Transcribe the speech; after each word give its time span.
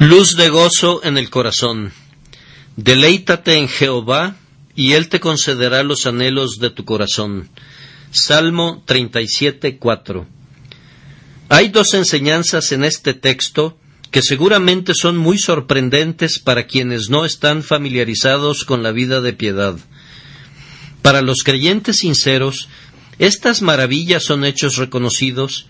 Luz 0.00 0.36
de 0.36 0.48
gozo 0.48 1.00
en 1.02 1.18
el 1.18 1.28
corazón. 1.28 1.92
Deleítate 2.76 3.56
en 3.56 3.66
Jehová, 3.66 4.36
y 4.76 4.92
Él 4.92 5.08
te 5.08 5.18
concederá 5.18 5.82
los 5.82 6.06
anhelos 6.06 6.60
de 6.60 6.70
tu 6.70 6.84
corazón. 6.84 7.48
Salmo 8.12 8.84
37.4. 8.86 10.24
Hay 11.48 11.70
dos 11.70 11.94
enseñanzas 11.94 12.70
en 12.70 12.84
este 12.84 13.12
texto 13.12 13.76
que 14.12 14.22
seguramente 14.22 14.94
son 14.94 15.16
muy 15.16 15.36
sorprendentes 15.36 16.38
para 16.38 16.68
quienes 16.68 17.10
no 17.10 17.24
están 17.24 17.64
familiarizados 17.64 18.64
con 18.64 18.84
la 18.84 18.92
vida 18.92 19.20
de 19.20 19.32
piedad. 19.32 19.76
Para 21.02 21.22
los 21.22 21.42
creyentes 21.42 21.96
sinceros, 21.96 22.68
estas 23.18 23.62
maravillas 23.62 24.22
son 24.22 24.44
hechos 24.44 24.76
reconocidos, 24.76 25.66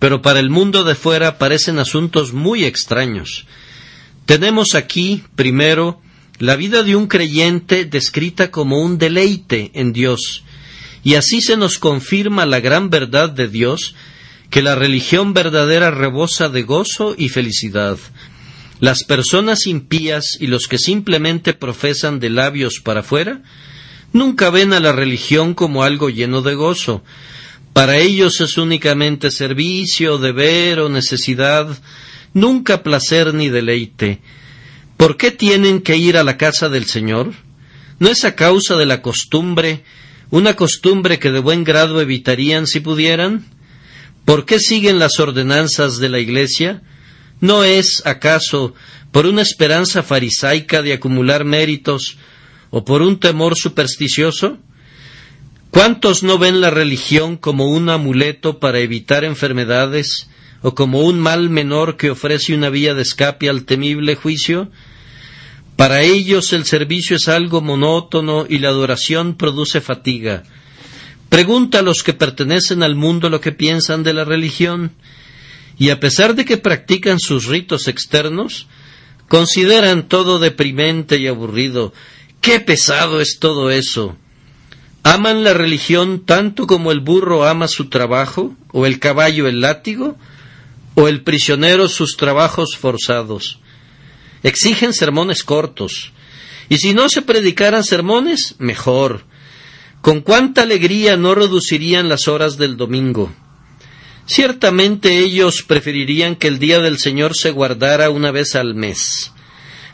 pero 0.00 0.20
para 0.20 0.40
el 0.40 0.50
mundo 0.50 0.82
de 0.82 0.96
fuera 0.96 1.38
parecen 1.38 1.78
asuntos 1.78 2.32
muy 2.32 2.64
extraños. 2.64 3.46
Tenemos 4.28 4.74
aquí, 4.74 5.24
primero, 5.36 6.02
la 6.38 6.54
vida 6.54 6.82
de 6.82 6.94
un 6.94 7.06
creyente 7.06 7.86
descrita 7.86 8.50
como 8.50 8.78
un 8.78 8.98
deleite 8.98 9.70
en 9.72 9.94
Dios, 9.94 10.44
y 11.02 11.14
así 11.14 11.40
se 11.40 11.56
nos 11.56 11.78
confirma 11.78 12.44
la 12.44 12.60
gran 12.60 12.90
verdad 12.90 13.30
de 13.30 13.48
Dios, 13.48 13.94
que 14.50 14.60
la 14.60 14.74
religión 14.74 15.32
verdadera 15.32 15.90
rebosa 15.90 16.50
de 16.50 16.62
gozo 16.62 17.14
y 17.16 17.30
felicidad. 17.30 17.96
Las 18.80 19.02
personas 19.02 19.66
impías 19.66 20.36
y 20.38 20.48
los 20.48 20.66
que 20.66 20.76
simplemente 20.76 21.54
profesan 21.54 22.20
de 22.20 22.28
labios 22.28 22.80
para 22.84 23.00
afuera 23.00 23.42
nunca 24.12 24.50
ven 24.50 24.74
a 24.74 24.80
la 24.80 24.92
religión 24.92 25.54
como 25.54 25.84
algo 25.84 26.10
lleno 26.10 26.42
de 26.42 26.54
gozo. 26.54 27.02
Para 27.72 27.96
ellos 27.96 28.42
es 28.42 28.58
únicamente 28.58 29.30
servicio, 29.30 30.18
deber 30.18 30.80
o 30.80 30.90
necesidad, 30.90 31.78
nunca 32.34 32.82
placer 32.82 33.34
ni 33.34 33.48
deleite. 33.48 34.20
¿Por 34.96 35.16
qué 35.16 35.30
tienen 35.30 35.80
que 35.80 35.96
ir 35.96 36.16
a 36.16 36.24
la 36.24 36.36
casa 36.36 36.68
del 36.68 36.86
Señor? 36.86 37.32
¿No 37.98 38.08
es 38.08 38.24
a 38.24 38.34
causa 38.34 38.76
de 38.76 38.86
la 38.86 39.02
costumbre, 39.02 39.84
una 40.30 40.54
costumbre 40.56 41.18
que 41.18 41.30
de 41.30 41.38
buen 41.38 41.64
grado 41.64 42.00
evitarían 42.00 42.66
si 42.66 42.80
pudieran? 42.80 43.46
¿Por 44.24 44.44
qué 44.44 44.58
siguen 44.60 44.98
las 44.98 45.20
ordenanzas 45.20 45.98
de 45.98 46.08
la 46.08 46.18
Iglesia? 46.18 46.82
¿No 47.40 47.64
es, 47.64 48.02
acaso, 48.04 48.74
por 49.12 49.26
una 49.26 49.42
esperanza 49.42 50.02
farisaica 50.02 50.82
de 50.82 50.92
acumular 50.92 51.44
méritos 51.44 52.18
o 52.70 52.84
por 52.84 53.02
un 53.02 53.20
temor 53.20 53.56
supersticioso? 53.56 54.58
¿Cuántos 55.70 56.22
no 56.22 56.38
ven 56.38 56.60
la 56.60 56.70
religión 56.70 57.36
como 57.36 57.70
un 57.70 57.88
amuleto 57.88 58.58
para 58.58 58.80
evitar 58.80 59.24
enfermedades 59.24 60.28
o 60.62 60.74
como 60.74 61.00
un 61.02 61.20
mal 61.20 61.50
menor 61.50 61.96
que 61.96 62.10
ofrece 62.10 62.54
una 62.54 62.70
vía 62.70 62.94
de 62.94 63.02
escape 63.02 63.48
al 63.48 63.64
temible 63.64 64.14
juicio? 64.14 64.70
Para 65.76 66.02
ellos 66.02 66.52
el 66.52 66.64
servicio 66.64 67.16
es 67.16 67.28
algo 67.28 67.60
monótono 67.60 68.46
y 68.48 68.58
la 68.58 68.70
adoración 68.70 69.36
produce 69.36 69.80
fatiga. 69.80 70.42
Pregunta 71.28 71.80
a 71.80 71.82
los 71.82 72.02
que 72.02 72.14
pertenecen 72.14 72.82
al 72.82 72.96
mundo 72.96 73.30
lo 73.30 73.40
que 73.40 73.52
piensan 73.52 74.02
de 74.02 74.14
la 74.14 74.24
religión, 74.24 74.92
y 75.78 75.90
a 75.90 76.00
pesar 76.00 76.34
de 76.34 76.44
que 76.44 76.56
practican 76.56 77.20
sus 77.20 77.46
ritos 77.46 77.86
externos, 77.86 78.66
consideran 79.28 80.08
todo 80.08 80.38
deprimente 80.38 81.18
y 81.18 81.28
aburrido. 81.28 81.92
¡Qué 82.40 82.58
pesado 82.60 83.20
es 83.20 83.38
todo 83.38 83.70
eso! 83.70 84.16
¿Aman 85.04 85.44
la 85.44 85.54
religión 85.54 86.24
tanto 86.24 86.66
como 86.66 86.90
el 86.90 87.00
burro 87.00 87.46
ama 87.46 87.68
su 87.68 87.88
trabajo, 87.88 88.56
o 88.72 88.84
el 88.84 88.98
caballo 88.98 89.46
el 89.46 89.60
látigo, 89.60 90.16
o 90.98 91.06
el 91.06 91.22
prisionero 91.22 91.88
sus 91.88 92.16
trabajos 92.16 92.76
forzados. 92.76 93.60
Exigen 94.42 94.92
sermones 94.92 95.44
cortos. 95.44 96.12
Y 96.68 96.78
si 96.78 96.92
no 96.92 97.08
se 97.08 97.22
predicaran 97.22 97.84
sermones, 97.84 98.56
mejor. 98.58 99.22
Con 100.00 100.22
cuánta 100.22 100.62
alegría 100.62 101.16
no 101.16 101.36
reducirían 101.36 102.08
las 102.08 102.26
horas 102.26 102.56
del 102.58 102.76
domingo. 102.76 103.32
Ciertamente 104.26 105.20
ellos 105.20 105.62
preferirían 105.62 106.34
que 106.34 106.48
el 106.48 106.58
día 106.58 106.80
del 106.80 106.98
Señor 106.98 107.36
se 107.36 107.52
guardara 107.52 108.10
una 108.10 108.32
vez 108.32 108.56
al 108.56 108.74
mes. 108.74 109.30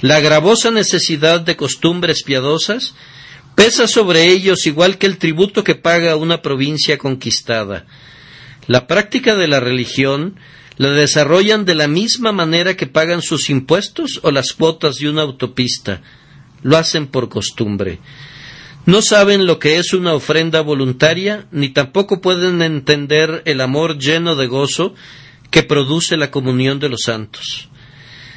La 0.00 0.20
gravosa 0.20 0.70
necesidad 0.70 1.42
de 1.42 1.54
costumbres 1.54 2.22
piadosas 2.22 2.94
pesa 3.54 3.86
sobre 3.88 4.28
ellos 4.28 4.66
igual 4.66 4.96
que 4.96 5.04
el 5.06 5.18
tributo 5.18 5.64
que 5.64 5.74
paga 5.74 6.16
una 6.16 6.40
provincia 6.40 6.96
conquistada. 6.96 7.84
La 8.66 8.86
práctica 8.86 9.34
de 9.34 9.48
la 9.48 9.60
religión 9.60 10.36
la 10.76 10.90
desarrollan 10.90 11.64
de 11.64 11.74
la 11.74 11.88
misma 11.88 12.32
manera 12.32 12.76
que 12.76 12.86
pagan 12.86 13.22
sus 13.22 13.50
impuestos 13.50 14.20
o 14.22 14.30
las 14.30 14.52
cuotas 14.52 14.96
de 14.96 15.08
una 15.08 15.22
autopista. 15.22 16.02
Lo 16.62 16.76
hacen 16.76 17.06
por 17.06 17.28
costumbre. 17.28 18.00
No 18.86 19.00
saben 19.00 19.46
lo 19.46 19.58
que 19.58 19.78
es 19.78 19.94
una 19.94 20.12
ofrenda 20.12 20.60
voluntaria, 20.60 21.46
ni 21.50 21.70
tampoco 21.70 22.20
pueden 22.20 22.60
entender 22.60 23.42
el 23.46 23.60
amor 23.60 23.98
lleno 23.98 24.34
de 24.34 24.46
gozo 24.46 24.94
que 25.50 25.62
produce 25.62 26.16
la 26.16 26.30
comunión 26.30 26.80
de 26.80 26.88
los 26.88 27.02
santos. 27.04 27.68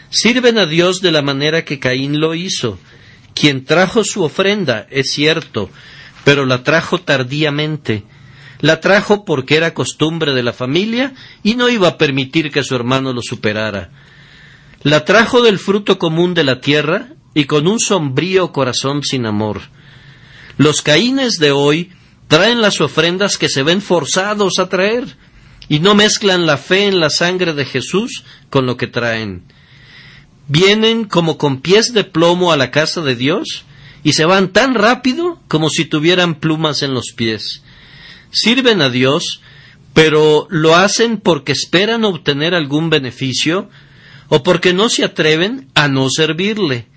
Sirven 0.10 0.58
a 0.58 0.66
Dios 0.66 1.02
de 1.02 1.12
la 1.12 1.22
manera 1.22 1.66
que 1.66 1.80
Caín 1.80 2.20
lo 2.20 2.34
hizo, 2.34 2.80
quien 3.34 3.66
trajo 3.66 4.04
su 4.04 4.24
ofrenda, 4.24 4.88
es 4.90 5.12
cierto, 5.12 5.70
pero 6.24 6.46
la 6.46 6.64
trajo 6.64 7.00
tardíamente, 7.02 8.04
la 8.60 8.80
trajo 8.80 9.24
porque 9.26 9.56
era 9.56 9.74
costumbre 9.74 10.34
de 10.34 10.44
la 10.44 10.54
familia 10.54 11.14
y 11.44 11.56
no 11.56 11.70
iba 11.70 11.88
a 11.90 11.98
permitir 11.98 12.52
que 12.52 12.64
su 12.64 12.76
hermano 12.76 13.14
lo 13.14 13.22
superara. 13.22 13.92
La 14.82 15.06
trajo 15.06 15.42
del 15.42 15.60
fruto 15.60 16.00
común 16.00 16.34
de 16.34 16.44
la 16.44 16.60
tierra 16.60 17.10
y 17.34 17.46
con 17.46 17.68
un 17.68 17.80
sombrío 17.80 18.52
corazón 18.52 19.04
sin 19.04 19.26
amor. 19.26 19.62
Los 20.58 20.82
caínes 20.82 21.34
de 21.34 21.52
hoy 21.52 21.92
traen 22.28 22.62
las 22.62 22.82
ofrendas 22.82 23.38
que 23.38 23.50
se 23.50 23.64
ven 23.64 23.82
forzados 23.82 24.60
a 24.60 24.70
traer 24.70 25.18
y 25.70 25.80
no 25.80 25.94
mezclan 25.94 26.46
la 26.46 26.58
fe 26.58 26.88
en 26.88 27.00
la 27.00 27.10
sangre 27.10 27.54
de 27.54 27.66
Jesús 27.66 28.24
con 28.50 28.66
lo 28.66 28.78
que 28.78 28.88
traen. 28.88 29.44
Vienen 30.48 31.06
como 31.06 31.38
con 31.38 31.62
pies 31.62 31.94
de 31.94 32.06
plomo 32.06 32.52
a 32.52 32.58
la 32.58 32.72
casa 32.72 33.02
de 33.02 33.16
Dios 33.16 33.66
y 34.04 34.14
se 34.14 34.26
van 34.26 34.54
tan 34.54 34.74
rápido 34.74 35.42
como 35.48 35.70
si 35.70 35.86
tuvieran 35.86 36.36
plumas 36.36 36.82
en 36.82 36.94
los 36.94 37.12
pies 37.16 37.62
sirven 38.32 38.82
a 38.82 38.90
Dios, 38.90 39.42
pero 39.94 40.48
lo 40.50 40.76
hacen 40.76 41.18
porque 41.18 41.52
esperan 41.52 42.06
obtener 42.06 42.54
algún 42.54 42.90
beneficio 42.90 43.70
o 44.30 44.44
porque 44.44 44.74
no 44.74 44.90
se 44.90 45.04
atreven 45.04 45.70
a 45.74 45.88
no 45.88 46.10
servirle. 46.10 46.88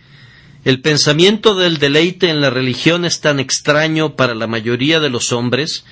El 0.65 0.81
pensamiento 0.83 1.55
del 1.55 1.79
deleite 1.79 2.29
en 2.29 2.41
la 2.41 2.51
religión 2.51 3.05
es 3.05 3.21
tan 3.21 3.41
extraño 3.41 4.17
para 4.17 4.35
la 4.35 4.47
mayoría 4.47 5.01
de 5.01 5.09
los 5.09 5.33
hombres 5.33 5.85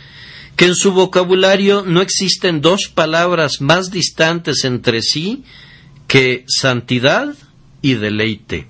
que 0.57 0.67
en 0.67 0.75
su 0.75 0.93
vocabulario 0.93 1.85
no 1.87 2.03
existen 2.03 2.61
dos 2.61 2.89
palabras 2.93 3.61
más 3.61 3.91
distantes 3.91 4.65
entre 4.65 5.03
sí 5.03 5.45
que 6.09 6.45
santidad 6.49 7.35
y 7.81 7.95
deleite. 7.95 8.67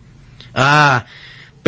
Ah, 0.54 1.06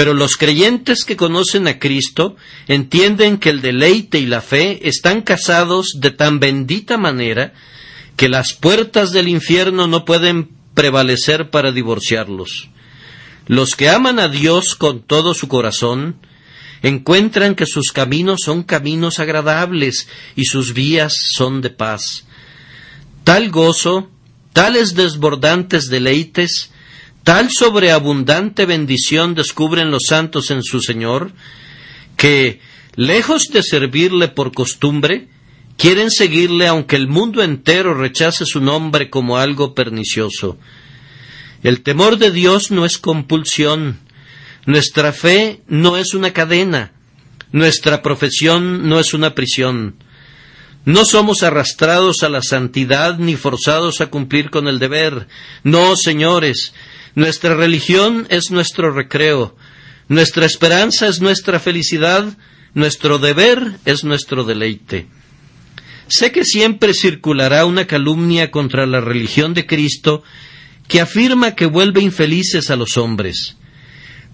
pero 0.01 0.15
los 0.15 0.39
creyentes 0.39 1.05
que 1.05 1.15
conocen 1.15 1.69
a 1.69 1.79
Cristo 1.79 2.35
entienden 2.69 3.37
que 3.37 3.51
el 3.51 3.61
deleite 3.61 4.19
y 4.19 4.25
la 4.25 4.41
fe 4.41 4.89
están 4.89 5.21
casados 5.21 5.99
de 5.99 6.11
tan 6.11 6.41
bendita 6.41 6.97
manera 6.97 7.53
que 8.17 8.31
las 8.31 8.55
puertas 8.55 9.13
del 9.13 9.29
infierno 9.29 9.89
no 9.89 10.07
pueden 10.07 10.53
prevalecer 10.73 11.51
para 11.51 11.71
divorciarlos. 11.71 12.71
Los 13.47 13.77
que 13.77 13.91
aman 13.91 14.19
a 14.21 14.29
Dios 14.29 14.75
con 14.75 15.03
todo 15.03 15.35
su 15.35 15.49
corazón 15.49 16.17
encuentran 16.81 17.55
que 17.55 17.67
sus 17.67 17.93
caminos 17.93 18.39
son 18.43 18.63
caminos 18.63 19.19
agradables 19.19 20.09
y 20.35 20.47
sus 20.47 20.73
vías 20.73 21.13
son 21.35 21.61
de 21.61 21.69
paz. 21.69 22.25
Tal 23.23 23.51
gozo, 23.51 24.09
tales 24.55 24.95
desbordantes 24.95 25.91
deleites, 25.91 26.71
Tal 27.25 27.51
sobreabundante 27.51 28.65
bendición 28.67 29.35
descubren 29.35 29.91
los 29.91 30.05
santos 30.09 30.51
en 30.51 30.63
su 30.63 30.81
Señor, 30.81 31.33
que, 32.17 32.61
lejos 32.97 33.49
de 33.53 33.63
servirle 33.63 34.29
por 34.29 34.53
costumbre, 34.53 35.29
quieren 35.77 36.11
seguirle 36.11 36.67
aunque 36.67 36.97
el 36.97 37.09
mundo 37.09 37.43
entero 37.43 37.95
rechace 37.95 38.45
su 38.47 38.61
nombre 38.61 39.11
como 39.11 39.39
algo 39.39 39.75
pernicioso. 39.75 40.59
El 41.63 41.83
temor 41.83 42.17
de 42.17 42.31
Dios 42.31 42.71
no 42.71 42.85
es 42.87 42.99
compulsión, 42.99 43.99
nuestra 44.67 45.13
fe 45.13 45.63
no 45.69 45.99
es 45.99 46.15
una 46.15 46.33
cadena, 46.33 46.93
nuestra 47.53 48.03
profesión 48.03 48.89
no 48.89 48.99
es 48.99 49.13
una 49.13 49.35
prisión. 49.35 49.97
No 50.87 51.05
somos 51.05 51.43
arrastrados 51.43 52.23
a 52.23 52.31
la 52.31 52.41
santidad 52.41 53.19
ni 53.19 53.37
forzados 53.37 54.01
a 54.01 54.07
cumplir 54.07 54.51
con 54.51 54.67
el 54.67 54.79
deber. 54.79 55.29
No, 55.63 55.95
señores, 55.97 56.73
nuestra 57.15 57.55
religión 57.55 58.27
es 58.31 58.51
nuestro 58.51 58.93
recreo, 58.93 59.57
nuestra 60.09 60.47
esperanza 60.47 61.09
es 61.09 61.21
nuestra 61.21 61.61
felicidad, 61.61 62.37
nuestro 62.75 63.19
deber 63.19 63.79
es 63.85 64.05
nuestro 64.05 64.45
deleite. 64.45 65.07
Sé 66.09 66.33
que 66.33 66.45
siempre 66.45 66.93
circulará 66.95 67.65
una 67.65 67.87
calumnia 67.87 68.51
contra 68.51 68.87
la 68.87 69.01
religión 69.01 69.55
de 69.55 69.67
Cristo 69.67 70.25
que 70.89 71.01
afirma 71.01 71.55
que 71.55 71.67
vuelve 71.67 72.03
infelices 72.03 72.71
a 72.71 72.77
los 72.77 72.97
hombres. 72.97 73.57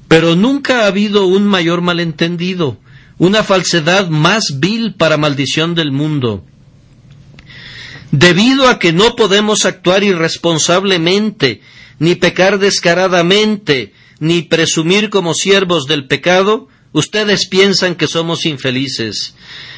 Pero 0.08 0.37
nunca 0.37 0.84
ha 0.84 0.87
habido 0.87 1.26
un 1.26 1.46
mayor 1.46 1.82
malentendido, 1.82 2.79
una 3.19 3.43
falsedad 3.43 4.08
más 4.08 4.44
vil 4.58 4.94
para 4.94 5.19
maldición 5.19 5.75
del 5.75 5.93
mundo. 5.93 6.46
Debido 8.11 8.69
a 8.69 8.79
que 8.79 8.94
no 8.94 9.17
podemos 9.17 9.67
actuar 9.67 10.02
irresponsablemente, 10.02 11.61
ni 11.98 12.14
pecar 12.14 12.58
descaradamente, 12.58 13.93
ni 14.19 14.43
presumir 14.43 15.10
como 15.10 15.34
siervos 15.34 15.87
del 15.87 16.06
pecado, 16.06 16.69
ustedes 16.93 17.46
piensan 17.48 17.94
que 17.94 18.08
somos 18.08 18.46
infelices. 18.46 19.34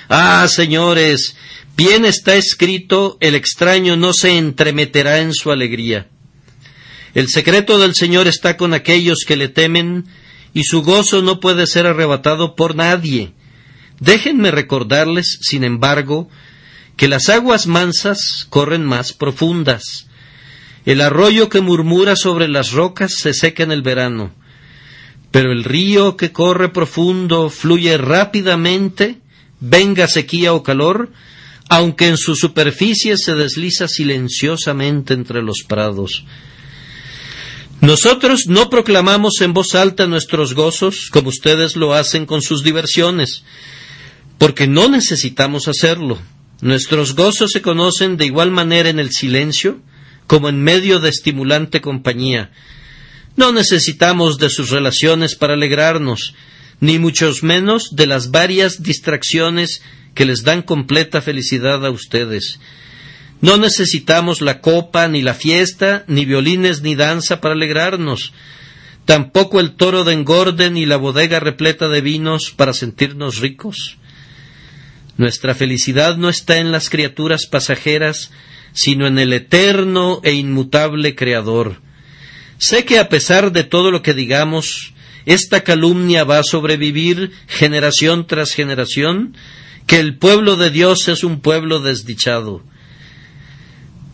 Ah, 0.08 0.46
señores, 0.48 1.36
bien 1.76 2.04
está 2.04 2.36
escrito, 2.36 3.18
el 3.20 3.34
extraño 3.34 3.96
no 3.96 4.12
se 4.12 4.36
entremeterá 4.36 5.20
en 5.20 5.34
su 5.34 5.50
alegría. 5.50 6.08
El 7.14 7.28
secreto 7.28 7.78
del 7.78 7.94
Señor 7.94 8.28
está 8.28 8.56
con 8.56 8.74
aquellos 8.74 9.24
que 9.26 9.36
le 9.36 9.48
temen, 9.48 10.06
y 10.54 10.64
su 10.64 10.82
gozo 10.82 11.22
no 11.22 11.40
puede 11.40 11.66
ser 11.66 11.86
arrebatado 11.86 12.54
por 12.54 12.74
nadie. 12.74 13.32
Déjenme 14.00 14.50
recordarles, 14.50 15.38
sin 15.42 15.64
embargo, 15.64 16.28
que 16.96 17.08
las 17.08 17.28
aguas 17.28 17.66
mansas 17.66 18.46
corren 18.50 18.84
más 18.84 19.12
profundas. 19.12 20.07
El 20.88 21.02
arroyo 21.02 21.50
que 21.50 21.60
murmura 21.60 22.16
sobre 22.16 22.48
las 22.48 22.72
rocas 22.72 23.12
se 23.18 23.34
seca 23.34 23.62
en 23.62 23.72
el 23.72 23.82
verano, 23.82 24.32
pero 25.30 25.52
el 25.52 25.64
río 25.64 26.16
que 26.16 26.32
corre 26.32 26.70
profundo 26.70 27.50
fluye 27.50 27.98
rápidamente, 27.98 29.20
venga 29.60 30.08
sequía 30.08 30.54
o 30.54 30.62
calor, 30.62 31.12
aunque 31.68 32.08
en 32.08 32.16
su 32.16 32.34
superficie 32.34 33.18
se 33.18 33.34
desliza 33.34 33.86
silenciosamente 33.86 35.12
entre 35.12 35.42
los 35.42 35.62
prados. 35.62 36.24
Nosotros 37.82 38.46
no 38.46 38.70
proclamamos 38.70 39.42
en 39.42 39.52
voz 39.52 39.74
alta 39.74 40.06
nuestros 40.06 40.54
gozos 40.54 41.10
como 41.12 41.28
ustedes 41.28 41.76
lo 41.76 41.92
hacen 41.92 42.24
con 42.24 42.40
sus 42.40 42.64
diversiones, 42.64 43.44
porque 44.38 44.66
no 44.66 44.88
necesitamos 44.88 45.68
hacerlo. 45.68 46.18
Nuestros 46.62 47.14
gozos 47.14 47.50
se 47.52 47.60
conocen 47.60 48.16
de 48.16 48.24
igual 48.24 48.50
manera 48.50 48.88
en 48.88 48.98
el 48.98 49.10
silencio 49.10 49.82
como 50.28 50.48
en 50.48 50.62
medio 50.62 51.00
de 51.00 51.08
estimulante 51.08 51.80
compañía. 51.80 52.52
No 53.34 53.50
necesitamos 53.50 54.38
de 54.38 54.50
sus 54.50 54.70
relaciones 54.70 55.34
para 55.34 55.54
alegrarnos, 55.54 56.34
ni 56.80 57.00
muchos 57.00 57.42
menos 57.42 57.96
de 57.96 58.06
las 58.06 58.30
varias 58.30 58.82
distracciones 58.82 59.82
que 60.14 60.26
les 60.26 60.44
dan 60.44 60.62
completa 60.62 61.22
felicidad 61.22 61.84
a 61.84 61.90
ustedes. 61.90 62.60
No 63.40 63.56
necesitamos 63.56 64.40
la 64.40 64.60
copa, 64.60 65.08
ni 65.08 65.22
la 65.22 65.34
fiesta, 65.34 66.04
ni 66.08 66.24
violines, 66.24 66.82
ni 66.82 66.94
danza 66.94 67.40
para 67.40 67.54
alegrarnos, 67.54 68.32
tampoco 69.06 69.60
el 69.60 69.76
toro 69.76 70.04
de 70.04 70.12
engorde, 70.12 70.70
ni 70.70 70.84
la 70.84 70.96
bodega 70.96 71.40
repleta 71.40 71.88
de 71.88 72.00
vinos 72.00 72.52
para 72.54 72.74
sentirnos 72.74 73.38
ricos. 73.38 73.96
Nuestra 75.16 75.54
felicidad 75.54 76.16
no 76.16 76.28
está 76.28 76.58
en 76.58 76.70
las 76.70 76.90
criaturas 76.90 77.46
pasajeras, 77.46 78.30
sino 78.80 79.08
en 79.08 79.18
el 79.18 79.32
eterno 79.32 80.20
e 80.22 80.34
inmutable 80.34 81.16
Creador. 81.16 81.80
Sé 82.58 82.84
que 82.84 83.00
a 83.00 83.08
pesar 83.08 83.50
de 83.50 83.64
todo 83.64 83.90
lo 83.90 84.02
que 84.02 84.14
digamos, 84.14 84.94
esta 85.26 85.64
calumnia 85.64 86.22
va 86.22 86.38
a 86.38 86.44
sobrevivir 86.44 87.32
generación 87.48 88.28
tras 88.28 88.52
generación, 88.52 89.36
que 89.88 89.98
el 89.98 90.16
pueblo 90.16 90.54
de 90.54 90.70
Dios 90.70 91.08
es 91.08 91.24
un 91.24 91.40
pueblo 91.40 91.80
desdichado 91.80 92.62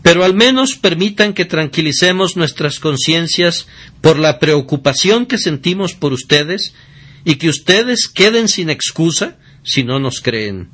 pero 0.01 0.23
al 0.23 0.35
menos 0.35 0.75
permitan 0.75 1.33
que 1.33 1.45
tranquilicemos 1.45 2.37
nuestras 2.37 2.79
conciencias 2.79 3.67
por 4.01 4.19
la 4.19 4.37
preocupación 4.37 5.25
que 5.25 5.39
sentimos 5.39 5.95
por 5.95 6.13
ustedes 6.13 6.75
y 7.23 7.37
que 7.37 7.49
ustedes 7.49 8.07
queden 8.07 8.47
sin 8.47 8.69
excusa 8.69 9.39
si 9.63 9.83
no 9.83 9.99
nos 9.99 10.21
creen. 10.21 10.69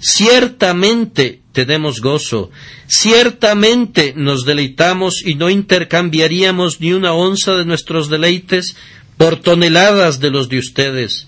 Ciertamente 0.00 1.40
tenemos 1.52 2.00
gozo, 2.00 2.50
ciertamente 2.86 4.14
nos 4.16 4.44
deleitamos 4.44 5.22
y 5.24 5.34
no 5.34 5.50
intercambiaríamos 5.50 6.80
ni 6.80 6.92
una 6.92 7.14
onza 7.14 7.54
de 7.54 7.64
nuestros 7.64 8.08
deleites 8.08 8.76
por 9.16 9.40
toneladas 9.40 10.20
de 10.20 10.30
los 10.30 10.48
de 10.48 10.58
ustedes. 10.58 11.26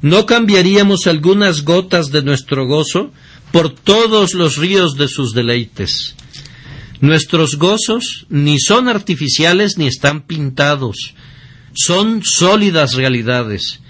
No 0.00 0.24
cambiaríamos 0.24 1.06
algunas 1.06 1.62
gotas 1.62 2.10
de 2.10 2.22
nuestro 2.22 2.66
gozo 2.66 3.12
por 3.52 3.74
todos 3.74 4.32
los 4.32 4.56
ríos 4.56 4.96
de 4.96 5.08
sus 5.08 5.34
deleites. 5.34 6.14
Nuestros 7.00 7.56
gozos 7.56 8.26
ni 8.30 8.58
son 8.58 8.88
artificiales 8.88 9.76
ni 9.76 9.86
están 9.86 10.22
pintados, 10.22 11.14
son 11.74 12.22
sólidas 12.24 12.94
realidades. 12.94 13.80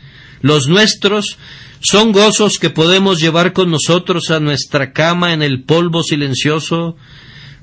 Los 0.42 0.66
nuestros 0.66 1.36
son 1.80 2.12
gozos 2.12 2.58
que 2.58 2.70
podemos 2.70 3.20
llevar 3.20 3.52
con 3.52 3.70
nosotros 3.70 4.30
a 4.30 4.38
nuestra 4.38 4.92
cama 4.92 5.32
en 5.32 5.42
el 5.42 5.62
polvo 5.62 6.02
silencioso, 6.02 6.96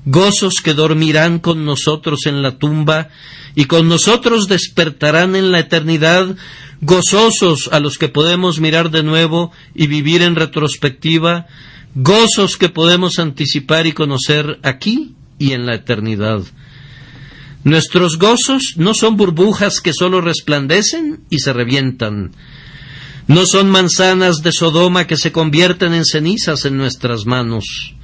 gozos 0.04 0.54
que 0.62 0.74
dormirán 0.74 1.38
con 1.38 1.64
nosotros 1.64 2.26
en 2.26 2.42
la 2.42 2.58
tumba 2.58 3.08
y 3.54 3.66
con 3.66 3.88
nosotros 3.88 4.48
despertarán 4.48 5.36
en 5.36 5.52
la 5.52 5.60
eternidad, 5.60 6.36
gozosos 6.80 7.68
a 7.72 7.78
los 7.78 7.96
que 7.96 8.08
podemos 8.08 8.60
mirar 8.60 8.90
de 8.90 9.02
nuevo 9.02 9.52
y 9.74 9.86
vivir 9.86 10.22
en 10.22 10.34
retrospectiva, 10.34 11.46
gozos 11.94 12.56
que 12.56 12.68
podemos 12.68 13.18
anticipar 13.18 13.86
y 13.86 13.92
conocer 13.92 14.58
aquí 14.62 15.14
y 15.38 15.52
en 15.52 15.64
la 15.66 15.76
eternidad. 15.76 16.42
Nuestros 17.64 18.18
gozos 18.18 18.74
no 18.76 18.94
son 18.94 19.16
burbujas 19.16 19.80
que 19.80 19.92
sólo 19.92 20.20
resplandecen 20.20 21.20
y 21.30 21.38
se 21.38 21.52
revientan. 21.52 22.32
No 23.28 23.46
son 23.46 23.70
manzanas 23.70 24.42
de 24.42 24.52
Sodoma 24.52 25.06
que 25.06 25.16
se 25.16 25.30
convierten 25.30 25.94
en 25.94 26.04
cenizas 26.04 26.64
en 26.64 26.76
nuestras 26.76 27.26
manos. 27.26 27.94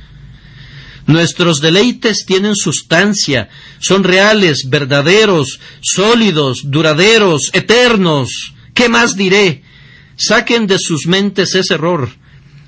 Nuestros 1.06 1.60
deleites 1.60 2.24
tienen 2.26 2.54
sustancia, 2.54 3.48
son 3.78 4.04
reales, 4.04 4.68
verdaderos, 4.68 5.60
sólidos, 5.82 6.62
duraderos, 6.64 7.50
eternos. 7.52 8.54
¿Qué 8.72 8.88
más 8.88 9.16
diré? 9.16 9.64
Saquen 10.16 10.66
de 10.66 10.78
sus 10.78 11.06
mentes 11.06 11.54
ese 11.54 11.74
error. 11.74 12.10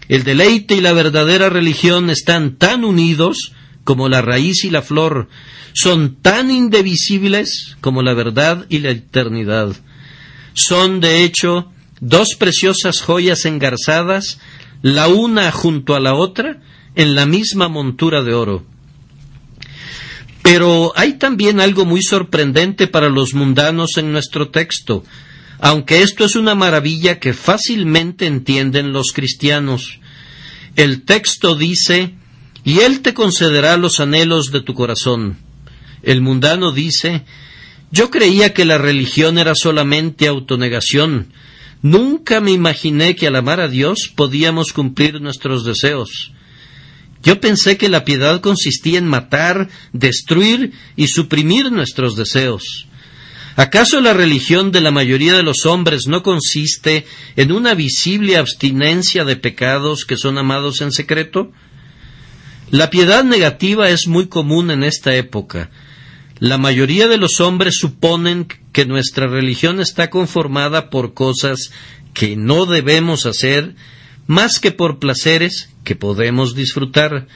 El 0.08 0.24
deleite 0.24 0.74
y 0.74 0.80
la 0.80 0.92
verdadera 0.92 1.48
religión 1.48 2.10
están 2.10 2.56
tan 2.56 2.84
unidos 2.84 3.52
como 3.86 4.08
la 4.08 4.20
raíz 4.20 4.64
y 4.64 4.70
la 4.70 4.82
flor, 4.82 5.28
son 5.72 6.16
tan 6.16 6.50
indivisibles 6.50 7.76
como 7.80 8.02
la 8.02 8.14
verdad 8.14 8.66
y 8.68 8.80
la 8.80 8.90
eternidad. 8.90 9.74
Son, 10.54 11.00
de 11.00 11.22
hecho, 11.22 11.70
dos 12.00 12.36
preciosas 12.38 13.00
joyas 13.00 13.44
engarzadas, 13.44 14.38
la 14.82 15.08
una 15.08 15.50
junto 15.52 15.94
a 15.94 16.00
la 16.00 16.14
otra, 16.14 16.60
en 16.94 17.14
la 17.14 17.26
misma 17.26 17.68
montura 17.68 18.22
de 18.22 18.34
oro. 18.34 18.64
Pero 20.42 20.92
hay 20.96 21.14
también 21.14 21.60
algo 21.60 21.84
muy 21.84 22.02
sorprendente 22.02 22.86
para 22.86 23.08
los 23.08 23.34
mundanos 23.34 23.96
en 23.96 24.12
nuestro 24.12 24.50
texto, 24.50 25.04
aunque 25.58 26.02
esto 26.02 26.24
es 26.24 26.36
una 26.36 26.54
maravilla 26.54 27.18
que 27.18 27.32
fácilmente 27.32 28.26
entienden 28.26 28.92
los 28.92 29.12
cristianos. 29.12 29.98
El 30.76 31.02
texto 31.04 31.56
dice, 31.56 32.14
y 32.64 32.80
Él 32.80 33.00
te 33.00 33.14
concederá 33.14 33.76
los 33.76 34.00
anhelos 34.00 34.52
de 34.52 34.60
tu 34.60 34.74
corazón. 34.74 35.38
El 36.02 36.20
mundano 36.20 36.72
dice, 36.72 37.24
yo 37.90 38.10
creía 38.10 38.54
que 38.54 38.64
la 38.64 38.78
religión 38.78 39.38
era 39.38 39.54
solamente 39.54 40.28
autonegación. 40.28 41.32
Nunca 41.82 42.40
me 42.40 42.52
imaginé 42.52 43.14
que 43.16 43.26
al 43.26 43.36
amar 43.36 43.60
a 43.60 43.68
Dios 43.68 44.10
podíamos 44.14 44.72
cumplir 44.72 45.20
nuestros 45.20 45.64
deseos. 45.64 46.32
Yo 47.22 47.40
pensé 47.40 47.76
que 47.76 47.88
la 47.88 48.04
piedad 48.04 48.40
consistía 48.40 48.98
en 48.98 49.06
matar, 49.06 49.68
destruir 49.92 50.72
y 50.96 51.08
suprimir 51.08 51.72
nuestros 51.72 52.16
deseos. 52.16 52.86
¿Acaso 53.56 54.02
la 54.02 54.12
religión 54.12 54.70
de 54.70 54.82
la 54.82 54.90
mayoría 54.90 55.34
de 55.34 55.42
los 55.42 55.64
hombres 55.64 56.06
no 56.06 56.22
consiste 56.22 57.06
en 57.36 57.52
una 57.52 57.74
visible 57.74 58.36
abstinencia 58.36 59.24
de 59.24 59.36
pecados 59.36 60.04
que 60.04 60.18
son 60.18 60.36
amados 60.36 60.82
en 60.82 60.92
secreto? 60.92 61.50
La 62.70 62.90
piedad 62.90 63.24
negativa 63.24 63.88
es 63.88 64.08
muy 64.08 64.26
común 64.26 64.70
en 64.70 64.84
esta 64.84 65.14
época. 65.16 65.70
La 66.38 66.58
mayoría 66.58 67.08
de 67.08 67.16
los 67.16 67.40
hombres 67.40 67.78
suponen 67.78 68.46
que 68.76 68.84
nuestra 68.84 69.26
religión 69.26 69.80
está 69.80 70.10
conformada 70.10 70.90
por 70.90 71.14
cosas 71.14 71.70
que 72.12 72.36
no 72.36 72.66
debemos 72.66 73.24
hacer 73.24 73.74
más 74.26 74.60
que 74.60 74.70
por 74.70 74.98
placeres 74.98 75.70
que 75.82 75.96
podemos 75.96 76.54
disfrutar. 76.54 77.26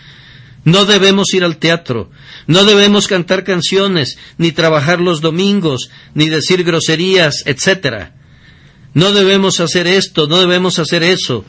No 0.65 0.85
debemos 0.85 1.33
ir 1.33 1.43
al 1.43 1.57
teatro, 1.57 2.11
no 2.47 2.65
debemos 2.65 3.09
cantar 3.09 3.43
canciones, 3.43 4.19
ni 4.37 4.53
trabajar 4.53 5.01
los 5.01 5.23
domingos, 5.23 5.91
ni 6.13 6.29
decir 6.29 6.63
groserías, 6.63 7.43
etc. 7.47 8.11
No 8.93 9.13
debemos 9.13 9.61
hacer 9.61 9.87
esto, 9.87 10.27
no 10.27 10.41
debemos 10.41 10.79
hacer 10.79 11.03
eso. 11.03 11.47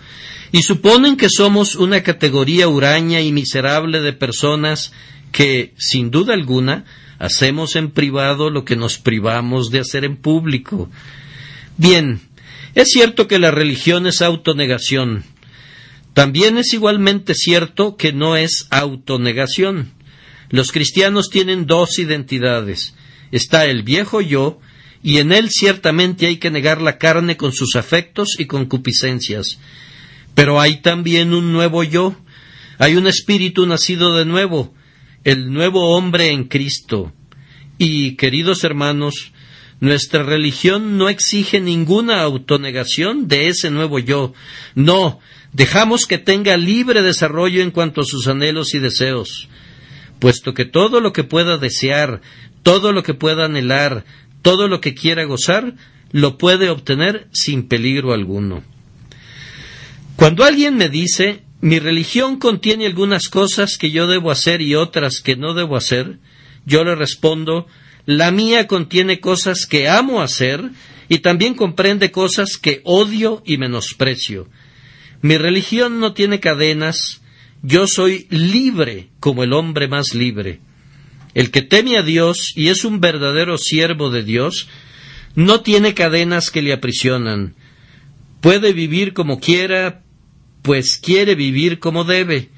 Y 0.53 0.61
suponen 0.61 1.17
que 1.17 1.27
somos 1.29 1.75
una 1.75 2.01
categoría 2.01 2.69
huraña 2.69 3.19
y 3.19 3.33
miserable 3.33 3.99
de 3.99 4.13
personas 4.13 4.93
que, 5.33 5.73
sin 5.77 6.11
duda 6.11 6.33
alguna, 6.33 6.85
hacemos 7.21 7.75
en 7.75 7.91
privado 7.91 8.49
lo 8.49 8.65
que 8.65 8.75
nos 8.75 8.97
privamos 8.97 9.69
de 9.69 9.79
hacer 9.79 10.05
en 10.05 10.17
público. 10.17 10.89
Bien, 11.77 12.19
es 12.73 12.87
cierto 12.87 13.27
que 13.27 13.37
la 13.37 13.51
religión 13.51 14.07
es 14.07 14.23
autonegación. 14.23 15.23
También 16.15 16.57
es 16.57 16.73
igualmente 16.73 17.35
cierto 17.35 17.95
que 17.95 18.11
no 18.11 18.35
es 18.35 18.65
autonegación. 18.71 19.91
Los 20.49 20.71
cristianos 20.71 21.29
tienen 21.29 21.67
dos 21.67 21.99
identidades. 21.99 22.95
Está 23.31 23.65
el 23.67 23.83
viejo 23.83 24.21
yo, 24.21 24.59
y 25.03 25.19
en 25.19 25.31
él 25.31 25.51
ciertamente 25.51 26.25
hay 26.25 26.37
que 26.37 26.49
negar 26.49 26.81
la 26.81 26.97
carne 26.97 27.37
con 27.37 27.53
sus 27.53 27.75
afectos 27.75 28.35
y 28.39 28.45
concupiscencias. 28.45 29.59
Pero 30.33 30.59
hay 30.59 30.77
también 30.77 31.35
un 31.35 31.51
nuevo 31.51 31.83
yo, 31.83 32.15
hay 32.79 32.95
un 32.95 33.05
espíritu 33.05 33.67
nacido 33.67 34.17
de 34.17 34.25
nuevo, 34.25 34.73
el 35.23 35.51
nuevo 35.51 35.95
hombre 35.95 36.31
en 36.31 36.45
Cristo. 36.45 37.11
Y, 37.77 38.15
queridos 38.15 38.63
hermanos, 38.63 39.31
nuestra 39.79 40.23
religión 40.23 40.97
no 40.97 41.09
exige 41.09 41.59
ninguna 41.59 42.21
autonegación 42.21 43.27
de 43.27 43.47
ese 43.47 43.71
nuevo 43.71 43.99
yo. 43.99 44.33
No, 44.75 45.19
dejamos 45.53 46.05
que 46.05 46.19
tenga 46.19 46.55
libre 46.57 47.01
desarrollo 47.01 47.61
en 47.61 47.71
cuanto 47.71 48.01
a 48.01 48.05
sus 48.05 48.27
anhelos 48.27 48.73
y 48.75 48.79
deseos, 48.79 49.49
puesto 50.19 50.53
que 50.53 50.65
todo 50.65 51.01
lo 51.01 51.13
que 51.13 51.23
pueda 51.23 51.57
desear, 51.57 52.21
todo 52.61 52.93
lo 52.93 53.01
que 53.01 53.15
pueda 53.15 53.45
anhelar, 53.45 54.05
todo 54.43 54.67
lo 54.67 54.81
que 54.81 54.93
quiera 54.93 55.25
gozar, 55.25 55.73
lo 56.11 56.37
puede 56.37 56.69
obtener 56.69 57.27
sin 57.31 57.67
peligro 57.67 58.13
alguno. 58.13 58.63
Cuando 60.15 60.43
alguien 60.43 60.77
me 60.77 60.89
dice 60.89 61.41
mi 61.61 61.79
religión 61.79 62.37
contiene 62.37 62.87
algunas 62.87 63.29
cosas 63.29 63.77
que 63.77 63.91
yo 63.91 64.07
debo 64.07 64.31
hacer 64.31 64.61
y 64.61 64.75
otras 64.75 65.21
que 65.21 65.35
no 65.35 65.53
debo 65.53 65.75
hacer, 65.77 66.19
yo 66.65 66.83
le 66.83 66.95
respondo 66.95 67.67
la 68.05 68.31
mía 68.31 68.67
contiene 68.67 69.19
cosas 69.19 69.65
que 69.67 69.87
amo 69.87 70.21
hacer 70.21 70.71
y 71.07 71.19
también 71.19 71.53
comprende 71.53 72.11
cosas 72.11 72.57
que 72.57 72.81
odio 72.83 73.43
y 73.45 73.57
menosprecio. 73.57 74.47
Mi 75.21 75.37
religión 75.37 75.99
no 75.99 76.13
tiene 76.13 76.39
cadenas, 76.39 77.21
yo 77.61 77.85
soy 77.85 78.25
libre 78.29 79.09
como 79.19 79.43
el 79.43 79.53
hombre 79.53 79.87
más 79.87 80.15
libre. 80.15 80.59
El 81.33 81.51
que 81.51 81.61
teme 81.61 81.97
a 81.97 82.01
Dios 82.01 82.53
y 82.55 82.69
es 82.69 82.83
un 82.83 82.99
verdadero 82.99 83.57
siervo 83.57 84.09
de 84.09 84.23
Dios, 84.23 84.67
no 85.35 85.61
tiene 85.61 85.93
cadenas 85.93 86.49
que 86.49 86.61
le 86.61 86.73
aprisionan. 86.73 87.55
Puede 88.41 88.73
vivir 88.73 89.13
como 89.13 89.39
quiera, 89.39 90.01
pues 90.61 90.97
quiere 90.97 91.35
vivir 91.35 91.79
como 91.79 92.03
debe. 92.03 92.49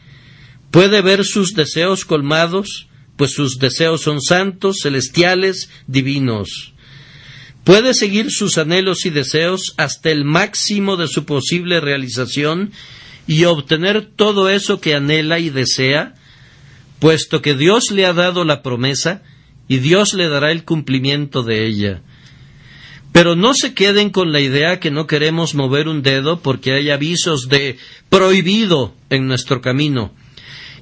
Puede 0.71 1.01
ver 1.01 1.23
sus 1.25 1.53
deseos 1.53 2.05
colmados, 2.05 2.87
pues 3.15 3.33
sus 3.33 3.59
deseos 3.59 4.01
son 4.01 4.21
santos, 4.21 4.79
celestiales, 4.81 5.69
divinos. 5.87 6.73
Puede 7.63 7.93
seguir 7.93 8.31
sus 8.31 8.57
anhelos 8.57 9.05
y 9.05 9.09
deseos 9.09 9.73
hasta 9.77 10.09
el 10.09 10.25
máximo 10.25 10.97
de 10.97 11.07
su 11.07 11.25
posible 11.25 11.79
realización 11.79 12.71
y 13.25 13.45
obtener 13.45 14.05
todo 14.05 14.49
eso 14.49 14.81
que 14.81 14.95
anhela 14.95 15.39
y 15.39 15.49
desea, 15.49 16.15
puesto 16.99 17.41
que 17.41 17.55
Dios 17.55 17.91
le 17.91 18.05
ha 18.05 18.13
dado 18.13 18.43
la 18.43 18.63
promesa 18.63 19.23
y 19.67 19.77
Dios 19.77 20.13
le 20.13 20.27
dará 20.27 20.51
el 20.51 20.65
cumplimiento 20.65 21.43
de 21.43 21.65
ella. 21.65 22.01
Pero 23.13 23.35
no 23.35 23.53
se 23.53 23.73
queden 23.73 24.09
con 24.09 24.33
la 24.33 24.41
idea 24.41 24.79
que 24.81 24.91
no 24.91 25.07
queremos 25.07 25.53
mover 25.55 25.87
un 25.87 26.01
dedo 26.01 26.41
porque 26.41 26.73
hay 26.73 26.89
avisos 26.89 27.47
de 27.47 27.77
prohibido 28.09 28.95
en 29.09 29.27
nuestro 29.27 29.61
camino. 29.61 30.11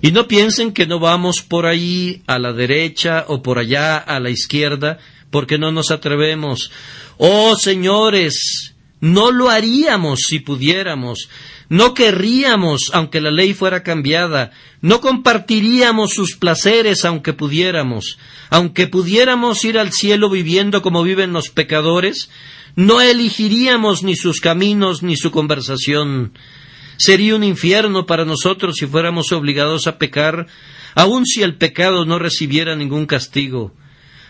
Y 0.01 0.11
no 0.11 0.27
piensen 0.27 0.71
que 0.71 0.87
no 0.87 0.97
vamos 0.97 1.41
por 1.41 1.67
ahí 1.67 2.23
a 2.25 2.39
la 2.39 2.53
derecha 2.53 3.25
o 3.27 3.43
por 3.43 3.59
allá 3.59 3.97
a 3.97 4.19
la 4.19 4.29
izquierda 4.29 4.97
porque 5.29 5.57
no 5.57 5.71
nos 5.71 5.91
atrevemos. 5.91 6.71
Oh 7.17 7.55
señores, 7.55 8.75
no 9.01 9.31
lo 9.31 9.49
haríamos 9.49 10.21
si 10.27 10.39
pudiéramos. 10.39 11.29
No 11.71 11.93
querríamos, 11.93 12.91
aunque 12.93 13.21
la 13.21 13.31
ley 13.31 13.53
fuera 13.53 13.81
cambiada, 13.81 14.51
no 14.81 14.99
compartiríamos 14.99 16.11
sus 16.11 16.35
placeres, 16.35 17.05
aunque 17.05 17.31
pudiéramos, 17.31 18.17
aunque 18.49 18.87
pudiéramos 18.87 19.63
ir 19.63 19.79
al 19.79 19.93
cielo 19.93 20.29
viviendo 20.29 20.81
como 20.81 21.01
viven 21.01 21.31
los 21.31 21.47
pecadores, 21.47 22.29
no 22.75 22.99
elegiríamos 22.99 24.03
ni 24.03 24.17
sus 24.17 24.41
caminos 24.41 25.01
ni 25.01 25.15
su 25.15 25.31
conversación. 25.31 26.33
Sería 26.97 27.37
un 27.37 27.43
infierno 27.45 28.05
para 28.05 28.25
nosotros 28.25 28.75
si 28.75 28.85
fuéramos 28.85 29.31
obligados 29.31 29.87
a 29.87 29.97
pecar, 29.97 30.47
aun 30.93 31.25
si 31.25 31.41
el 31.41 31.55
pecado 31.55 32.03
no 32.03 32.19
recibiera 32.19 32.75
ningún 32.75 33.05
castigo 33.05 33.73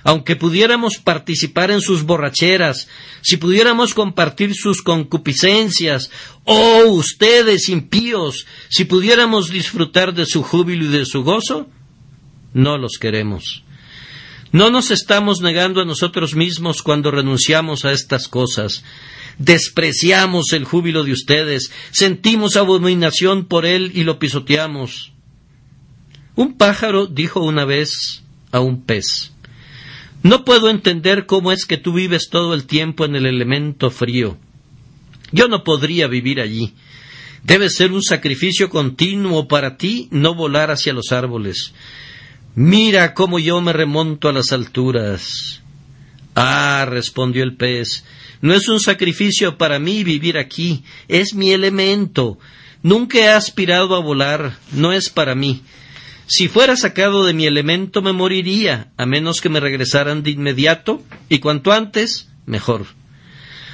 aunque 0.04 0.36
pudiéramos 0.36 0.98
participar 0.98 1.72
en 1.72 1.82
sus 1.82 2.04
borracheras, 2.04 2.88
si 3.22 3.38
pudiéramos 3.38 3.94
compartir 3.94 4.56
sus 4.56 4.82
concupiscencias, 4.82 6.10
oh 6.46 6.86
ustedes 6.86 7.70
impíos, 7.70 8.46
si 8.70 8.86
pudiéramos 8.86 9.50
disfrutar 9.50 10.14
de 10.14 10.26
su 10.26 10.44
júbilo 10.44 10.86
y 10.86 10.90
de 10.90 11.06
su 11.06 11.24
gozo, 11.24 11.68
no 12.54 12.78
los 12.78 12.98
queremos. 13.00 13.64
No 14.52 14.70
nos 14.70 14.92
estamos 14.92 15.40
negando 15.42 15.82
a 15.82 15.86
nosotros 15.86 16.36
mismos 16.36 16.82
cuando 16.82 17.10
renunciamos 17.10 17.86
a 17.86 17.94
estas 17.94 18.28
cosas. 18.28 18.84
Despreciamos 19.38 20.52
el 20.52 20.66
júbilo 20.66 21.04
de 21.04 21.14
ustedes, 21.14 21.72
sentimos 21.92 22.58
abominación 22.58 23.46
por 23.46 23.66
él 23.66 23.92
y 23.96 24.04
lo 24.04 24.20
pisoteamos. 24.20 25.14
Un 26.36 26.58
pájaro 26.58 27.08
dijo 27.08 27.40
una 27.40 27.64
vez 27.64 28.24
a 28.52 28.60
un 28.60 28.84
pez 28.84 29.32
no 30.24 30.46
puedo 30.46 30.70
entender 30.70 31.26
cómo 31.26 31.52
es 31.52 31.66
que 31.66 31.78
tú 31.78 31.94
vives 31.94 32.30
todo 32.30 32.54
el 32.54 32.66
tiempo 32.66 33.06
en 33.06 33.16
el 33.16 33.26
elemento 33.26 33.90
frío. 33.90 34.38
Yo 35.32 35.48
no 35.48 35.64
podría 35.64 36.08
vivir 36.08 36.40
allí. 36.40 36.74
Debe 37.44 37.70
ser 37.70 37.92
un 37.92 38.04
sacrificio 38.04 38.70
continuo 38.70 39.48
para 39.48 39.78
ti 39.78 40.08
no 40.12 40.36
volar 40.36 40.70
hacia 40.70 40.94
los 40.94 41.12
árboles. 41.12 41.74
Mira 42.54 43.14
cómo 43.14 43.40
yo 43.40 43.62
me 43.62 43.74
remonto 43.74 44.30
a 44.30 44.34
las 44.34 44.52
alturas. 44.52 45.62
Ah, 46.36 46.86
respondió 46.88 47.44
el 47.44 47.56
pez, 47.56 48.06
no 48.42 48.54
es 48.54 48.68
un 48.70 48.80
sacrificio 48.80 49.58
para 49.58 49.80
mí 49.80 50.04
vivir 50.04 50.38
aquí, 50.38 50.84
es 51.08 51.34
mi 51.34 51.52
elemento. 51.52 52.40
Nunca 52.84 53.20
he 53.20 53.30
aspirado 53.30 53.96
a 53.96 54.00
volar, 54.00 54.58
no 54.72 54.94
es 54.94 55.10
para 55.10 55.36
mí. 55.36 55.62
Si 56.34 56.48
fuera 56.48 56.78
sacado 56.78 57.26
de 57.26 57.34
mi 57.34 57.46
elemento 57.46 58.02
me 58.02 58.14
moriría, 58.14 58.94
a 58.96 59.06
menos 59.06 59.42
que 59.42 59.50
me 59.50 59.60
regresaran 59.60 60.24
de 60.24 60.32
inmediato, 60.32 61.04
y 61.28 61.40
cuanto 61.40 61.74
antes, 61.74 62.30
mejor. 62.46 62.86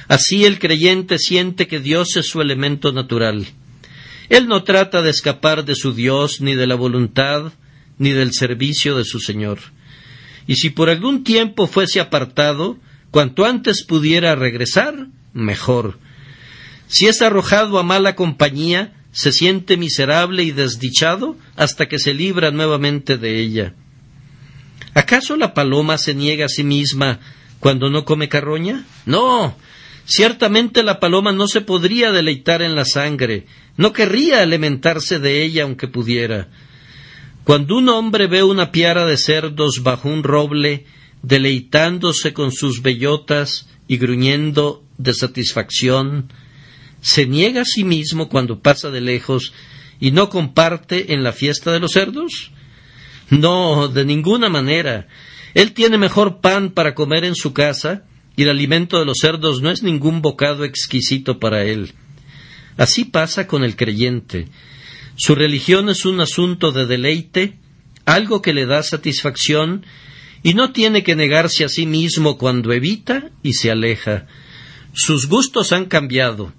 Así 0.08 0.44
el 0.44 0.58
creyente 0.58 1.20
siente 1.20 1.68
que 1.68 1.78
Dios 1.78 2.16
es 2.16 2.26
su 2.26 2.40
elemento 2.40 2.90
natural. 2.90 3.46
Él 4.28 4.48
no 4.48 4.64
trata 4.64 5.02
de 5.02 5.10
escapar 5.10 5.64
de 5.64 5.76
su 5.76 5.94
Dios, 5.94 6.40
ni 6.40 6.56
de 6.56 6.66
la 6.66 6.74
voluntad, 6.74 7.52
ni 7.96 8.10
del 8.10 8.32
servicio 8.32 8.96
de 8.96 9.04
su 9.04 9.20
Señor. 9.20 9.60
Y 10.48 10.56
si 10.56 10.70
por 10.70 10.90
algún 10.90 11.22
tiempo 11.22 11.68
fuese 11.68 12.00
apartado, 12.00 12.76
cuanto 13.12 13.44
antes 13.44 13.84
pudiera 13.84 14.34
regresar, 14.34 15.06
mejor. 15.32 16.00
Si 16.88 17.06
es 17.06 17.22
arrojado 17.22 17.78
a 17.78 17.84
mala 17.84 18.16
compañía, 18.16 18.97
se 19.18 19.32
siente 19.32 19.76
miserable 19.76 20.44
y 20.44 20.52
desdichado 20.52 21.36
hasta 21.56 21.88
que 21.88 21.98
se 21.98 22.14
libra 22.14 22.52
nuevamente 22.52 23.18
de 23.18 23.40
ella. 23.40 23.74
¿Acaso 24.94 25.36
la 25.36 25.54
paloma 25.54 25.98
se 25.98 26.14
niega 26.14 26.44
a 26.44 26.48
sí 26.48 26.62
misma 26.62 27.18
cuando 27.58 27.90
no 27.90 28.04
come 28.04 28.28
carroña? 28.28 28.84
No. 29.06 29.56
Ciertamente 30.04 30.84
la 30.84 31.00
paloma 31.00 31.32
no 31.32 31.48
se 31.48 31.62
podría 31.62 32.12
deleitar 32.12 32.62
en 32.62 32.76
la 32.76 32.84
sangre, 32.84 33.46
no 33.76 33.92
querría 33.92 34.40
alimentarse 34.40 35.18
de 35.18 35.42
ella 35.42 35.64
aunque 35.64 35.88
pudiera. 35.88 36.46
Cuando 37.42 37.76
un 37.76 37.88
hombre 37.88 38.28
ve 38.28 38.44
una 38.44 38.70
piara 38.70 39.04
de 39.04 39.16
cerdos 39.16 39.80
bajo 39.82 40.08
un 40.08 40.22
roble, 40.22 40.86
deleitándose 41.24 42.32
con 42.32 42.52
sus 42.52 42.82
bellotas 42.82 43.68
y 43.88 43.96
gruñendo 43.96 44.84
de 44.96 45.12
satisfacción, 45.12 46.30
se 47.00 47.26
niega 47.26 47.62
a 47.62 47.64
sí 47.64 47.84
mismo 47.84 48.28
cuando 48.28 48.60
pasa 48.60 48.90
de 48.90 49.00
lejos 49.00 49.52
y 50.00 50.10
no 50.10 50.28
comparte 50.28 51.12
en 51.12 51.22
la 51.22 51.32
fiesta 51.32 51.72
de 51.72 51.80
los 51.80 51.92
cerdos? 51.92 52.50
No, 53.30 53.88
de 53.88 54.04
ninguna 54.04 54.48
manera. 54.48 55.08
Él 55.54 55.72
tiene 55.72 55.98
mejor 55.98 56.40
pan 56.40 56.70
para 56.70 56.94
comer 56.94 57.24
en 57.24 57.34
su 57.34 57.52
casa 57.52 58.04
y 58.36 58.42
el 58.42 58.50
alimento 58.50 58.98
de 58.98 59.04
los 59.04 59.18
cerdos 59.20 59.60
no 59.60 59.70
es 59.70 59.82
ningún 59.82 60.22
bocado 60.22 60.64
exquisito 60.64 61.38
para 61.40 61.64
él. 61.64 61.92
Así 62.76 63.04
pasa 63.04 63.48
con 63.48 63.64
el 63.64 63.74
creyente. 63.74 64.48
Su 65.16 65.34
religión 65.34 65.88
es 65.88 66.06
un 66.06 66.20
asunto 66.20 66.70
de 66.70 66.86
deleite, 66.86 67.58
algo 68.04 68.40
que 68.40 68.52
le 68.54 68.66
da 68.66 68.84
satisfacción, 68.84 69.84
y 70.44 70.54
no 70.54 70.70
tiene 70.70 71.02
que 71.02 71.16
negarse 71.16 71.64
a 71.64 71.68
sí 71.68 71.86
mismo 71.86 72.38
cuando 72.38 72.72
evita 72.72 73.30
y 73.42 73.54
se 73.54 73.72
aleja. 73.72 74.26
Sus 74.94 75.26
gustos 75.26 75.72
han 75.72 75.86
cambiado, 75.86 76.52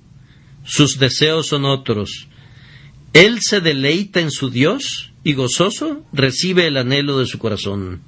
sus 0.64 1.00
deseos 1.00 1.48
son 1.48 1.66
otros. 1.66 2.28
Él 3.14 3.40
se 3.42 3.62
deleita 3.62 4.20
en 4.20 4.32
su 4.32 4.50
Dios 4.50 5.12
y 5.24 5.34
gozoso 5.34 6.06
recibe 6.14 6.68
el 6.68 6.78
anhelo 6.78 7.20
de 7.20 7.26
su 7.26 7.40
corazón. 7.40 8.02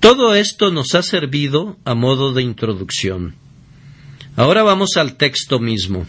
Todo 0.00 0.34
esto 0.34 0.70
nos 0.70 0.94
ha 0.94 1.02
servido 1.02 1.78
a 1.84 1.94
modo 1.94 2.32
de 2.32 2.42
introducción. 2.42 3.34
Ahora 4.36 4.62
vamos 4.62 4.96
al 4.96 5.16
texto 5.16 5.60
mismo. 5.60 6.06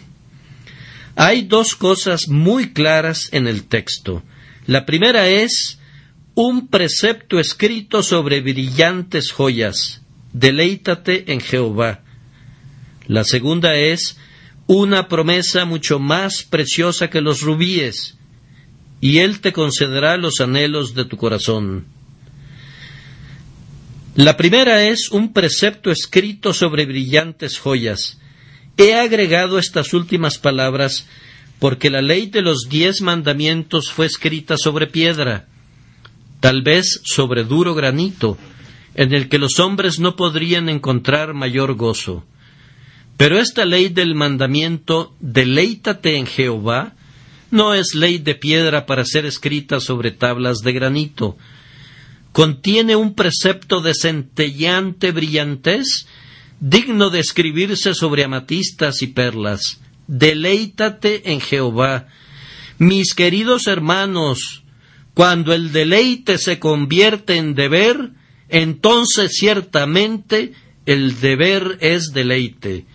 Hay 1.16 1.44
dos 1.44 1.76
cosas 1.76 2.28
muy 2.28 2.74
claras 2.74 3.30
en 3.32 3.48
el 3.48 3.66
texto. 3.66 4.24
La 4.68 4.86
primera 4.86 5.28
es 5.30 5.80
un 6.34 6.68
precepto 6.68 7.40
escrito 7.40 8.04
sobre 8.04 8.42
brillantes 8.42 9.32
joyas. 9.32 10.02
Deleítate 10.34 11.32
en 11.32 11.40
Jehová. 11.40 12.02
La 13.08 13.24
segunda 13.24 13.76
es 13.76 14.18
una 14.68 15.08
promesa 15.08 15.66
mucho 15.66 16.00
más 16.00 16.44
preciosa 16.44 17.10
que 17.10 17.22
los 17.22 17.42
rubíes, 17.42 18.18
y 19.02 19.20
Él 19.20 19.40
te 19.40 19.54
concederá 19.54 20.18
los 20.18 20.40
anhelos 20.42 20.96
de 20.96 21.06
tu 21.06 21.18
corazón. 21.18 21.86
La 24.16 24.38
primera 24.38 24.88
es 24.88 25.10
un 25.10 25.34
precepto 25.34 25.92
escrito 25.92 26.54
sobre 26.54 26.86
brillantes 26.86 27.60
joyas. 27.60 28.18
He 28.78 28.96
agregado 28.96 29.60
estas 29.60 29.94
últimas 29.94 30.38
palabras 30.38 31.06
porque 31.60 31.90
la 31.90 32.02
ley 32.02 32.28
de 32.28 32.42
los 32.42 32.68
diez 32.70 33.02
mandamientos 33.02 33.92
fue 33.92 34.06
escrita 34.06 34.58
sobre 34.58 34.88
piedra, 34.88 35.48
tal 36.40 36.62
vez 36.62 37.02
sobre 37.04 37.44
duro 37.44 37.76
granito, 37.76 38.38
en 38.96 39.14
el 39.14 39.28
que 39.30 39.38
los 39.38 39.60
hombres 39.60 40.00
no 40.00 40.16
podrían 40.16 40.70
encontrar 40.70 41.34
mayor 41.34 41.76
gozo. 41.76 42.26
Pero 43.18 43.40
esta 43.40 43.66
ley 43.66 43.90
del 43.90 44.14
mandamiento 44.16 45.16
deleítate 45.20 46.18
en 46.18 46.26
Jehová 46.26 46.96
no 47.52 47.74
es 47.74 47.96
ley 47.96 48.18
de 48.18 48.36
piedra 48.36 48.86
para 48.86 49.06
ser 49.06 49.26
escrita 49.26 49.80
sobre 49.80 50.12
tablas 50.12 50.60
de 50.60 50.74
granito. 50.74 51.38
Contiene 52.34 52.98
un 52.98 53.16
precepto 53.16 53.82
de 53.82 53.94
centellante 53.94 55.12
brillantez 55.12 56.08
digno 56.60 57.10
de 57.10 57.20
escribirse 57.20 57.94
sobre 57.94 58.26
amatistas 58.26 59.02
y 59.02 59.08
perlas. 59.08 59.80
Deleítate 60.08 61.32
en 61.32 61.40
Jehová. 61.40 62.08
Mis 62.78 63.14
queridos 63.14 63.68
hermanos, 63.68 64.64
cuando 65.14 65.54
el 65.54 65.72
deleite 65.72 66.38
se 66.38 66.60
convierte 66.60 67.38
en 67.38 67.56
deber, 67.56 68.12
entonces 68.50 69.32
ciertamente 69.34 70.52
el 70.86 71.22
deber 71.22 71.78
es 71.80 72.12
deleite. 72.14 72.86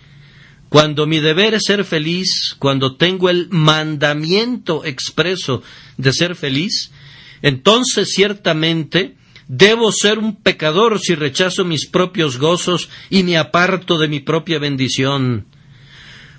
Cuando 0.71 1.05
mi 1.05 1.19
deber 1.19 1.53
es 1.53 1.65
ser 1.67 1.83
feliz, 1.83 2.55
cuando 2.57 2.95
tengo 2.95 3.29
el 3.29 3.49
mandamiento 3.49 4.85
expreso 4.85 5.61
de 5.97 6.13
ser 6.13 6.35
feliz, 6.35 6.91
entonces 7.41 8.09
ciertamente 8.09 9.17
Debo 9.53 9.91
ser 9.91 10.17
un 10.17 10.37
pecador 10.37 10.97
si 11.01 11.13
rechazo 11.13 11.65
mis 11.65 11.85
propios 11.85 12.37
gozos 12.37 12.87
y 13.09 13.23
me 13.23 13.37
aparto 13.37 13.97
de 13.97 14.07
mi 14.07 14.21
propia 14.21 14.59
bendición. 14.59 15.45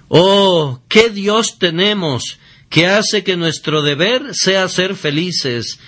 Oh, 0.08 0.80
qué 0.88 1.10
Dios 1.10 1.58
tenemos 1.58 2.38
que 2.70 2.86
hace 2.86 3.22
que 3.22 3.36
nuestro 3.36 3.82
deber 3.82 4.30
sea 4.32 4.66
ser 4.70 4.96
felices. 4.96 5.78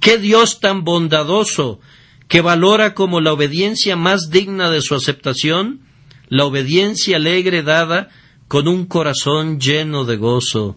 Qué 0.00 0.16
Dios 0.16 0.58
tan 0.60 0.82
bondadoso 0.82 1.80
que 2.28 2.40
valora 2.40 2.94
como 2.94 3.20
la 3.20 3.34
obediencia 3.34 3.94
más 3.94 4.30
digna 4.30 4.70
de 4.70 4.80
su 4.80 4.94
aceptación 4.94 5.82
la 6.30 6.46
obediencia 6.46 7.16
alegre 7.16 7.62
dada 7.62 8.08
con 8.48 8.66
un 8.66 8.86
corazón 8.86 9.60
lleno 9.60 10.06
de 10.06 10.16
gozo. 10.16 10.76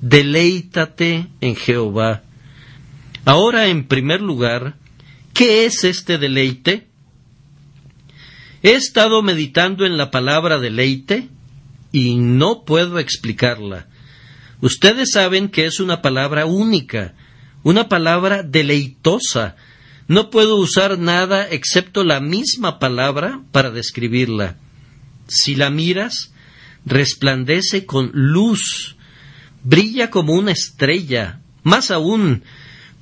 Deleítate 0.00 1.26
en 1.40 1.56
Jehová. 1.56 2.22
Ahora, 3.24 3.66
en 3.66 3.88
primer 3.88 4.20
lugar, 4.20 4.76
¿Qué 5.32 5.64
es 5.64 5.84
este 5.84 6.18
deleite? 6.18 6.88
He 8.62 8.74
estado 8.74 9.22
meditando 9.22 9.86
en 9.86 9.96
la 9.96 10.10
palabra 10.10 10.58
deleite 10.58 11.28
y 11.90 12.16
no 12.16 12.64
puedo 12.64 12.98
explicarla. 12.98 13.88
Ustedes 14.60 15.10
saben 15.12 15.48
que 15.48 15.66
es 15.66 15.80
una 15.80 16.02
palabra 16.02 16.46
única, 16.46 17.14
una 17.62 17.88
palabra 17.88 18.42
deleitosa. 18.42 19.56
No 20.06 20.30
puedo 20.30 20.56
usar 20.56 20.98
nada 20.98 21.48
excepto 21.50 22.04
la 22.04 22.20
misma 22.20 22.78
palabra 22.78 23.40
para 23.50 23.70
describirla. 23.70 24.58
Si 25.28 25.54
la 25.54 25.70
miras, 25.70 26.32
resplandece 26.84 27.86
con 27.86 28.10
luz, 28.12 28.96
brilla 29.62 30.10
como 30.10 30.34
una 30.34 30.52
estrella, 30.52 31.40
más 31.62 31.90
aún, 31.90 32.42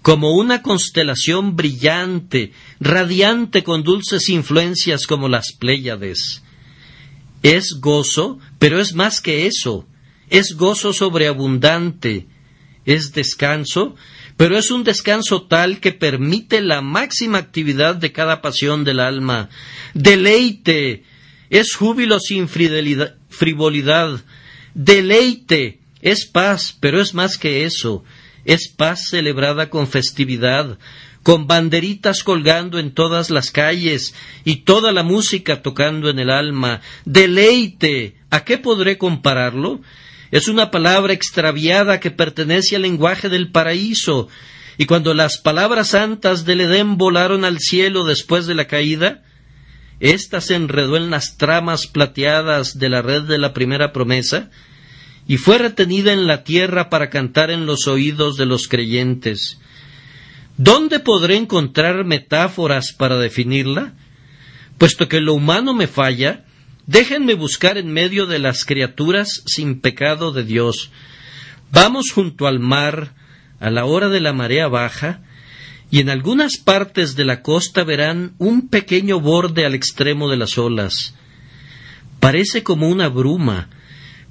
como 0.03 0.35
una 0.35 0.63
constelación 0.63 1.57
brillante, 1.57 2.53
radiante 2.79 3.63
con 3.63 3.83
dulces 3.83 4.29
influencias 4.29 5.07
como 5.07 5.29
las 5.29 5.53
Pléyades. 5.53 6.43
Es 7.43 7.79
gozo, 7.81 8.39
pero 8.59 8.81
es 8.81 8.95
más 8.95 9.21
que 9.21 9.47
eso, 9.47 9.87
es 10.29 10.57
gozo 10.57 10.93
sobreabundante, 10.93 12.27
es 12.85 13.13
descanso, 13.13 13.95
pero 14.37 14.57
es 14.57 14.71
un 14.71 14.85
descanso 14.85 15.43
tal 15.43 15.81
que 15.81 15.93
permite 15.93 16.63
la 16.63 16.81
máxima 16.81 17.39
actividad 17.39 17.97
de 17.97 18.13
cada 18.13 18.41
pasión 18.41 18.85
del 18.85 19.01
alma. 19.01 19.51
Deleite, 19.93 21.05
es 21.51 21.75
júbilo 21.75 22.19
sin 22.21 22.49
frivolidad. 22.49 24.21
Deleite, 24.75 25.81
es 26.01 26.25
paz, 26.25 26.77
pero 26.81 27.01
es 27.01 27.13
más 27.13 27.37
que 27.37 27.65
eso 27.65 28.05
es 28.45 28.69
paz 28.69 29.09
celebrada 29.09 29.71
con 29.71 29.87
festividad, 29.87 30.79
con 31.23 31.47
banderitas 31.47 32.25
colgando 32.25 32.79
en 32.79 32.93
todas 32.93 33.31
las 33.31 33.51
calles 33.51 34.15
y 34.45 34.57
toda 34.57 34.93
la 34.93 35.03
música 35.03 35.63
tocando 35.63 36.09
en 36.09 36.19
el 36.19 36.31
alma. 36.31 36.81
Deleite. 37.05 38.17
¿A 38.31 38.45
qué 38.45 38.59
podré 38.59 38.97
compararlo? 38.97 39.81
Es 40.31 40.49
una 40.49 40.71
palabra 40.71 41.13
extraviada 41.13 42.01
que 42.01 42.11
pertenece 42.11 42.77
al 42.77 42.83
lenguaje 42.83 43.29
del 43.29 43.51
paraíso, 43.51 44.29
y 44.79 44.87
cuando 44.87 45.13
las 45.13 45.39
palabras 45.39 45.89
santas 45.89 46.45
del 46.45 46.63
Edén 46.63 46.97
volaron 46.97 47.45
al 47.45 47.59
cielo 47.59 48.05
después 48.05 48.47
de 48.47 48.55
la 48.55 48.67
caída, 48.67 49.23
ésta 50.01 50.41
se 50.41 50.55
enredó 50.55 50.97
en 50.97 51.11
las 51.11 51.37
tramas 51.37 51.87
plateadas 51.87 52.79
de 52.79 52.89
la 52.89 53.03
red 53.03 53.23
de 53.23 53.39
la 53.39 53.53
primera 53.53 53.93
promesa, 53.93 54.51
y 55.29 55.37
fue 55.37 55.59
retenida 55.59 56.13
en 56.13 56.27
la 56.27 56.43
tierra 56.43 56.91
para 56.91 57.11
cantar 57.11 57.51
en 57.51 57.67
los 57.67 57.87
oídos 57.87 58.37
de 58.37 58.47
los 58.47 58.67
creyentes. 58.67 59.61
¿Dónde 60.57 60.99
podré 60.99 61.37
encontrar 61.37 62.05
metáforas 62.05 62.93
para 62.93 63.17
definirla? 63.17 63.95
Puesto 64.79 65.09
que 65.09 65.21
lo 65.21 65.35
humano 65.35 65.73
me 65.73 65.87
falla, 65.87 66.45
déjenme 66.87 67.35
buscar 67.35 67.79
en 67.79 67.93
medio 67.93 68.27
de 68.27 68.39
las 68.39 68.65
criaturas 68.65 69.43
sin 69.47 69.81
pecado 69.81 70.33
de 70.33 70.43
Dios. 70.43 70.91
Vamos 71.71 72.11
junto 72.11 72.47
al 72.47 72.59
mar, 72.59 73.15
a 73.61 73.71
la 73.71 73.85
hora 73.85 74.09
de 74.09 74.21
la 74.21 74.33
marea 74.33 74.69
baja, 74.69 75.23
y 75.91 76.01
en 76.01 76.09
algunas 76.09 76.57
partes 76.57 77.17
de 77.17 77.25
la 77.25 77.43
costa 77.43 77.85
verán 77.85 78.35
un 78.39 78.69
pequeño 78.69 79.21
borde 79.21 79.67
al 79.67 79.75
extremo 79.75 80.31
de 80.31 80.37
las 80.37 80.57
olas. 80.59 81.15
Parece 82.21 82.63
como 82.63 82.89
una 82.89 83.09
bruma, 83.09 83.69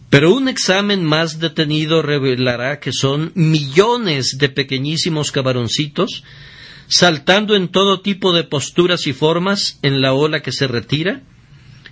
pero 0.10 0.34
un 0.34 0.48
examen 0.48 1.04
más 1.04 1.40
detenido 1.40 2.02
revelará 2.02 2.80
que 2.80 2.94
son 2.94 3.32
millones 3.36 4.38
de 4.38 4.50
pequeñísimos 4.50 5.32
cabaroncitos 5.32 6.24
saltando 6.90 7.56
en 7.56 7.68
todo 7.68 8.02
tipo 8.02 8.34
de 8.34 8.44
posturas 8.44 9.06
y 9.06 9.14
formas 9.14 9.80
en 9.84 10.02
la 10.02 10.14
ola 10.14 10.42
que 10.42 10.52
se 10.52 10.68
retira, 10.68 11.22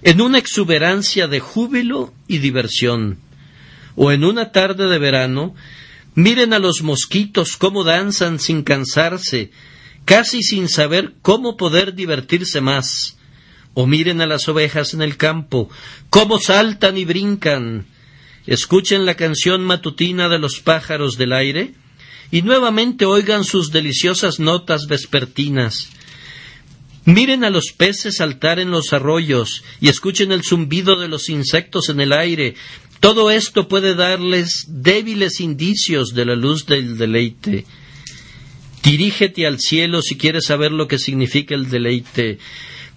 en 0.01 0.21
una 0.21 0.39
exuberancia 0.39 1.27
de 1.27 1.39
júbilo 1.39 2.13
y 2.27 2.39
diversión. 2.39 3.19
O 3.95 4.11
en 4.11 4.23
una 4.23 4.51
tarde 4.51 4.87
de 4.87 4.97
verano, 4.97 5.55
miren 6.17 6.51
a 6.51 6.57
los 6.57 6.81
mosquitos 6.81 7.57
cómo 7.57 7.83
danzan 7.83 8.39
sin 8.39 8.63
cansarse, 8.63 9.51
casi 10.03 10.41
sin 10.41 10.67
saber 10.67 11.13
cómo 11.21 11.57
poder 11.57 11.93
divertirse 11.93 12.59
más. 12.59 13.17
O 13.75 13.85
miren 13.85 14.19
a 14.21 14.25
las 14.25 14.47
ovejas 14.47 14.95
en 14.95 15.03
el 15.03 15.15
campo, 15.15 15.69
cómo 16.09 16.39
saltan 16.39 16.97
y 16.97 17.05
brincan, 17.05 17.85
escuchen 18.47 19.05
la 19.05 19.13
canción 19.13 19.63
matutina 19.63 20.27
de 20.27 20.39
los 20.39 20.59
pájaros 20.59 21.17
del 21.17 21.33
aire 21.33 21.75
y 22.31 22.41
nuevamente 22.41 23.05
oigan 23.05 23.43
sus 23.43 23.71
deliciosas 23.71 24.39
notas 24.39 24.87
vespertinas. 24.87 25.91
Miren 27.07 27.45
a 27.45 27.49
los 27.49 27.71
peces 27.71 28.17
saltar 28.17 28.59
en 28.59 28.69
los 28.69 28.91
arroyos 28.91 29.63
y 29.79 29.87
escuchen 29.87 30.33
el 30.33 30.43
zumbido 30.43 30.99
de 30.99 31.07
los 31.07 31.29
insectos 31.29 31.87
en 31.87 32.01
el 32.01 32.11
aire. 32.11 32.55
Todo 32.99 33.31
esto 33.31 33.67
puede 33.67 33.95
darles 33.95 34.65
débiles 34.67 35.39
indicios 35.39 36.13
de 36.13 36.25
la 36.25 36.35
luz 36.35 36.65
del 36.65 36.97
deleite. 36.97 37.65
Dirígete 38.83 39.45
al 39.45 39.59
cielo 39.59 40.01
si 40.01 40.17
quieres 40.17 40.45
saber 40.45 40.71
lo 40.71 40.87
que 40.87 40.97
significa 40.97 41.55
el 41.55 41.69
deleite. 41.69 42.39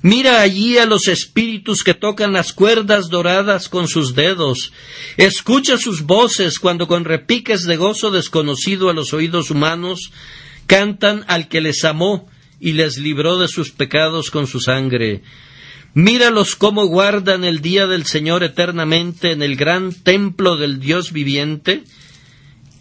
Mira 0.02 0.40
allí 0.40 0.78
a 0.78 0.86
los 0.86 1.08
espíritus 1.08 1.82
que 1.84 1.92
tocan 1.92 2.32
las 2.32 2.54
cuerdas 2.54 3.10
doradas 3.10 3.68
con 3.68 3.86
sus 3.86 4.14
dedos. 4.14 4.72
Escucha 5.18 5.76
sus 5.76 6.02
voces 6.02 6.58
cuando 6.58 6.88
con 6.88 7.04
repiques 7.04 7.64
de 7.64 7.76
gozo 7.76 8.10
desconocido 8.10 8.88
a 8.88 8.94
los 8.94 9.12
oídos 9.12 9.50
humanos 9.50 10.12
cantan 10.66 11.24
al 11.26 11.48
que 11.48 11.60
les 11.60 11.84
amó 11.84 12.28
y 12.60 12.72
les 12.72 12.96
libró 12.96 13.38
de 13.38 13.48
sus 13.48 13.72
pecados 13.72 14.30
con 14.30 14.46
su 14.46 14.60
sangre. 14.60 15.22
Míralos 15.94 16.55
cómo 16.55 16.87
guardan 16.87 17.44
el 17.44 17.61
día 17.61 17.87
del 17.87 18.07
Señor 18.07 18.44
eternamente 18.44 19.33
en 19.33 19.42
el 19.42 19.57
gran 19.57 19.92
templo 19.92 20.57
del 20.57 20.79
Dios 20.79 21.12
viviente. 21.12 21.83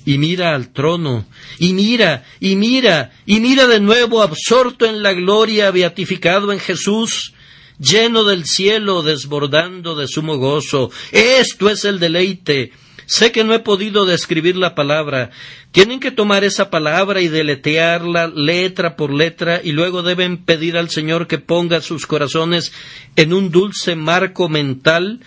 Y 0.05 0.17
mira 0.17 0.55
al 0.55 0.71
trono, 0.71 1.25
y 1.59 1.73
mira, 1.73 2.25
y 2.39 2.55
mira, 2.55 3.11
y 3.25 3.39
mira 3.39 3.67
de 3.67 3.79
nuevo 3.79 4.23
absorto 4.23 4.85
en 4.85 5.03
la 5.03 5.13
gloria, 5.13 5.71
beatificado 5.71 6.51
en 6.51 6.59
Jesús, 6.59 7.33
lleno 7.77 8.23
del 8.23 8.45
cielo, 8.45 9.03
desbordando 9.03 9.95
de 9.95 10.07
sumo 10.07 10.37
gozo. 10.37 10.89
Esto 11.11 11.69
es 11.69 11.85
el 11.85 11.99
deleite. 11.99 12.71
Sé 13.09 13.31
que 13.31 13.43
no 13.43 13.55
he 13.55 13.59
podido 13.59 14.05
describir 14.05 14.55
la 14.55 14.75
palabra. 14.75 15.31
Tienen 15.71 15.99
que 15.99 16.11
tomar 16.11 16.43
esa 16.43 16.69
palabra 16.69 17.23
y 17.23 17.27
deletearla 17.27 18.27
letra 18.27 18.95
por 18.95 19.11
letra 19.11 19.61
y 19.63 19.71
luego 19.71 20.03
deben 20.03 20.37
pedir 20.37 20.77
al 20.77 20.91
Señor 20.91 21.25
que 21.25 21.39
ponga 21.39 21.81
sus 21.81 22.05
corazones 22.05 22.71
en 23.15 23.33
un 23.33 23.49
dulce 23.49 23.95
marco 23.95 24.47
mental 24.47 25.21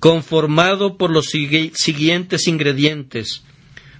conformado 0.00 0.96
por 0.96 1.12
los 1.12 1.26
siguientes 1.26 2.48
ingredientes. 2.48 3.44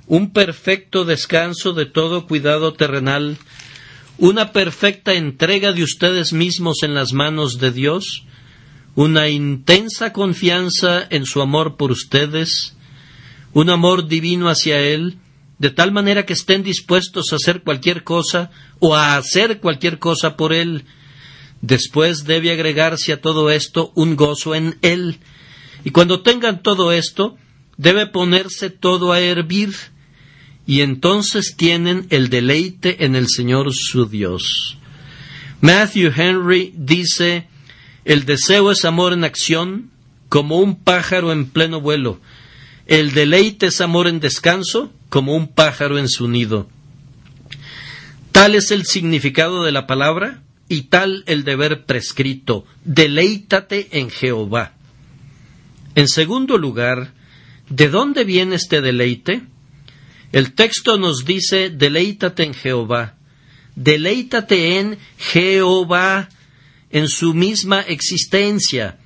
Un 0.08 0.32
perfecto 0.32 1.04
descanso 1.04 1.74
de 1.74 1.86
todo 1.86 2.26
cuidado 2.26 2.72
terrenal, 2.72 3.36
una 4.18 4.50
perfecta 4.50 5.14
entrega 5.14 5.70
de 5.70 5.84
ustedes 5.84 6.32
mismos 6.32 6.82
en 6.82 6.94
las 6.94 7.12
manos 7.12 7.60
de 7.60 7.70
Dios, 7.70 8.24
una 8.96 9.28
intensa 9.28 10.12
confianza 10.12 11.06
en 11.08 11.24
su 11.24 11.40
amor 11.40 11.76
por 11.76 11.92
ustedes, 11.92 12.74
un 13.52 13.70
amor 13.70 14.08
divino 14.08 14.48
hacia 14.48 14.78
Él, 14.80 15.18
de 15.58 15.70
tal 15.70 15.92
manera 15.92 16.26
que 16.26 16.32
estén 16.32 16.62
dispuestos 16.62 17.32
a 17.32 17.36
hacer 17.36 17.62
cualquier 17.62 18.02
cosa 18.04 18.50
o 18.80 18.94
a 18.94 19.16
hacer 19.16 19.60
cualquier 19.60 19.98
cosa 19.98 20.36
por 20.36 20.52
Él. 20.52 20.84
Después 21.60 22.24
debe 22.24 22.50
agregarse 22.50 23.12
a 23.12 23.20
todo 23.20 23.50
esto 23.50 23.92
un 23.94 24.16
gozo 24.16 24.54
en 24.54 24.78
Él. 24.82 25.18
Y 25.84 25.90
cuando 25.90 26.22
tengan 26.22 26.62
todo 26.62 26.92
esto, 26.92 27.36
debe 27.76 28.06
ponerse 28.06 28.70
todo 28.70 29.12
a 29.12 29.20
hervir, 29.20 29.74
y 30.66 30.80
entonces 30.80 31.56
tienen 31.56 32.06
el 32.10 32.28
deleite 32.28 33.04
en 33.04 33.16
el 33.16 33.28
Señor 33.28 33.72
su 33.72 34.06
Dios. 34.06 34.78
Matthew 35.60 36.12
Henry 36.16 36.72
dice, 36.76 37.48
el 38.04 38.24
deseo 38.24 38.70
es 38.70 38.84
amor 38.84 39.12
en 39.12 39.24
acción, 39.24 39.90
como 40.28 40.58
un 40.58 40.76
pájaro 40.76 41.32
en 41.32 41.46
pleno 41.46 41.80
vuelo. 41.80 42.20
El 42.86 43.12
deleite 43.12 43.66
es 43.66 43.80
amor 43.80 44.08
en 44.08 44.20
descanso, 44.20 44.92
como 45.08 45.36
un 45.36 45.48
pájaro 45.48 45.98
en 45.98 46.08
su 46.08 46.28
nido. 46.28 46.68
Tal 48.32 48.54
es 48.54 48.70
el 48.70 48.86
significado 48.86 49.62
de 49.62 49.72
la 49.72 49.86
palabra 49.86 50.42
y 50.68 50.82
tal 50.82 51.22
el 51.26 51.44
deber 51.44 51.84
prescrito. 51.84 52.64
Deleítate 52.84 53.98
en 53.98 54.10
Jehová. 54.10 54.72
En 55.94 56.08
segundo 56.08 56.56
lugar, 56.56 57.12
¿de 57.68 57.88
dónde 57.88 58.24
viene 58.24 58.56
este 58.56 58.80
deleite? 58.80 59.42
El 60.32 60.54
texto 60.54 60.96
nos 60.96 61.26
dice, 61.26 61.68
deleítate 61.68 62.44
en 62.44 62.54
Jehová. 62.54 63.16
Deleítate 63.76 64.78
en 64.78 64.98
Jehová, 65.18 66.30
en 66.90 67.08
su 67.08 67.34
misma 67.34 67.80
existencia. 67.80 68.98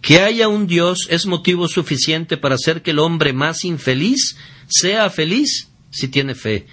Que 0.00 0.20
haya 0.20 0.48
un 0.48 0.66
Dios 0.66 1.06
es 1.10 1.26
motivo 1.26 1.68
suficiente 1.68 2.36
para 2.36 2.54
hacer 2.54 2.82
que 2.82 2.92
el 2.92 2.98
hombre 2.98 3.32
más 3.32 3.64
infeliz 3.64 4.36
sea 4.66 5.10
feliz 5.10 5.68
si 5.90 6.08
tiene 6.08 6.34
fe. 6.34 6.66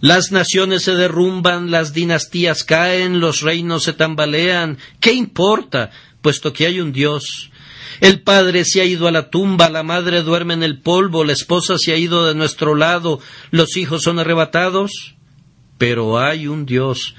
Las 0.00 0.32
naciones 0.32 0.82
se 0.82 0.94
derrumban, 0.96 1.70
las 1.70 1.92
dinastías 1.92 2.64
caen, 2.64 3.20
los 3.20 3.42
reinos 3.42 3.84
se 3.84 3.92
tambalean. 3.92 4.78
¿Qué 4.98 5.12
importa? 5.12 5.90
puesto 6.22 6.52
que 6.52 6.66
hay 6.66 6.80
un 6.80 6.92
Dios. 6.92 7.50
El 8.00 8.22
padre 8.22 8.64
se 8.64 8.80
ha 8.80 8.84
ido 8.84 9.06
a 9.06 9.12
la 9.12 9.28
tumba, 9.28 9.68
la 9.68 9.82
madre 9.82 10.22
duerme 10.22 10.54
en 10.54 10.62
el 10.62 10.80
polvo, 10.80 11.24
la 11.24 11.32
esposa 11.32 11.76
se 11.78 11.92
ha 11.92 11.96
ido 11.96 12.26
de 12.26 12.34
nuestro 12.34 12.74
lado, 12.74 13.20
los 13.50 13.76
hijos 13.76 14.02
son 14.02 14.18
arrebatados. 14.18 15.14
Pero 15.76 16.18
hay 16.18 16.46
un 16.46 16.64
Dios 16.64 17.14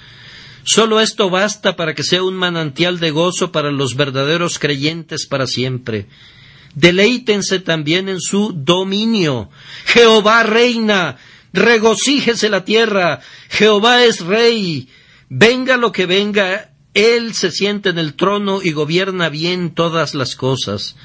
Solo 0.63 1.01
esto 1.01 1.29
basta 1.29 1.75
para 1.75 1.93
que 1.93 2.03
sea 2.03 2.23
un 2.23 2.35
manantial 2.35 2.99
de 2.99 3.11
gozo 3.11 3.51
para 3.51 3.71
los 3.71 3.95
verdaderos 3.95 4.59
creyentes 4.59 5.27
para 5.27 5.45
siempre. 5.45 6.07
Deleítense 6.75 7.59
también 7.59 8.09
en 8.09 8.19
su 8.19 8.53
dominio. 8.55 9.49
Jehová 9.85 10.43
reina, 10.43 11.17
regocíjese 11.51 12.49
la 12.49 12.65
tierra, 12.65 13.19
Jehová 13.49 14.03
es 14.03 14.21
rey. 14.21 14.87
Venga 15.29 15.77
lo 15.77 15.91
que 15.91 16.05
venga, 16.05 16.71
Él 16.93 17.33
se 17.33 17.51
siente 17.51 17.89
en 17.89 17.99
el 17.99 18.13
trono 18.15 18.61
y 18.63 18.71
gobierna 18.71 19.29
bien 19.29 19.73
todas 19.73 20.15
las 20.15 20.35
cosas. 20.35 20.95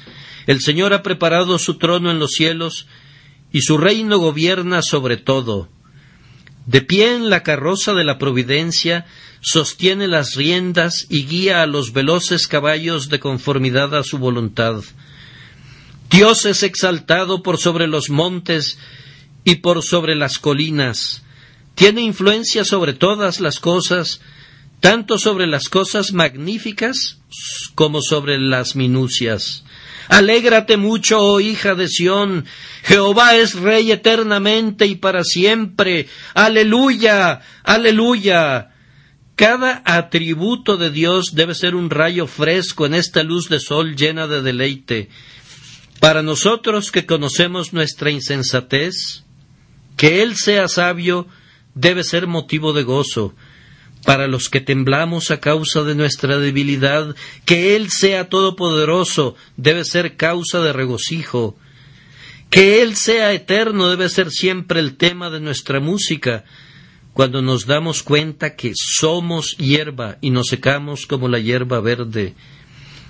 El 0.47 0.61
Señor 0.61 0.93
ha 0.93 1.03
preparado 1.03 1.59
su 1.59 1.77
trono 1.77 2.09
en 2.09 2.19
los 2.19 2.31
cielos, 2.31 2.87
y 3.51 3.61
su 3.61 3.77
reino 3.77 4.19
gobierna 4.19 4.81
sobre 4.81 5.17
todo. 5.17 5.69
De 6.65 6.81
pie 6.81 7.15
en 7.15 7.29
la 7.29 7.43
carroza 7.43 7.93
de 7.93 8.03
la 8.03 8.17
providencia, 8.17 9.05
sostiene 9.41 10.07
las 10.07 10.35
riendas 10.35 11.05
y 11.09 11.25
guía 11.25 11.61
a 11.61 11.67
los 11.67 11.93
veloces 11.93 12.47
caballos 12.47 13.09
de 13.09 13.19
conformidad 13.19 13.95
a 13.95 14.03
su 14.03 14.17
voluntad. 14.17 14.81
Dios 16.09 16.45
es 16.45 16.63
exaltado 16.63 17.43
por 17.43 17.57
sobre 17.57 17.87
los 17.87 18.09
montes 18.09 18.77
y 19.43 19.55
por 19.55 19.83
sobre 19.83 20.15
las 20.15 20.39
colinas. 20.39 21.23
Tiene 21.75 22.01
influencia 22.01 22.65
sobre 22.65 22.93
todas 22.93 23.39
las 23.39 23.59
cosas, 23.59 24.21
tanto 24.79 25.17
sobre 25.17 25.47
las 25.47 25.69
cosas 25.69 26.13
magníficas 26.13 27.19
como 27.75 28.01
sobre 28.01 28.39
las 28.39 28.75
minucias. 28.75 29.63
Alégrate 30.09 30.75
mucho, 30.75 31.19
oh 31.19 31.39
hija 31.39 31.75
de 31.75 31.87
Sión. 31.87 32.45
Jehová 32.83 33.35
es 33.35 33.53
rey 33.53 33.91
eternamente 33.91 34.87
y 34.87 34.95
para 34.95 35.23
siempre. 35.23 36.07
Aleluya, 36.33 37.41
aleluya. 37.63 38.71
Cada 39.39 39.81
atributo 39.85 40.75
de 40.75 40.89
Dios 40.89 41.33
debe 41.33 41.55
ser 41.55 41.73
un 41.73 41.89
rayo 41.89 42.27
fresco 42.27 42.85
en 42.85 42.93
esta 42.93 43.23
luz 43.23 43.47
de 43.47 43.61
sol 43.61 43.95
llena 43.95 44.27
de 44.27 44.41
deleite. 44.41 45.07
Para 46.01 46.21
nosotros 46.21 46.91
que 46.91 47.05
conocemos 47.05 47.71
nuestra 47.71 48.11
insensatez, 48.11 49.23
que 49.95 50.23
Él 50.23 50.35
sea 50.35 50.67
sabio 50.67 51.25
debe 51.73 52.03
ser 52.03 52.27
motivo 52.27 52.73
de 52.73 52.83
gozo. 52.83 53.33
Para 54.03 54.27
los 54.27 54.49
que 54.49 54.59
temblamos 54.59 55.31
a 55.31 55.39
causa 55.39 55.83
de 55.83 55.95
nuestra 55.95 56.37
debilidad, 56.37 57.15
que 57.45 57.77
Él 57.77 57.91
sea 57.91 58.27
todopoderoso 58.27 59.37
debe 59.55 59.85
ser 59.85 60.17
causa 60.17 60.59
de 60.59 60.73
regocijo, 60.73 61.57
que 62.49 62.81
Él 62.81 62.97
sea 62.97 63.31
eterno 63.31 63.87
debe 63.87 64.09
ser 64.09 64.31
siempre 64.31 64.81
el 64.81 64.97
tema 64.97 65.29
de 65.29 65.39
nuestra 65.39 65.79
música, 65.79 66.43
cuando 67.19 67.41
nos 67.41 67.65
damos 67.65 68.01
cuenta 68.01 68.55
que 68.55 68.71
somos 68.73 69.57
hierba 69.57 70.17
y 70.21 70.29
nos 70.29 70.47
secamos 70.47 71.05
como 71.05 71.27
la 71.27 71.37
hierba 71.37 71.81
verde. 71.81 72.33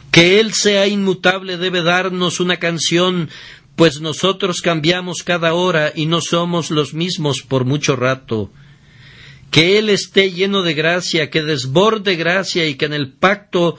Que 0.10 0.40
Él 0.40 0.52
sea 0.52 0.88
inmutable 0.88 1.58
debe 1.58 1.84
darnos 1.84 2.40
una 2.40 2.58
canción, 2.58 3.30
pues 3.76 4.02
nosotros 4.02 4.62
cambiamos 4.62 5.22
cada 5.22 5.54
hora 5.54 5.94
y 5.96 6.08
no 6.08 6.22
somos 6.22 6.72
los 6.72 6.96
mismos 6.96 7.44
por 7.44 7.66
mucho 7.66 7.96
rato 7.96 8.52
que 9.52 9.78
Él 9.78 9.92
esté 9.92 10.32
lleno 10.32 10.64
de 10.64 10.74
gracia, 10.74 11.30
que 11.30 11.44
desborde 11.44 12.16
gracia 12.16 12.66
y 12.68 12.76
que 12.76 12.86
en 12.86 12.94
el 12.94 13.14
pacto 13.14 13.78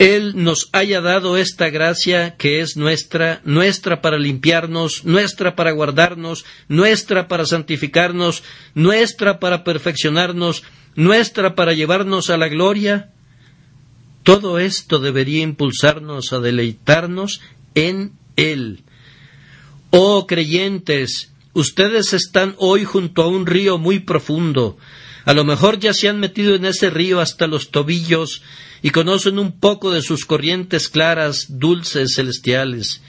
Él 0.00 0.32
nos 0.34 0.70
haya 0.72 1.02
dado 1.02 1.36
esta 1.36 1.68
gracia 1.68 2.34
que 2.38 2.62
es 2.62 2.78
nuestra, 2.78 3.42
nuestra 3.44 4.00
para 4.00 4.18
limpiarnos, 4.18 5.04
nuestra 5.04 5.54
para 5.54 5.72
guardarnos, 5.72 6.46
nuestra 6.68 7.28
para 7.28 7.44
santificarnos, 7.44 8.42
nuestra 8.74 9.38
para 9.38 9.62
perfeccionarnos, 9.62 10.62
nuestra 10.96 11.54
para 11.54 11.74
llevarnos 11.74 12.30
a 12.30 12.38
la 12.38 12.48
gloria. 12.48 13.10
Todo 14.22 14.58
esto 14.58 15.00
debería 15.00 15.42
impulsarnos 15.42 16.32
a 16.32 16.40
deleitarnos 16.40 17.42
en 17.74 18.12
Él. 18.36 18.84
Oh 19.90 20.26
creyentes, 20.26 21.30
Ustedes 21.52 22.12
están 22.12 22.54
hoy 22.58 22.84
junto 22.84 23.22
a 23.22 23.28
un 23.28 23.44
río 23.44 23.76
muy 23.76 23.98
profundo. 23.98 24.78
A 25.24 25.34
lo 25.34 25.44
mejor 25.44 25.80
ya 25.80 25.92
se 25.92 26.08
han 26.08 26.20
metido 26.20 26.54
en 26.54 26.64
ese 26.64 26.90
río 26.90 27.20
hasta 27.20 27.48
los 27.48 27.70
tobillos 27.70 28.42
y 28.82 28.90
conocen 28.90 29.38
un 29.38 29.58
poco 29.58 29.92
de 29.92 30.02
sus 30.02 30.24
corrientes 30.24 30.88
claras, 30.88 31.46
dulces, 31.48 32.14
celestiales. 32.14 33.02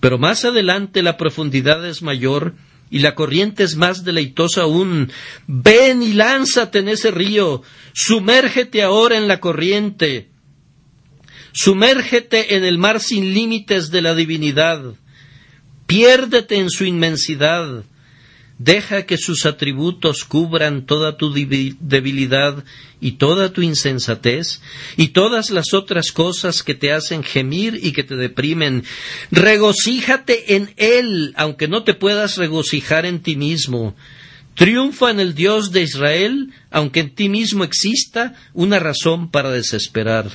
Pero 0.00 0.18
más 0.18 0.44
adelante 0.44 1.02
la 1.02 1.16
profundidad 1.16 1.86
es 1.86 2.02
mayor 2.02 2.54
y 2.90 3.00
la 3.00 3.14
corriente 3.14 3.64
es 3.64 3.76
más 3.76 4.04
deleitosa 4.04 4.62
aún. 4.62 5.10
Ven 5.46 6.02
y 6.02 6.12
lánzate 6.12 6.78
en 6.78 6.88
ese 6.88 7.10
río, 7.10 7.62
sumérgete 7.92 8.82
ahora 8.82 9.16
en 9.16 9.28
la 9.28 9.40
corriente, 9.40 10.28
sumérgete 11.52 12.56
en 12.56 12.64
el 12.64 12.78
mar 12.78 13.00
sin 13.00 13.34
límites 13.34 13.90
de 13.90 14.02
la 14.02 14.14
divinidad. 14.14 14.94
Piérdete 15.86 16.56
en 16.56 16.70
su 16.70 16.84
inmensidad. 16.84 17.84
Deja 18.58 19.04
que 19.04 19.18
sus 19.18 19.44
atributos 19.44 20.24
cubran 20.24 20.86
toda 20.86 21.18
tu 21.18 21.30
debilidad 21.32 22.64
y 23.02 23.12
toda 23.12 23.52
tu 23.52 23.60
insensatez 23.60 24.62
y 24.96 25.08
todas 25.08 25.50
las 25.50 25.74
otras 25.74 26.10
cosas 26.10 26.62
que 26.62 26.74
te 26.74 26.90
hacen 26.90 27.22
gemir 27.22 27.78
y 27.82 27.92
que 27.92 28.02
te 28.02 28.16
deprimen. 28.16 28.84
Regocíjate 29.30 30.56
en 30.56 30.72
Él, 30.78 31.34
aunque 31.36 31.68
no 31.68 31.84
te 31.84 31.92
puedas 31.92 32.38
regocijar 32.38 33.04
en 33.04 33.20
ti 33.20 33.36
mismo. 33.36 33.94
Triunfa 34.54 35.10
en 35.10 35.20
el 35.20 35.34
Dios 35.34 35.70
de 35.70 35.82
Israel, 35.82 36.50
aunque 36.70 37.00
en 37.00 37.14
ti 37.14 37.28
mismo 37.28 37.62
exista 37.62 38.32
una 38.54 38.78
razón 38.78 39.30
para 39.30 39.50
desesperar. 39.50 40.30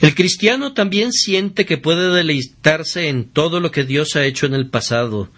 El 0.00 0.14
cristiano 0.14 0.72
también 0.72 1.12
siente 1.12 1.66
que 1.66 1.78
puede 1.78 2.14
deleitarse 2.14 3.08
en 3.08 3.28
todo 3.28 3.58
lo 3.58 3.72
que 3.72 3.82
Dios 3.82 4.14
ha 4.14 4.24
hecho 4.24 4.46
en 4.46 4.54
el 4.54 4.68
pasado, 4.68 5.28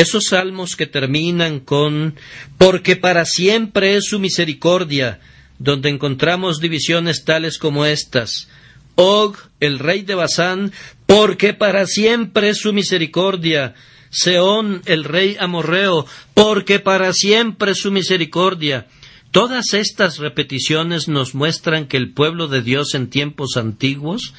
esos 0.00 0.26
salmos 0.30 0.76
que 0.76 0.86
terminan 0.86 1.58
con 1.60 2.14
porque 2.56 2.94
para 2.94 3.24
siempre 3.24 3.96
es 3.96 4.04
su 4.06 4.20
misericordia, 4.20 5.18
donde 5.58 5.88
encontramos 5.88 6.60
divisiones 6.60 7.24
tales 7.24 7.58
como 7.58 7.84
estas. 7.84 8.48
Og, 8.94 9.36
el 9.60 9.78
rey 9.78 10.02
de 10.02 10.14
Basán, 10.14 10.72
porque 11.06 11.52
para 11.52 11.86
siempre 11.86 12.50
es 12.50 12.58
su 12.58 12.72
misericordia. 12.72 13.74
Seón, 14.10 14.82
el 14.86 15.04
rey 15.04 15.36
amorreo, 15.38 16.06
porque 16.32 16.78
para 16.78 17.12
siempre 17.12 17.72
es 17.72 17.78
su 17.78 17.90
misericordia. 17.90 18.86
Todas 19.32 19.74
estas 19.74 20.18
repeticiones 20.18 21.08
nos 21.08 21.34
muestran 21.34 21.86
que 21.86 21.96
el 21.96 22.12
pueblo 22.12 22.46
de 22.46 22.62
Dios 22.62 22.94
en 22.94 23.10
tiempos 23.10 23.56
antiguos 23.56 24.32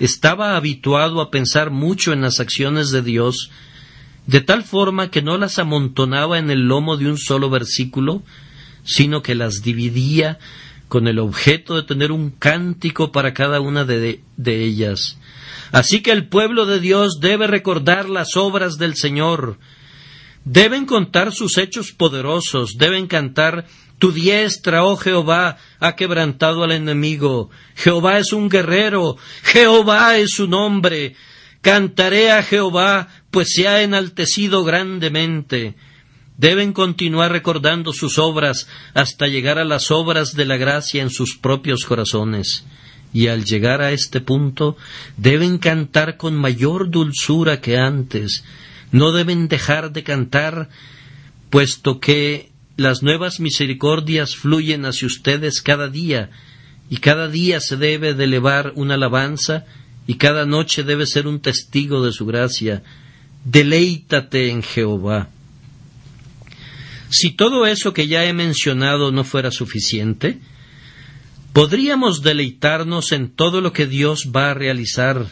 estaba 0.00 0.56
habituado 0.56 1.20
a 1.20 1.30
pensar 1.30 1.70
mucho 1.70 2.12
en 2.12 2.20
las 2.20 2.40
acciones 2.40 2.90
de 2.90 3.02
Dios 3.02 3.50
de 4.28 4.42
tal 4.42 4.62
forma 4.62 5.10
que 5.10 5.22
no 5.22 5.38
las 5.38 5.58
amontonaba 5.58 6.38
en 6.38 6.50
el 6.50 6.68
lomo 6.68 6.98
de 6.98 7.08
un 7.08 7.16
solo 7.16 7.48
versículo, 7.48 8.22
sino 8.84 9.22
que 9.22 9.34
las 9.34 9.62
dividía 9.62 10.38
con 10.88 11.08
el 11.08 11.18
objeto 11.18 11.74
de 11.74 11.82
tener 11.82 12.12
un 12.12 12.30
cántico 12.30 13.10
para 13.10 13.32
cada 13.32 13.60
una 13.60 13.86
de, 13.86 14.20
ellas. 14.44 15.18
Así 15.72 16.02
que 16.02 16.12
el 16.12 16.28
pueblo 16.28 16.66
de 16.66 16.78
Dios 16.78 17.20
debe 17.22 17.46
recordar 17.46 18.10
las 18.10 18.36
obras 18.36 18.76
del 18.76 18.96
Señor, 18.96 19.58
deben 20.44 20.84
contar 20.84 21.32
sus 21.32 21.56
hechos 21.56 21.92
poderosos, 21.92 22.76
deben 22.76 23.06
cantar 23.06 23.64
Tu 23.98 24.12
diestra, 24.12 24.84
oh 24.84 24.96
Jehová, 24.96 25.56
ha 25.80 25.96
quebrantado 25.96 26.64
al 26.64 26.72
enemigo. 26.72 27.50
Jehová 27.74 28.18
es 28.18 28.32
un 28.32 28.48
guerrero, 28.50 29.16
Jehová 29.42 30.18
es 30.18 30.32
su 30.32 30.46
nombre. 30.46 31.16
Cantaré 31.60 32.30
a 32.30 32.42
Jehová, 32.42 33.08
pues 33.30 33.52
se 33.54 33.68
ha 33.68 33.82
enaltecido 33.82 34.64
grandemente. 34.64 35.74
Deben 36.36 36.72
continuar 36.72 37.32
recordando 37.32 37.92
sus 37.92 38.18
obras 38.18 38.68
hasta 38.94 39.26
llegar 39.26 39.58
a 39.58 39.64
las 39.64 39.90
obras 39.90 40.34
de 40.34 40.46
la 40.46 40.56
gracia 40.56 41.02
en 41.02 41.10
sus 41.10 41.36
propios 41.36 41.84
corazones. 41.84 42.64
Y 43.12 43.28
al 43.28 43.44
llegar 43.44 43.80
a 43.80 43.92
este 43.92 44.20
punto, 44.20 44.76
deben 45.16 45.58
cantar 45.58 46.16
con 46.16 46.36
mayor 46.36 46.90
dulzura 46.90 47.60
que 47.60 47.76
antes. 47.78 48.44
No 48.92 49.12
deben 49.12 49.48
dejar 49.48 49.92
de 49.92 50.04
cantar, 50.04 50.68
puesto 51.50 52.00
que 52.00 52.50
las 52.76 53.02
nuevas 53.02 53.40
misericordias 53.40 54.36
fluyen 54.36 54.84
hacia 54.84 55.06
ustedes 55.06 55.62
cada 55.62 55.88
día, 55.88 56.30
y 56.90 56.98
cada 56.98 57.28
día 57.28 57.60
se 57.60 57.76
debe 57.76 58.14
de 58.14 58.24
elevar 58.24 58.72
una 58.76 58.94
alabanza 58.94 59.66
y 60.06 60.14
cada 60.14 60.46
noche 60.46 60.84
debe 60.84 61.06
ser 61.06 61.26
un 61.26 61.40
testigo 61.40 62.04
de 62.04 62.12
su 62.12 62.24
gracia. 62.24 62.82
Deleítate 63.44 64.50
en 64.50 64.62
Jehová. 64.62 65.28
Si 67.10 67.30
todo 67.30 67.66
eso 67.66 67.94
que 67.94 68.06
ya 68.06 68.24
he 68.24 68.32
mencionado 68.32 69.12
no 69.12 69.24
fuera 69.24 69.50
suficiente, 69.50 70.40
podríamos 71.52 72.22
deleitarnos 72.22 73.12
en 73.12 73.30
todo 73.30 73.60
lo 73.60 73.72
que 73.72 73.86
Dios 73.86 74.30
va 74.34 74.50
a 74.50 74.54
realizar 74.54 75.26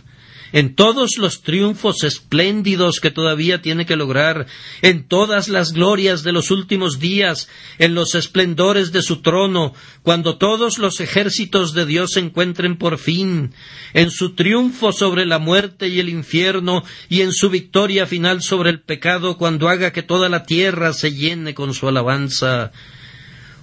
en 0.57 0.75
todos 0.75 1.19
los 1.19 1.42
triunfos 1.42 2.03
espléndidos 2.03 2.99
que 3.01 3.11
todavía 3.11 3.61
tiene 3.61 3.85
que 3.85 3.95
lograr, 3.95 4.47
en 4.81 5.07
todas 5.07 5.49
las 5.49 5.75
glorias 5.75 6.23
de 6.23 6.33
los 6.33 6.51
últimos 6.51 6.99
días, 6.99 7.51
en 7.77 7.95
los 7.95 8.14
esplendores 8.14 8.90
de 8.90 9.03
su 9.03 9.21
trono, 9.21 9.75
cuando 10.03 10.38
todos 10.38 10.79
los 10.79 11.01
ejércitos 11.01 11.75
de 11.75 11.85
Dios 11.85 12.12
se 12.12 12.21
encuentren 12.21 12.79
por 12.79 12.97
fin, 12.97 13.53
en 13.92 14.11
su 14.11 14.35
triunfo 14.35 14.92
sobre 14.92 15.27
la 15.27 15.38
muerte 15.38 15.88
y 15.88 16.01
el 16.01 16.09
infierno, 16.09 16.85
y 17.11 17.21
en 17.21 17.35
su 17.35 17.51
victoria 17.51 18.07
final 18.07 18.40
sobre 18.40 18.71
el 18.71 18.81
pecado, 18.81 19.37
cuando 19.37 19.69
haga 19.69 19.92
que 19.92 20.03
toda 20.03 20.31
la 20.31 20.45
tierra 20.45 20.95
se 20.95 21.12
llene 21.12 21.53
con 21.53 21.75
su 21.75 21.87
alabanza. 21.87 22.73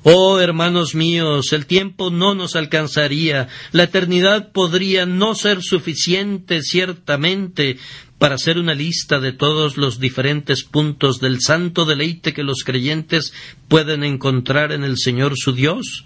Oh, 0.06 0.40
hermanos 0.42 0.96
míos, 0.96 1.54
el 1.54 1.66
tiempo 1.66 2.10
no 2.10 2.36
nos 2.36 2.58
alcanzaría, 2.58 3.48
la 3.72 3.84
eternidad 3.84 4.52
podría 4.52 5.06
no 5.06 5.34
ser 5.34 5.62
suficiente 5.62 6.62
ciertamente 6.62 7.78
para 8.18 8.36
hacer 8.36 8.58
una 8.58 8.74
lista 8.74 9.22
de 9.22 9.32
todos 9.32 9.78
los 9.78 10.02
diferentes 10.02 10.66
puntos 10.66 11.22
del 11.22 11.40
santo 11.40 11.86
deleite 11.86 12.34
que 12.34 12.44
los 12.44 12.64
creyentes 12.66 13.34
pueden 13.70 14.04
encontrar 14.04 14.74
en 14.74 14.84
el 14.84 14.98
Señor 14.98 15.34
su 15.38 15.54
Dios 15.54 16.04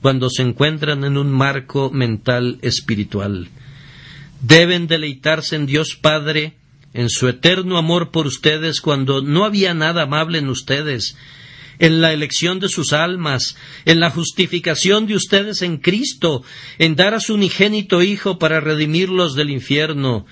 cuando 0.00 0.30
se 0.30 0.42
encuentran 0.42 1.02
en 1.02 1.16
un 1.16 1.30
marco 1.30 1.90
mental 1.90 2.58
espiritual. 2.62 3.48
Deben 4.40 4.86
deleitarse 4.86 5.56
en 5.56 5.66
Dios 5.66 5.96
Padre, 6.00 6.54
en 6.94 7.08
su 7.08 7.28
eterno 7.28 7.76
amor 7.76 8.10
por 8.10 8.26
ustedes 8.26 8.80
cuando 8.80 9.20
no 9.20 9.44
había 9.44 9.74
nada 9.74 10.02
amable 10.02 10.38
en 10.38 10.48
ustedes, 10.48 11.16
en 11.78 12.00
la 12.00 12.12
elección 12.12 12.60
de 12.60 12.68
sus 12.68 12.92
almas, 12.92 13.56
en 13.84 14.00
la 14.00 14.10
justificación 14.10 15.06
de 15.06 15.14
ustedes 15.14 15.62
en 15.62 15.78
Cristo, 15.78 16.44
en 16.78 16.96
dar 16.96 17.14
a 17.14 17.20
su 17.20 17.34
unigénito 17.34 18.02
Hijo 18.02 18.38
para 18.38 18.60
redimirlos 18.60 19.34
del 19.34 19.50
infierno. 19.50 20.26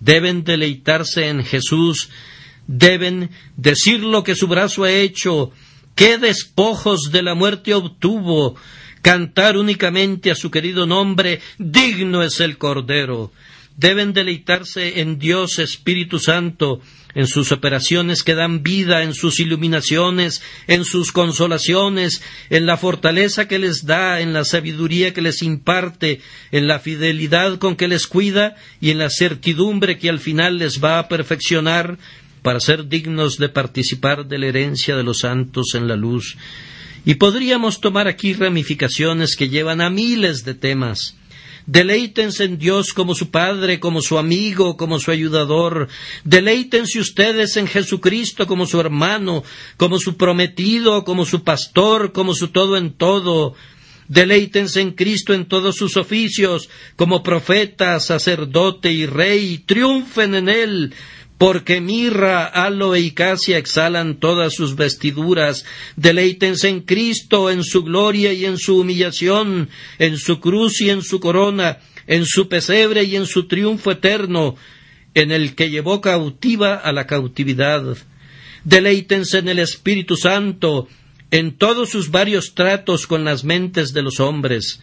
Deben 0.00 0.44
deleitarse 0.44 1.28
en 1.28 1.44
Jesús, 1.44 2.08
deben 2.66 3.30
decir 3.56 4.00
lo 4.00 4.22
que 4.22 4.34
su 4.34 4.46
brazo 4.46 4.84
ha 4.84 4.92
hecho, 4.92 5.52
qué 5.94 6.18
despojos 6.18 7.10
de 7.12 7.22
la 7.22 7.34
muerte 7.34 7.74
obtuvo, 7.74 8.56
cantar 9.02 9.56
únicamente 9.56 10.30
a 10.30 10.34
su 10.34 10.50
querido 10.50 10.86
nombre, 10.86 11.40
digno 11.58 12.22
es 12.22 12.40
el 12.40 12.58
Cordero. 12.58 13.32
Deben 13.80 14.12
deleitarse 14.12 15.00
en 15.00 15.18
Dios 15.18 15.58
Espíritu 15.58 16.18
Santo, 16.18 16.82
en 17.14 17.26
sus 17.26 17.50
operaciones 17.50 18.22
que 18.22 18.34
dan 18.34 18.62
vida, 18.62 19.02
en 19.02 19.14
sus 19.14 19.40
iluminaciones, 19.40 20.42
en 20.66 20.84
sus 20.84 21.12
consolaciones, 21.12 22.20
en 22.50 22.66
la 22.66 22.76
fortaleza 22.76 23.48
que 23.48 23.58
les 23.58 23.86
da, 23.86 24.20
en 24.20 24.34
la 24.34 24.44
sabiduría 24.44 25.14
que 25.14 25.22
les 25.22 25.40
imparte, 25.40 26.20
en 26.52 26.68
la 26.68 26.78
fidelidad 26.78 27.56
con 27.56 27.74
que 27.74 27.88
les 27.88 28.06
cuida 28.06 28.54
y 28.82 28.90
en 28.90 28.98
la 28.98 29.08
certidumbre 29.08 29.96
que 29.96 30.10
al 30.10 30.18
final 30.18 30.58
les 30.58 30.84
va 30.84 30.98
a 30.98 31.08
perfeccionar 31.08 31.96
para 32.42 32.60
ser 32.60 32.86
dignos 32.86 33.38
de 33.38 33.48
participar 33.48 34.26
de 34.26 34.40
la 34.40 34.46
herencia 34.48 34.94
de 34.94 35.04
los 35.04 35.20
santos 35.20 35.74
en 35.74 35.88
la 35.88 35.96
luz. 35.96 36.36
Y 37.06 37.14
podríamos 37.14 37.80
tomar 37.80 38.08
aquí 38.08 38.34
ramificaciones 38.34 39.36
que 39.36 39.48
llevan 39.48 39.80
a 39.80 39.88
miles 39.88 40.44
de 40.44 40.52
temas 40.52 41.16
Deleítense 41.70 42.42
en 42.42 42.58
Dios 42.58 42.92
como 42.92 43.14
su 43.14 43.30
Padre, 43.30 43.78
como 43.78 44.02
su 44.02 44.18
amigo, 44.18 44.76
como 44.76 44.98
su 44.98 45.12
ayudador. 45.12 45.86
Deleítense 46.24 46.98
ustedes 46.98 47.56
en 47.56 47.68
Jesucristo 47.68 48.48
como 48.48 48.66
su 48.66 48.80
hermano, 48.80 49.44
como 49.76 50.00
su 50.00 50.16
prometido, 50.16 51.04
como 51.04 51.24
su 51.24 51.44
pastor, 51.44 52.10
como 52.10 52.34
su 52.34 52.48
todo 52.48 52.76
en 52.76 52.90
todo. 52.94 53.54
Deleítense 54.08 54.80
en 54.80 54.90
Cristo 54.90 55.32
en 55.32 55.46
todos 55.46 55.76
sus 55.76 55.96
oficios, 55.96 56.68
como 56.96 57.22
profeta, 57.22 58.00
sacerdote 58.00 58.90
y 58.90 59.06
rey. 59.06 59.58
Triunfen 59.64 60.34
en 60.34 60.48
Él 60.48 60.92
porque 61.40 61.80
mirra, 61.80 62.44
aloe 62.44 63.00
y 63.00 63.12
casia 63.12 63.56
exhalan 63.56 64.20
todas 64.20 64.54
sus 64.54 64.76
vestiduras. 64.76 65.64
Deleítense 65.96 66.68
en 66.68 66.82
Cristo, 66.82 67.50
en 67.50 67.64
su 67.64 67.82
gloria 67.82 68.34
y 68.34 68.44
en 68.44 68.58
su 68.58 68.78
humillación, 68.78 69.70
en 69.98 70.18
su 70.18 70.38
cruz 70.38 70.82
y 70.82 70.90
en 70.90 71.00
su 71.00 71.18
corona, 71.18 71.78
en 72.06 72.26
su 72.26 72.50
pesebre 72.50 73.04
y 73.04 73.16
en 73.16 73.24
su 73.24 73.48
triunfo 73.48 73.90
eterno, 73.92 74.56
en 75.14 75.32
el 75.32 75.54
que 75.54 75.70
llevó 75.70 76.02
cautiva 76.02 76.74
a 76.74 76.92
la 76.92 77.06
cautividad. 77.06 77.96
Deleítense 78.64 79.38
en 79.38 79.48
el 79.48 79.60
Espíritu 79.60 80.16
Santo, 80.16 80.88
en 81.30 81.56
todos 81.56 81.88
sus 81.88 82.10
varios 82.10 82.52
tratos 82.54 83.06
con 83.06 83.24
las 83.24 83.44
mentes 83.44 83.94
de 83.94 84.02
los 84.02 84.20
hombres. 84.20 84.82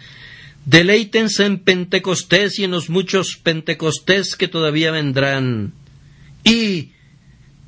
Deleítense 0.65 1.46
en 1.46 1.60
Pentecostés 1.60 2.58
y 2.58 2.63
en 2.63 2.72
los 2.72 2.89
muchos 2.89 3.38
Pentecostés 3.43 4.36
que 4.36 4.48
todavía 4.48 4.89
vendrán. 4.89 5.74
Y, 6.47 6.91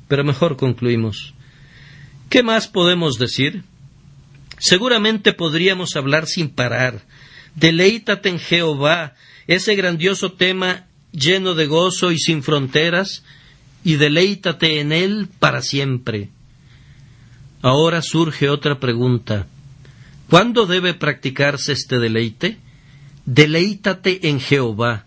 pero 0.08 0.24
mejor 0.24 0.56
concluimos. 0.56 1.34
¿Qué 2.30 2.42
más 2.42 2.66
podemos 2.66 3.18
decir? 3.18 3.64
Seguramente 4.58 5.32
podríamos 5.32 5.96
hablar 5.96 6.26
sin 6.26 6.48
parar. 6.48 7.02
Deleítate 7.54 8.28
en 8.28 8.38
Jehová, 8.38 9.14
ese 9.46 9.74
grandioso 9.74 10.32
tema 10.32 10.86
lleno 11.12 11.54
de 11.54 11.66
gozo 11.66 12.12
y 12.12 12.18
sin 12.18 12.42
fronteras, 12.42 13.24
y 13.84 13.96
deleítate 13.96 14.80
en 14.80 14.92
Él 14.92 15.28
para 15.38 15.60
siempre. 15.60 16.28
Ahora 17.62 18.00
surge 18.00 18.48
otra 18.48 18.80
pregunta. 18.80 19.46
¿Cuándo 20.28 20.66
debe 20.66 20.94
practicarse 20.94 21.72
este 21.72 21.98
deleite? 21.98 22.58
Deleítate 23.26 24.28
en 24.28 24.40
Jehová. 24.40 25.04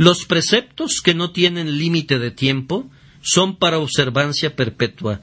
Los 0.00 0.24
preceptos 0.24 1.02
que 1.04 1.12
no 1.12 1.30
tienen 1.30 1.76
límite 1.76 2.18
de 2.18 2.30
tiempo 2.30 2.90
son 3.20 3.58
para 3.58 3.78
observancia 3.78 4.56
perpetua. 4.56 5.20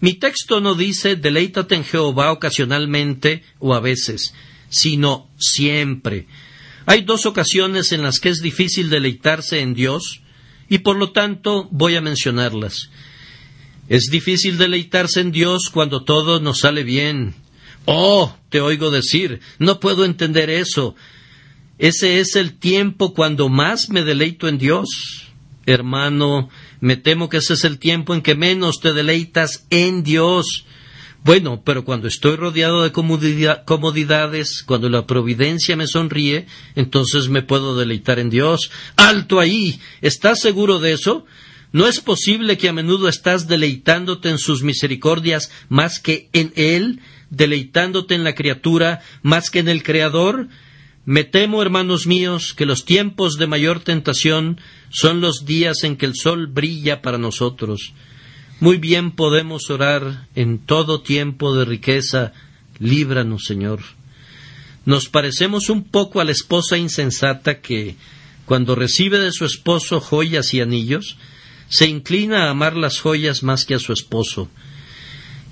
Mi 0.00 0.12
texto 0.12 0.60
no 0.60 0.74
dice 0.74 1.16
deleítate 1.16 1.76
en 1.76 1.82
Jehová 1.82 2.30
ocasionalmente 2.30 3.42
o 3.58 3.72
a 3.72 3.80
veces, 3.80 4.34
sino 4.68 5.30
siempre. 5.38 6.26
Hay 6.84 7.04
dos 7.04 7.24
ocasiones 7.24 7.90
en 7.92 8.02
las 8.02 8.20
que 8.20 8.28
es 8.28 8.42
difícil 8.42 8.90
deleitarse 8.90 9.60
en 9.60 9.72
Dios 9.72 10.20
y 10.68 10.80
por 10.80 10.96
lo 10.96 11.12
tanto 11.12 11.66
voy 11.70 11.96
a 11.96 12.02
mencionarlas. 12.02 12.90
Es 13.88 14.10
difícil 14.10 14.58
deleitarse 14.58 15.20
en 15.20 15.32
Dios 15.32 15.70
cuando 15.72 16.04
todo 16.04 16.38
nos 16.38 16.58
sale 16.58 16.82
bien. 16.82 17.34
Oh, 17.86 18.36
te 18.50 18.60
oigo 18.60 18.90
decir, 18.90 19.40
no 19.58 19.80
puedo 19.80 20.04
entender 20.04 20.50
eso. 20.50 20.94
Ese 21.78 22.18
es 22.18 22.34
el 22.34 22.58
tiempo 22.58 23.14
cuando 23.14 23.48
más 23.48 23.88
me 23.88 24.02
deleito 24.02 24.48
en 24.48 24.58
Dios. 24.58 24.88
Hermano, 25.64 26.48
me 26.80 26.96
temo 26.96 27.28
que 27.28 27.36
ese 27.36 27.54
es 27.54 27.64
el 27.64 27.78
tiempo 27.78 28.14
en 28.14 28.22
que 28.22 28.34
menos 28.34 28.80
te 28.80 28.92
deleitas 28.92 29.66
en 29.70 30.02
Dios. 30.02 30.64
Bueno, 31.24 31.62
pero 31.64 31.84
cuando 31.84 32.08
estoy 32.08 32.36
rodeado 32.36 32.82
de 32.82 32.92
comodidades, 32.92 34.62
cuando 34.64 34.88
la 34.88 35.06
providencia 35.06 35.76
me 35.76 35.86
sonríe, 35.86 36.46
entonces 36.74 37.28
me 37.28 37.42
puedo 37.42 37.76
deleitar 37.76 38.18
en 38.18 38.30
Dios. 38.30 38.70
Alto 38.96 39.38
ahí. 39.38 39.78
¿Estás 40.00 40.40
seguro 40.40 40.78
de 40.78 40.92
eso? 40.92 41.26
¿No 41.70 41.86
es 41.86 42.00
posible 42.00 42.56
que 42.56 42.68
a 42.68 42.72
menudo 42.72 43.08
estás 43.08 43.46
deleitándote 43.46 44.30
en 44.30 44.38
sus 44.38 44.62
misericordias 44.62 45.50
más 45.68 46.00
que 46.00 46.30
en 46.32 46.52
Él, 46.56 47.00
deleitándote 47.30 48.14
en 48.14 48.24
la 48.24 48.34
criatura 48.34 49.00
más 49.22 49.50
que 49.50 49.58
en 49.58 49.68
el 49.68 49.82
Creador? 49.82 50.48
Me 51.10 51.24
temo, 51.24 51.62
hermanos 51.62 52.06
míos, 52.06 52.52
que 52.54 52.66
los 52.66 52.84
tiempos 52.84 53.38
de 53.38 53.46
mayor 53.46 53.80
tentación 53.80 54.60
son 54.90 55.22
los 55.22 55.46
días 55.46 55.82
en 55.84 55.96
que 55.96 56.04
el 56.04 56.14
sol 56.14 56.48
brilla 56.48 57.00
para 57.00 57.16
nosotros. 57.16 57.94
Muy 58.60 58.76
bien 58.76 59.12
podemos 59.12 59.70
orar 59.70 60.28
en 60.34 60.58
todo 60.58 61.00
tiempo 61.00 61.56
de 61.56 61.64
riqueza, 61.64 62.34
líbranos, 62.78 63.44
Señor. 63.46 63.80
Nos 64.84 65.08
parecemos 65.08 65.70
un 65.70 65.84
poco 65.84 66.20
a 66.20 66.26
la 66.26 66.32
esposa 66.32 66.76
insensata 66.76 67.62
que, 67.62 67.96
cuando 68.44 68.74
recibe 68.74 69.18
de 69.18 69.32
su 69.32 69.46
esposo 69.46 70.02
joyas 70.02 70.52
y 70.52 70.60
anillos, 70.60 71.16
se 71.70 71.86
inclina 71.86 72.44
a 72.44 72.50
amar 72.50 72.76
las 72.76 72.98
joyas 72.98 73.42
más 73.42 73.64
que 73.64 73.74
a 73.74 73.78
su 73.78 73.94
esposo. 73.94 74.50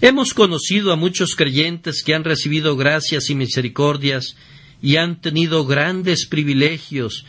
Hemos 0.03 0.35
conocido 0.35 0.93
a 0.93 0.97
muchos 0.97 1.35
creyentes 1.35 2.03
que 2.03 2.15
han 2.15 2.25
recibido 2.25 2.77
gracias 2.77 3.31
y 3.31 3.35
misericordias 3.35 4.37
y 4.83 4.97
han 4.97 5.21
tenido 5.21 5.65
grandes 5.67 6.27
privilegios 6.27 7.25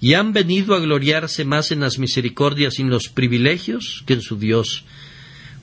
y 0.00 0.14
han 0.14 0.32
venido 0.32 0.74
a 0.74 0.80
gloriarse 0.80 1.44
más 1.44 1.70
en 1.70 1.80
las 1.80 1.98
misericordias 1.98 2.78
y 2.78 2.82
en 2.82 2.90
los 2.90 3.08
privilegios 3.08 4.02
que 4.06 4.14
en 4.14 4.22
su 4.22 4.36
Dios. 4.36 4.84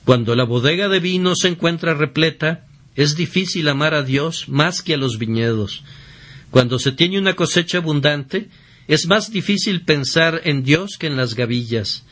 Cuando 0.04 0.34
la 0.34 0.44
bodega 0.44 0.88
de 0.88 1.00
vino 1.00 1.34
se 1.36 1.48
encuentra 1.48 1.94
repleta, 1.94 2.66
es 2.96 3.16
difícil 3.16 3.68
amar 3.68 3.94
a 3.94 4.02
Dios 4.02 4.48
más 4.48 4.82
que 4.82 4.94
a 4.94 4.96
los 4.96 5.18
viñedos. 5.18 5.82
Cuando 6.50 6.78
se 6.78 6.92
tiene 6.92 7.18
una 7.18 7.34
cosecha 7.34 7.78
abundante, 7.78 8.48
es 8.86 9.06
más 9.06 9.30
difícil 9.30 9.82
pensar 9.82 10.42
en 10.44 10.62
Dios 10.62 10.98
que 10.98 11.06
en 11.06 11.16
las 11.16 11.34
gavillas. 11.34 12.04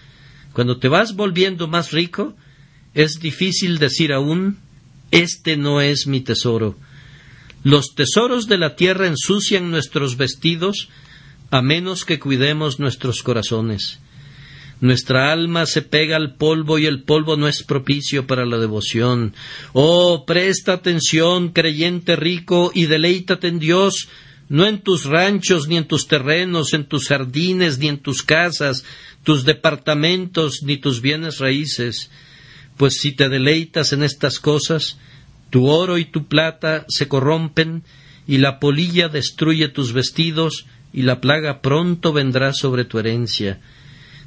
Cuando 0.53 0.79
te 0.79 0.88
vas 0.88 1.14
volviendo 1.14 1.68
más 1.68 1.92
rico, 1.92 2.35
es 2.94 3.20
difícil 3.20 3.79
decir 3.79 4.12
aún 4.12 4.59
Este 5.11 5.57
no 5.57 5.81
es 5.81 6.07
mi 6.07 6.22
tesoro. 6.22 6.77
Los 7.64 7.94
tesoros 7.94 8.48
de 8.48 8.59
la 8.59 8.77
tierra 8.77 9.07
ensucian 9.07 9.70
nuestros 9.70 10.16
vestidos 10.16 10.88
a 11.51 11.62
menos 11.62 12.05
que 12.05 12.18
cuidemos 12.18 12.81
nuestros 12.81 13.22
corazones. 13.22 14.01
Nuestra 14.81 15.33
alma 15.33 15.66
se 15.66 15.83
pega 15.83 16.16
al 16.16 16.35
polvo 16.35 16.77
y 16.77 16.87
el 16.87 17.05
polvo 17.05 17.37
no 17.37 17.46
es 17.46 17.62
propicio 17.62 18.27
para 18.27 18.44
la 18.44 18.59
devoción. 18.59 19.33
Oh, 19.75 20.25
presta 20.27 20.72
atención, 20.72 21.51
creyente 21.51 22.16
rico, 22.16 22.72
y 22.75 22.87
deleítate 22.87 23.46
en 23.46 23.61
Dios, 23.61 24.09
no 24.48 24.66
en 24.66 24.81
tus 24.81 25.05
ranchos, 25.05 25.68
ni 25.68 25.77
en 25.77 25.87
tus 25.87 26.09
terrenos, 26.09 26.72
en 26.72 26.87
tus 26.87 27.07
jardines, 27.07 27.79
ni 27.79 27.87
en 27.87 27.98
tus 27.98 28.25
casas, 28.25 28.85
tus 29.22 29.44
departamentos, 29.44 30.64
ni 30.64 30.79
tus 30.79 31.01
bienes 31.01 31.38
raíces. 31.38 32.11
Pues 32.77 32.98
si 33.01 33.12
te 33.12 33.29
deleitas 33.29 33.92
en 33.92 34.03
estas 34.03 34.40
cosas, 34.40 34.98
tu 35.52 35.66
oro 35.66 35.98
y 35.98 36.06
tu 36.06 36.28
plata 36.28 36.86
se 36.88 37.08
corrompen, 37.08 37.82
y 38.26 38.38
la 38.38 38.58
polilla 38.58 39.08
destruye 39.08 39.68
tus 39.68 39.92
vestidos, 39.92 40.64
y 40.94 41.02
la 41.02 41.20
plaga 41.20 41.60
pronto 41.60 42.14
vendrá 42.14 42.54
sobre 42.54 42.86
tu 42.86 42.98
herencia. 42.98 43.60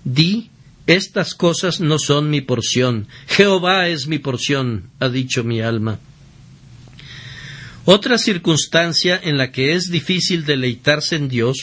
Di, 0.03 0.51
estas 0.85 1.33
cosas 1.33 1.79
no 1.79 1.97
son 1.97 2.29
mi 2.29 2.41
porción, 2.41 3.07
Jehová 3.27 3.88
es 3.88 4.05
mi 4.05 4.19
porción, 4.19 4.91
ha 4.99 5.09
dicho 5.09 5.43
mi 5.43 5.61
alma. 5.61 5.99
Otra 7.85 8.19
circunstancia 8.19 9.19
en 9.21 9.39
la 9.39 9.51
que 9.51 9.73
es 9.73 9.89
difícil 9.89 10.45
deleitarse 10.45 11.15
en 11.15 11.27
Dios, 11.27 11.57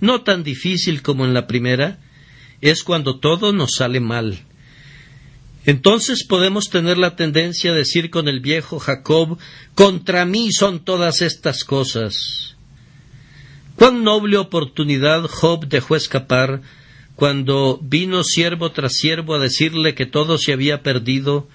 no 0.00 0.22
tan 0.22 0.44
difícil 0.44 1.02
como 1.02 1.24
en 1.24 1.34
la 1.34 1.48
primera, 1.48 1.98
es 2.60 2.84
cuando 2.84 3.18
todo 3.18 3.52
nos 3.52 3.74
sale 3.74 3.98
mal. 3.98 4.38
Entonces 5.68 6.24
podemos 6.24 6.70
tener 6.70 6.96
la 6.96 7.14
tendencia 7.14 7.72
a 7.72 7.74
decir 7.74 8.08
con 8.08 8.26
el 8.26 8.40
viejo 8.40 8.78
Jacob, 8.78 9.36
contra 9.74 10.24
mí 10.24 10.50
son 10.50 10.82
todas 10.82 11.20
estas 11.20 11.62
cosas. 11.62 12.56
Cuán 13.76 14.02
noble 14.02 14.38
oportunidad 14.38 15.24
Job 15.24 15.68
dejó 15.68 15.94
escapar 15.94 16.62
cuando 17.16 17.78
vino 17.82 18.24
siervo 18.24 18.72
tras 18.72 18.94
siervo 18.94 19.34
a 19.34 19.38
decirle 19.40 19.94
que 19.94 20.06
todo 20.06 20.38
se 20.38 20.54
había 20.54 20.82
perdido, 20.82 21.48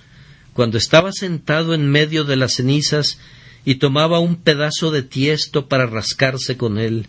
cuando 0.54 0.78
estaba 0.78 1.12
sentado 1.12 1.74
en 1.74 1.90
medio 1.90 2.24
de 2.24 2.36
las 2.36 2.54
cenizas 2.54 3.18
y 3.66 3.76
tomaba 3.76 4.20
un 4.20 4.36
pedazo 4.36 4.92
de 4.92 5.02
tiesto 5.02 5.68
para 5.68 5.88
rascarse 5.88 6.56
con 6.56 6.78
él. 6.78 7.08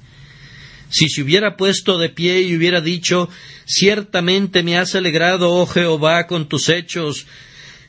Si 0.90 1.08
se 1.08 1.22
hubiera 1.22 1.56
puesto 1.56 1.98
de 1.98 2.08
pie 2.08 2.42
y 2.42 2.56
hubiera 2.56 2.80
dicho 2.80 3.28
Ciertamente 3.66 4.62
me 4.62 4.76
has 4.76 4.94
alegrado, 4.94 5.50
oh 5.52 5.66
Jehová, 5.66 6.26
con 6.26 6.48
tus 6.48 6.68
hechos, 6.68 7.26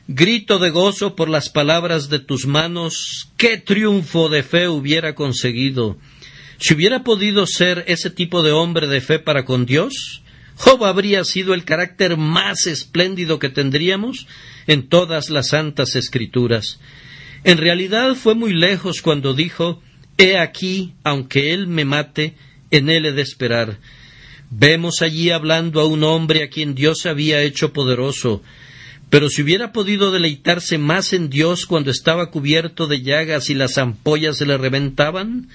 grito 0.08 0.58
de 0.58 0.70
gozo 0.70 1.14
por 1.14 1.28
las 1.28 1.50
palabras 1.50 2.08
de 2.08 2.18
tus 2.18 2.46
manos, 2.46 3.28
qué 3.36 3.58
triunfo 3.58 4.28
de 4.28 4.42
fe 4.42 4.68
hubiera 4.68 5.14
conseguido. 5.14 5.98
Si 6.58 6.74
hubiera 6.74 7.04
podido 7.04 7.46
ser 7.46 7.84
ese 7.88 8.08
tipo 8.08 8.42
de 8.42 8.52
hombre 8.52 8.86
de 8.86 9.02
fe 9.02 9.18
para 9.18 9.44
con 9.44 9.66
Dios, 9.66 10.22
Job 10.56 10.84
habría 10.86 11.22
sido 11.24 11.52
el 11.52 11.64
carácter 11.64 12.16
más 12.16 12.66
espléndido 12.66 13.38
que 13.38 13.50
tendríamos 13.50 14.26
en 14.66 14.88
todas 14.88 15.28
las 15.28 15.48
santas 15.48 15.94
escrituras. 15.96 16.80
En 17.44 17.58
realidad 17.58 18.14
fue 18.14 18.34
muy 18.34 18.54
lejos 18.54 19.02
cuando 19.02 19.34
dijo 19.34 19.82
He 20.16 20.38
aquí, 20.38 20.94
aunque 21.04 21.52
él 21.52 21.66
me 21.66 21.84
mate, 21.84 22.34
en 22.70 22.90
él 22.90 23.06
he 23.06 23.12
de 23.12 23.22
esperar. 23.22 23.78
Vemos 24.50 25.02
allí 25.02 25.30
hablando 25.30 25.80
a 25.80 25.86
un 25.86 26.04
hombre 26.04 26.42
a 26.42 26.48
quien 26.48 26.74
Dios 26.74 27.06
había 27.06 27.42
hecho 27.42 27.72
poderoso, 27.72 28.42
pero 29.10 29.28
si 29.28 29.42
hubiera 29.42 29.72
podido 29.72 30.10
deleitarse 30.10 30.78
más 30.78 31.12
en 31.12 31.30
Dios 31.30 31.66
cuando 31.66 31.90
estaba 31.90 32.30
cubierto 32.30 32.86
de 32.86 33.02
llagas 33.02 33.50
y 33.50 33.54
las 33.54 33.78
ampollas 33.78 34.38
se 34.38 34.46
le 34.46 34.58
reventaban, 34.58 35.48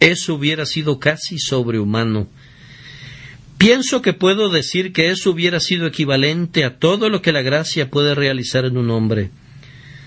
eso 0.00 0.34
hubiera 0.34 0.66
sido 0.66 0.98
casi 0.98 1.38
sobrehumano. 1.38 2.28
Pienso 3.58 4.02
que 4.02 4.12
puedo 4.12 4.50
decir 4.50 4.92
que 4.92 5.10
eso 5.10 5.30
hubiera 5.30 5.60
sido 5.60 5.86
equivalente 5.86 6.64
a 6.64 6.78
todo 6.78 7.08
lo 7.08 7.22
que 7.22 7.32
la 7.32 7.42
gracia 7.42 7.90
puede 7.90 8.14
realizar 8.14 8.66
en 8.66 8.76
un 8.76 8.90
hombre. 8.90 9.30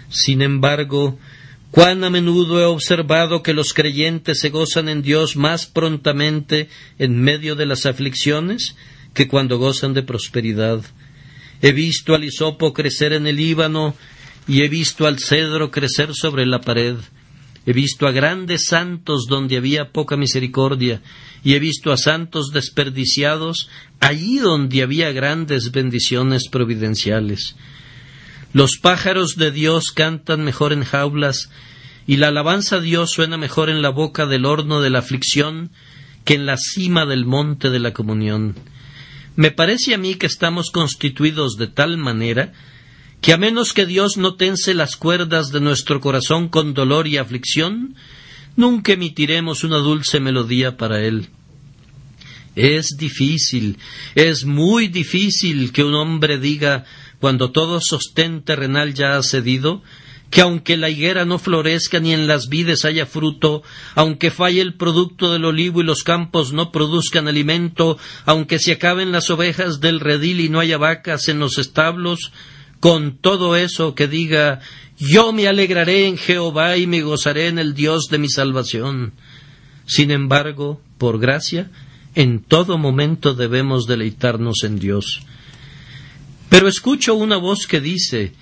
Sin 0.09 0.41
embargo, 0.41 1.17
cuán 1.71 2.03
a 2.03 2.09
menudo 2.09 2.59
he 2.59 2.65
observado 2.65 3.43
que 3.43 3.53
los 3.53 3.73
creyentes 3.73 4.39
se 4.39 4.49
gozan 4.49 4.89
en 4.89 5.01
Dios 5.01 5.35
más 5.35 5.65
prontamente 5.65 6.69
en 6.97 7.21
medio 7.21 7.55
de 7.55 7.65
las 7.65 7.85
aflicciones 7.85 8.75
que 9.13 9.27
cuando 9.27 9.57
gozan 9.57 9.93
de 9.93 10.03
prosperidad. 10.03 10.81
He 11.61 11.71
visto 11.71 12.15
al 12.15 12.23
hisopo 12.23 12.73
crecer 12.73 13.13
en 13.13 13.27
el 13.27 13.35
Líbano 13.35 13.95
y 14.47 14.61
he 14.61 14.69
visto 14.69 15.05
al 15.05 15.19
cedro 15.19 15.69
crecer 15.71 16.13
sobre 16.13 16.45
la 16.45 16.61
pared. 16.61 16.95
He 17.65 17.73
visto 17.73 18.07
a 18.07 18.11
grandes 18.11 18.65
santos 18.65 19.27
donde 19.29 19.57
había 19.57 19.91
poca 19.91 20.17
misericordia, 20.17 21.01
y 21.43 21.53
he 21.53 21.59
visto 21.59 21.91
a 21.91 21.97
santos 21.97 22.51
desperdiciados 22.51 23.69
allí 23.99 24.39
donde 24.39 24.81
había 24.81 25.11
grandes 25.11 25.71
bendiciones 25.71 26.47
providenciales. 26.49 27.55
Los 28.51 28.77
pájaros 28.77 29.35
de 29.35 29.51
Dios 29.51 29.91
cantan 29.91 30.43
mejor 30.43 30.73
en 30.73 30.83
jaulas, 30.83 31.49
y 32.07 32.17
la 32.17 32.29
alabanza 32.29 32.77
a 32.77 32.81
Dios 32.81 33.11
suena 33.11 33.37
mejor 33.37 33.69
en 33.69 33.81
la 33.81 33.89
boca 33.89 34.25
del 34.25 34.45
horno 34.45 34.81
de 34.81 34.89
la 34.89 34.99
aflicción 34.99 35.69
que 36.25 36.33
en 36.33 36.45
la 36.47 36.57
cima 36.57 37.05
del 37.05 37.25
monte 37.25 37.69
de 37.69 37.79
la 37.79 37.93
comunión. 37.93 38.55
Me 39.35 39.51
parece 39.51 39.93
a 39.93 39.97
mí 39.97 40.15
que 40.15 40.25
estamos 40.25 40.71
constituidos 40.71 41.57
de 41.57 41.67
tal 41.67 41.97
manera 41.97 42.53
que 43.21 43.33
a 43.33 43.37
menos 43.37 43.73
que 43.73 43.85
Dios 43.85 44.17
no 44.17 44.35
tense 44.35 44.73
las 44.73 44.95
cuerdas 44.95 45.51
de 45.51 45.61
nuestro 45.61 45.99
corazón 45.99 46.49
con 46.49 46.73
dolor 46.73 47.07
y 47.07 47.17
aflicción, 47.17 47.95
nunca 48.55 48.93
emitiremos 48.93 49.63
una 49.63 49.77
dulce 49.77 50.19
melodía 50.19 50.77
para 50.77 51.01
Él. 51.01 51.29
Es 52.55 52.97
difícil, 52.97 53.77
es 54.15 54.45
muy 54.45 54.87
difícil 54.87 55.71
que 55.71 55.83
un 55.83 55.93
hombre 55.93 56.39
diga, 56.39 56.85
cuando 57.19 57.51
todo 57.51 57.79
sostén 57.81 58.43
terrenal 58.43 58.93
ya 58.93 59.17
ha 59.17 59.23
cedido, 59.23 59.81
que 60.29 60.41
aunque 60.41 60.77
la 60.77 60.89
higuera 60.89 61.25
no 61.25 61.39
florezca 61.39 61.99
ni 61.99 62.13
en 62.13 62.27
las 62.27 62.49
vides 62.49 62.85
haya 62.85 63.05
fruto, 63.05 63.63
aunque 63.95 64.29
falle 64.29 64.61
el 64.61 64.75
producto 64.75 65.31
del 65.33 65.45
olivo 65.45 65.81
y 65.81 65.83
los 65.83 66.03
campos 66.03 66.53
no 66.53 66.71
produzcan 66.71 67.27
alimento, 67.27 67.97
aunque 68.25 68.59
se 68.59 68.73
acaben 68.73 69.11
las 69.11 69.29
ovejas 69.29 69.79
del 69.79 69.99
redil 69.99 70.39
y 70.39 70.49
no 70.49 70.59
haya 70.59 70.77
vacas 70.77 71.27
en 71.29 71.39
los 71.39 71.57
establos, 71.57 72.31
con 72.79 73.17
todo 73.17 73.55
eso 73.55 73.95
que 73.95 74.07
diga 74.07 74.61
yo 74.99 75.31
me 75.31 75.47
alegraré 75.47 76.07
en 76.07 76.17
Jehová 76.17 76.75
y 76.75 76.85
me 76.85 77.01
gozaré 77.01 77.47
en 77.47 77.57
el 77.57 77.73
Dios 77.73 78.07
de 78.11 78.17
mi 78.17 78.27
salvación. 78.29 79.13
Sin 79.85 80.11
embargo, 80.11 80.81
por 80.97 81.19
gracia, 81.19 81.71
en 82.15 82.43
todo 82.43 82.77
momento 82.77 83.33
debemos 83.33 83.87
deleitarnos 83.87 84.63
en 84.63 84.77
Dios. 84.77 85.21
Pero 86.49 86.67
escucho 86.67 87.15
una 87.15 87.37
voz 87.37 87.67
que 87.67 87.79
dice 87.79 88.33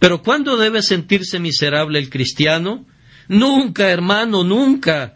pero 0.00 0.22
¿cuándo 0.22 0.56
debe 0.56 0.82
sentirse 0.82 1.38
miserable 1.38 1.98
el 1.98 2.08
cristiano? 2.08 2.86
Nunca, 3.28 3.90
hermano, 3.90 4.42
nunca. 4.42 5.14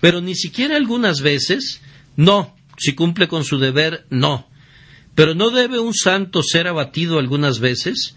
Pero 0.00 0.20
ni 0.20 0.36
siquiera 0.36 0.76
algunas 0.76 1.22
veces. 1.22 1.80
No, 2.16 2.54
si 2.76 2.94
cumple 2.94 3.28
con 3.28 3.44
su 3.44 3.58
deber, 3.58 4.06
no. 4.10 4.46
Pero 5.14 5.34
¿no 5.34 5.50
debe 5.50 5.80
un 5.80 5.94
santo 5.94 6.42
ser 6.42 6.68
abatido 6.68 7.18
algunas 7.18 7.60
veces? 7.60 8.14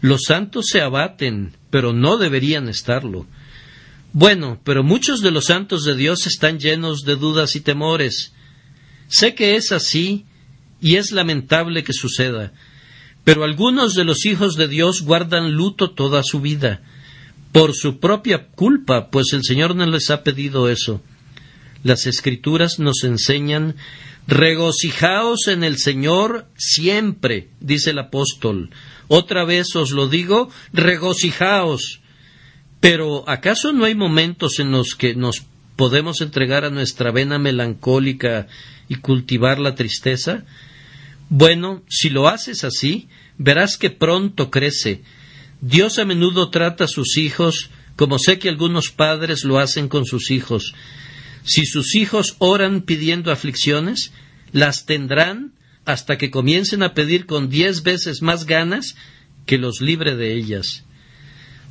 Los 0.00 0.22
santos 0.22 0.68
se 0.68 0.80
abaten, 0.80 1.54
pero 1.68 1.92
no 1.92 2.16
deberían 2.16 2.70
estarlo. 2.70 3.26
Bueno, 4.14 4.58
pero 4.64 4.82
muchos 4.82 5.20
de 5.20 5.30
los 5.30 5.44
santos 5.44 5.84
de 5.84 5.96
Dios 5.96 6.26
están 6.26 6.58
llenos 6.58 7.02
de 7.02 7.16
dudas 7.16 7.56
y 7.56 7.60
temores. 7.60 8.32
Sé 9.06 9.34
que 9.34 9.56
es 9.56 9.70
así 9.70 10.24
y 10.80 10.96
es 10.96 11.12
lamentable 11.12 11.84
que 11.84 11.92
suceda, 11.92 12.52
pero 13.24 13.44
algunos 13.44 13.94
de 13.94 14.04
los 14.04 14.24
hijos 14.24 14.56
de 14.56 14.68
Dios 14.68 15.02
guardan 15.02 15.52
luto 15.52 15.90
toda 15.90 16.22
su 16.22 16.40
vida, 16.40 16.82
por 17.52 17.74
su 17.74 17.98
propia 17.98 18.46
culpa, 18.48 19.10
pues 19.10 19.32
el 19.32 19.44
Señor 19.44 19.74
no 19.74 19.86
les 19.86 20.10
ha 20.10 20.22
pedido 20.22 20.68
eso. 20.68 21.02
Las 21.82 22.06
Escrituras 22.06 22.78
nos 22.78 23.04
enseñan 23.04 23.76
regocijaos 24.26 25.48
en 25.48 25.64
el 25.64 25.78
Señor 25.78 26.46
siempre, 26.56 27.48
dice 27.60 27.90
el 27.90 27.98
apóstol. 27.98 28.70
Otra 29.08 29.44
vez 29.44 29.74
os 29.74 29.90
lo 29.90 30.08
digo, 30.08 30.50
regocijaos. 30.72 32.00
Pero 32.78 33.28
¿acaso 33.28 33.72
no 33.72 33.84
hay 33.84 33.94
momentos 33.94 34.60
en 34.60 34.70
los 34.70 34.94
que 34.94 35.14
nos 35.14 35.42
podemos 35.76 36.20
entregar 36.20 36.64
a 36.64 36.70
nuestra 36.70 37.10
vena 37.10 37.38
melancólica 37.38 38.46
y 38.88 38.96
cultivar 38.96 39.58
la 39.58 39.74
tristeza? 39.74 40.44
Bueno, 41.30 41.84
si 41.88 42.10
lo 42.10 42.28
haces 42.28 42.64
así, 42.64 43.08
verás 43.38 43.78
que 43.78 43.88
pronto 43.88 44.50
crece. 44.50 45.02
Dios 45.60 45.98
a 45.98 46.04
menudo 46.04 46.50
trata 46.50 46.84
a 46.84 46.88
sus 46.88 47.16
hijos 47.16 47.70
como 47.94 48.18
sé 48.18 48.38
que 48.38 48.48
algunos 48.48 48.90
padres 48.90 49.44
lo 49.44 49.58
hacen 49.58 49.88
con 49.88 50.06
sus 50.06 50.30
hijos. 50.30 50.74
Si 51.44 51.66
sus 51.66 51.94
hijos 51.94 52.34
oran 52.38 52.82
pidiendo 52.82 53.30
aflicciones, 53.30 54.12
las 54.52 54.86
tendrán 54.86 55.52
hasta 55.84 56.18
que 56.18 56.30
comiencen 56.30 56.82
a 56.82 56.94
pedir 56.94 57.26
con 57.26 57.48
diez 57.48 57.82
veces 57.82 58.22
más 58.22 58.44
ganas 58.44 58.96
que 59.46 59.58
los 59.58 59.80
libre 59.80 60.16
de 60.16 60.34
ellas. 60.34 60.84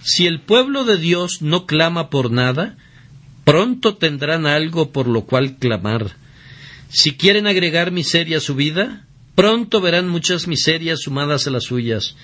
Si 0.02 0.26
el 0.26 0.40
pueblo 0.40 0.86
de 0.86 0.98
Dios 0.98 1.42
no 1.42 1.66
clama 1.66 2.10
por 2.10 2.32
nada, 2.32 2.78
pronto 3.44 3.98
tendrán 3.98 4.46
algo 4.46 4.92
por 4.92 5.08
lo 5.08 5.26
cual 5.26 5.58
clamar. 5.58 6.16
Si 6.90 7.18
quieren 7.18 7.46
agregar 7.46 7.92
miseria 7.92 8.38
a 8.38 8.42
su 8.42 8.56
vida, 8.56 9.08
Pronto 9.40 9.80
verán 9.80 10.10
muchas 10.10 10.50
miserias 10.50 11.00
sumadas 11.00 11.48
a 11.48 11.50
las 11.50 11.64
suyas. 11.64 12.18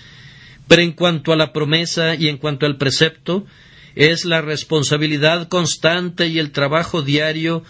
Pero 0.68 0.82
en 0.82 0.92
cuanto 0.92 1.32
a 1.32 1.38
la 1.38 1.54
promesa 1.54 2.14
y 2.14 2.28
en 2.28 2.38
cuanto 2.38 2.66
al 2.66 2.76
precepto, 2.76 3.46
es 3.96 4.26
la 4.26 4.42
responsabilidad 4.42 5.48
constante 5.48 6.28
y 6.28 6.40
el 6.40 6.52
trabajo 6.52 7.04
diario 7.04 7.64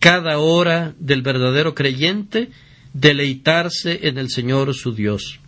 cada 0.00 0.38
hora 0.38 0.96
del 0.98 1.22
verdadero 1.22 1.76
creyente 1.76 2.50
deleitarse 2.92 4.08
en 4.08 4.18
el 4.18 4.28
Señor 4.28 4.74
su 4.74 4.92
Dios. 4.92 5.38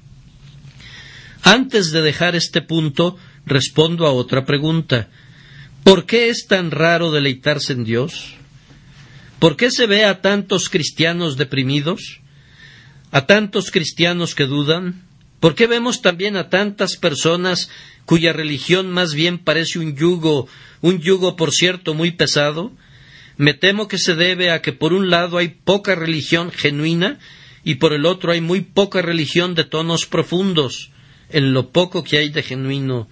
Antes 1.42 1.90
de 1.90 2.00
dejar 2.00 2.36
este 2.36 2.62
punto, 2.62 3.16
respondo 3.44 4.06
a 4.06 4.12
otra 4.12 4.44
pregunta. 4.44 5.08
¿Por 5.82 6.06
qué 6.06 6.28
es 6.28 6.46
tan 6.46 6.70
raro 6.70 7.10
deleitarse 7.10 7.72
en 7.72 7.82
Dios? 7.82 8.34
¿Por 9.40 9.56
qué 9.56 9.72
se 9.72 9.88
ve 9.88 10.04
a 10.04 10.20
tantos 10.20 10.68
cristianos 10.68 11.36
deprimidos? 11.36 12.21
A 13.12 13.26
tantos 13.26 13.70
cristianos 13.70 14.34
que 14.34 14.46
dudan? 14.46 15.04
¿Por 15.38 15.54
qué 15.54 15.66
vemos 15.66 16.02
también 16.02 16.36
a 16.36 16.48
tantas 16.48 16.96
personas 16.96 17.70
cuya 18.06 18.32
religión 18.32 18.90
más 18.90 19.14
bien 19.14 19.38
parece 19.38 19.78
un 19.78 19.94
yugo, 19.96 20.48
un 20.80 21.00
yugo 21.00 21.36
por 21.36 21.52
cierto 21.52 21.94
muy 21.94 22.10
pesado? 22.10 22.72
Me 23.36 23.54
temo 23.54 23.86
que 23.86 23.98
se 23.98 24.14
debe 24.14 24.50
a 24.50 24.62
que 24.62 24.72
por 24.72 24.92
un 24.92 25.10
lado 25.10 25.38
hay 25.38 25.48
poca 25.48 25.94
religión 25.94 26.50
genuina 26.50 27.18
y 27.64 27.76
por 27.76 27.92
el 27.92 28.06
otro 28.06 28.32
hay 28.32 28.40
muy 28.40 28.62
poca 28.62 29.02
religión 29.02 29.54
de 29.54 29.64
tonos 29.64 30.06
profundos, 30.06 30.90
en 31.28 31.52
lo 31.52 31.70
poco 31.70 32.02
que 32.02 32.18
hay 32.18 32.30
de 32.30 32.42
genuino. 32.42 33.08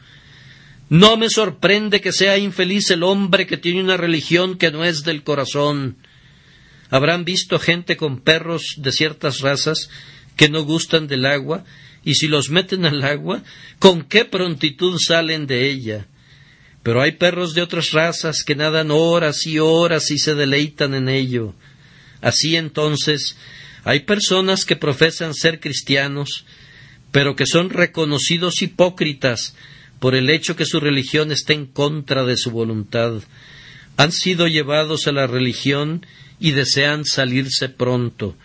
No 0.89 1.17
me 1.17 1.31
sorprende 1.31 2.01
que 2.01 2.13
sea 2.13 2.37
infeliz 2.39 2.91
el 2.91 3.03
hombre 3.03 3.47
que 3.47 3.57
tiene 3.57 3.83
una 3.83 3.97
religión 3.97 4.57
que 4.57 4.73
no 4.73 4.85
es 4.85 5.05
del 5.05 5.23
corazón. 5.23 5.97
Habrán 6.91 7.25
visto 7.25 7.59
gente 7.59 7.97
con 7.97 8.21
perros 8.21 8.75
de 8.77 8.93
ciertas 8.93 9.41
razas 9.41 9.89
que 10.37 10.49
no 10.49 10.65
gustan 10.65 11.07
del 11.07 11.25
agua, 11.25 11.65
y 12.05 12.15
si 12.15 12.29
los 12.29 12.51
meten 12.51 12.85
al 12.85 13.03
agua, 13.03 13.43
con 13.79 14.03
qué 14.03 14.25
prontitud 14.25 14.99
salen 14.99 15.47
de 15.47 15.71
ella. 15.71 16.07
Pero 16.83 17.03
hay 17.03 17.13
perros 17.13 17.55
de 17.55 17.63
otras 17.63 17.93
razas 17.93 18.43
que 18.45 18.55
nadan 18.55 18.91
horas 18.91 19.47
y 19.47 19.59
horas 19.59 20.11
y 20.11 20.19
se 20.19 20.35
deleitan 20.35 20.95
en 20.95 21.09
ello. 21.09 21.55
Así 22.23 22.57
entonces, 22.57 23.37
hay 23.85 24.01
personas 24.01 24.65
que 24.65 24.77
profesan 24.77 25.35
ser 25.35 25.61
cristianos, 25.61 26.45
pero 27.13 27.37
que 27.37 27.47
son 27.47 27.71
reconocidos 27.71 28.63
hipócritas 28.63 29.55
por 29.99 30.15
el 30.15 30.31
hecho 30.31 30.57
que 30.57 30.65
su 30.65 30.81
religión 30.81 31.33
está 31.33 31.53
en 31.53 31.67
contra 31.67 32.25
de 32.25 32.37
su 32.37 32.51
voluntad. 32.51 33.21
Han 33.97 34.13
sido 34.13 34.49
llevados 34.49 35.07
a 35.07 35.13
la 35.13 35.27
religión 35.27 36.07
y 36.41 36.53
desean 36.53 37.05
salirse 37.05 37.69
pronto. 37.69 38.37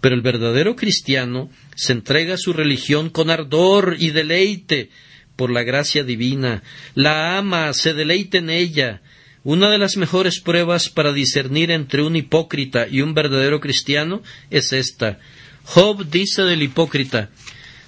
Pero 0.00 0.14
el 0.14 0.22
verdadero 0.22 0.74
cristiano 0.76 1.50
se 1.76 1.92
entrega 1.92 2.34
a 2.34 2.38
su 2.38 2.52
religión 2.52 3.10
con 3.10 3.30
ardor 3.30 3.96
y 3.98 4.10
deleite 4.10 4.90
por 5.36 5.50
la 5.50 5.62
gracia 5.62 6.04
divina, 6.04 6.62
la 6.94 7.36
ama, 7.38 7.72
se 7.72 7.94
deleite 7.94 8.38
en 8.38 8.50
ella. 8.50 9.02
Una 9.44 9.70
de 9.70 9.78
las 9.78 9.96
mejores 9.96 10.40
pruebas 10.40 10.88
para 10.88 11.12
discernir 11.12 11.70
entre 11.70 12.02
un 12.02 12.14
hipócrita 12.14 12.86
y 12.88 13.00
un 13.00 13.12
verdadero 13.12 13.60
cristiano 13.60 14.22
es 14.50 14.72
esta. 14.72 15.18
Job 15.64 16.08
dice 16.08 16.42
del 16.42 16.62
hipócrita 16.62 17.30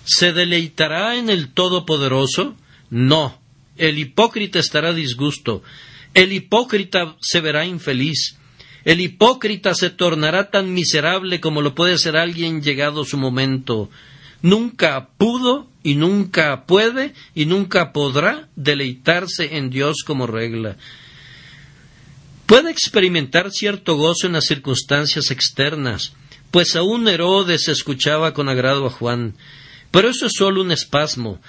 ¿Se 0.05 0.33
deleitará 0.33 1.17
en 1.17 1.31
el 1.31 1.53
Todopoderoso? 1.53 2.57
No. 2.91 3.41
El 3.77 3.99
hipócrita 3.99 4.59
estará 4.59 4.93
disgusto. 4.93 5.63
El 6.13 6.33
hipócrita 6.33 7.17
se 7.21 7.41
verá 7.41 7.65
infeliz. 7.65 8.37
El 8.85 9.01
hipócrita 9.01 9.75
se 9.75 9.91
tornará 9.91 10.51
tan 10.51 10.75
miserable 10.75 11.41
como 11.41 11.63
lo 11.63 11.75
puede 11.75 11.99
ser 11.99 12.17
alguien 12.17 12.63
llegado 12.63 13.05
su 13.05 13.17
momento. 13.17 13.91
Nunca 14.43 15.09
pudo 15.17 15.69
y 15.83 15.95
nunca 15.95 16.67
puede 16.67 17.15
y 17.35 17.47
nunca 17.47 17.93
podrá 17.93 18.49
deleitarse 18.57 19.57
en 19.57 19.71
Dios 19.71 20.03
como 20.05 20.27
regla. 20.27 20.77
Puede 22.47 22.71
experimentar 22.71 23.51
cierto 23.51 23.97
gozo 23.97 24.27
en 24.27 24.35
las 24.35 24.45
circunstancias 24.45 25.31
externas, 25.31 26.13
pues 26.51 26.77
aún 26.77 27.09
Herodes 27.09 27.69
escuchaba 27.69 28.35
con 28.35 28.51
agrado 28.51 28.87
a 28.87 28.91
Juan, 28.91 29.35
pero 29.91 30.11
eso 30.11 30.27
es 30.27 30.33
solo 30.37 30.61
un 30.61 30.73
espasmo, 30.73 31.41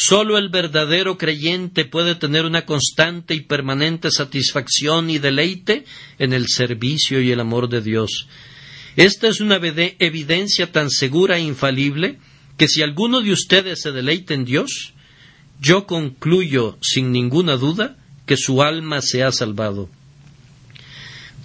Solo 0.00 0.38
el 0.38 0.48
verdadero 0.48 1.18
creyente 1.18 1.84
puede 1.84 2.14
tener 2.14 2.44
una 2.44 2.64
constante 2.64 3.34
y 3.34 3.40
permanente 3.40 4.12
satisfacción 4.12 5.10
y 5.10 5.18
deleite 5.18 5.86
en 6.20 6.32
el 6.32 6.46
servicio 6.46 7.20
y 7.20 7.32
el 7.32 7.40
amor 7.40 7.68
de 7.68 7.82
Dios. 7.82 8.28
Esta 8.94 9.26
es 9.26 9.40
una 9.40 9.56
evidencia 9.56 10.70
tan 10.70 10.88
segura 10.88 11.38
e 11.38 11.40
infalible 11.40 12.20
que 12.56 12.68
si 12.68 12.80
alguno 12.82 13.22
de 13.22 13.32
ustedes 13.32 13.80
se 13.82 13.90
deleita 13.90 14.34
en 14.34 14.44
Dios, 14.44 14.92
yo 15.60 15.84
concluyo 15.84 16.78
sin 16.80 17.10
ninguna 17.10 17.56
duda 17.56 17.96
que 18.24 18.36
su 18.36 18.62
alma 18.62 19.02
se 19.02 19.24
ha 19.24 19.32
salvado. 19.32 19.90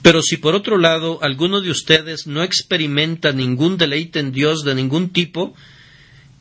Pero 0.04 0.22
si 0.22 0.38
por 0.38 0.54
otro 0.54 0.78
lado 0.78 1.18
alguno 1.24 1.60
de 1.60 1.72
ustedes 1.72 2.28
no 2.28 2.44
experimenta 2.44 3.32
ningún 3.32 3.80
deleite 3.80 4.20
en 4.20 4.32
Dios 4.32 4.64
de 4.64 4.76
ningún 4.76 5.10
tipo, 5.10 5.56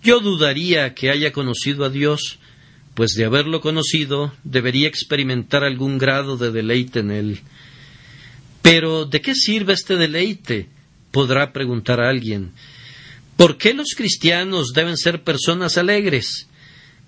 yo 0.02 0.20
dudaría 0.20 0.94
que 0.94 1.10
haya 1.10 1.32
conocido 1.32 1.84
a 1.84 1.90
Dios, 1.90 2.38
pues 2.94 3.12
de 3.14 3.24
haberlo 3.24 3.60
conocido 3.60 4.32
debería 4.44 4.88
experimentar 4.88 5.64
algún 5.64 5.98
grado 5.98 6.36
de 6.36 6.50
deleite 6.50 7.00
en 7.00 7.10
él. 7.10 7.40
Pero 8.60 9.06
¿de 9.06 9.20
qué 9.20 9.34
sirve 9.34 9.72
este 9.72 9.96
deleite? 9.96 10.68
podrá 11.12 11.52
preguntar 11.52 12.00
alguien. 12.00 12.52
¿Por 13.36 13.58
qué 13.58 13.74
los 13.74 13.94
cristianos 13.96 14.72
deben 14.74 14.96
ser 14.96 15.22
personas 15.22 15.78
alegres? 15.78 16.48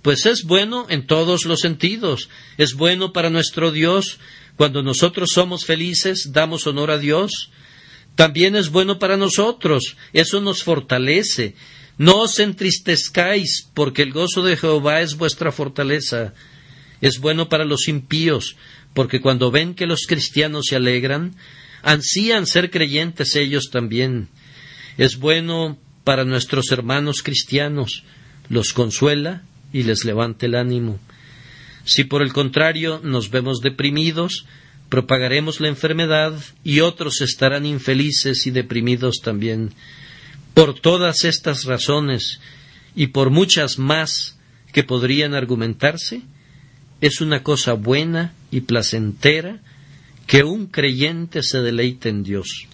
Pues 0.02 0.26
es 0.26 0.44
bueno 0.44 0.86
en 0.90 1.06
todos 1.06 1.46
los 1.46 1.60
sentidos. 1.60 2.28
Es 2.58 2.74
bueno 2.74 3.12
para 3.12 3.30
nuestro 3.30 3.72
Dios. 3.72 4.18
Cuando 4.56 4.82
nosotros 4.82 5.30
somos 5.32 5.64
felices, 5.64 6.30
damos 6.32 6.66
honor 6.66 6.90
a 6.90 6.98
Dios. 6.98 7.50
También 8.14 8.54
es 8.54 8.68
bueno 8.68 8.98
para 8.98 9.16
nosotros. 9.16 9.96
Eso 10.12 10.40
nos 10.40 10.62
fortalece. 10.62 11.54
No 11.96 12.22
os 12.22 12.38
entristezcáis, 12.38 13.68
porque 13.74 14.02
el 14.02 14.12
gozo 14.12 14.42
de 14.42 14.56
Jehová 14.56 15.00
es 15.00 15.16
vuestra 15.16 15.52
fortaleza. 15.52 16.34
Es 17.00 17.18
bueno 17.18 17.48
para 17.48 17.64
los 17.64 17.88
impíos, 17.88 18.56
porque 18.94 19.20
cuando 19.20 19.50
ven 19.50 19.74
que 19.74 19.86
los 19.86 20.06
cristianos 20.06 20.66
se 20.68 20.76
alegran, 20.76 21.36
ansían 21.82 22.46
ser 22.46 22.70
creyentes 22.70 23.36
ellos 23.36 23.70
también. 23.70 24.28
Es 24.96 25.18
bueno 25.18 25.78
para 26.04 26.24
nuestros 26.24 26.70
hermanos 26.70 27.22
cristianos, 27.22 28.04
los 28.48 28.72
consuela 28.72 29.42
y 29.72 29.82
les 29.84 30.04
levanta 30.04 30.46
el 30.46 30.54
ánimo. 30.54 30.98
Si 31.84 32.04
por 32.04 32.22
el 32.22 32.32
contrario 32.32 33.00
nos 33.02 33.30
vemos 33.30 33.60
deprimidos, 33.60 34.46
propagaremos 34.88 35.60
la 35.60 35.68
enfermedad 35.68 36.34
y 36.62 36.80
otros 36.80 37.20
estarán 37.20 37.66
infelices 37.66 38.46
y 38.46 38.50
deprimidos 38.50 39.16
también. 39.22 39.72
Por 40.54 40.78
todas 40.78 41.24
estas 41.24 41.64
razones 41.64 42.40
y 42.94 43.08
por 43.08 43.30
muchas 43.30 43.78
más 43.78 44.38
que 44.72 44.84
podrían 44.84 45.34
argumentarse, 45.34 46.22
es 47.00 47.20
una 47.20 47.42
cosa 47.42 47.74
buena 47.74 48.34
y 48.50 48.62
placentera 48.62 49.60
que 50.26 50.42
un 50.42 50.66
creyente 50.66 51.42
se 51.42 51.60
deleite 51.60 52.08
en 52.08 52.22
Dios. 52.22 52.66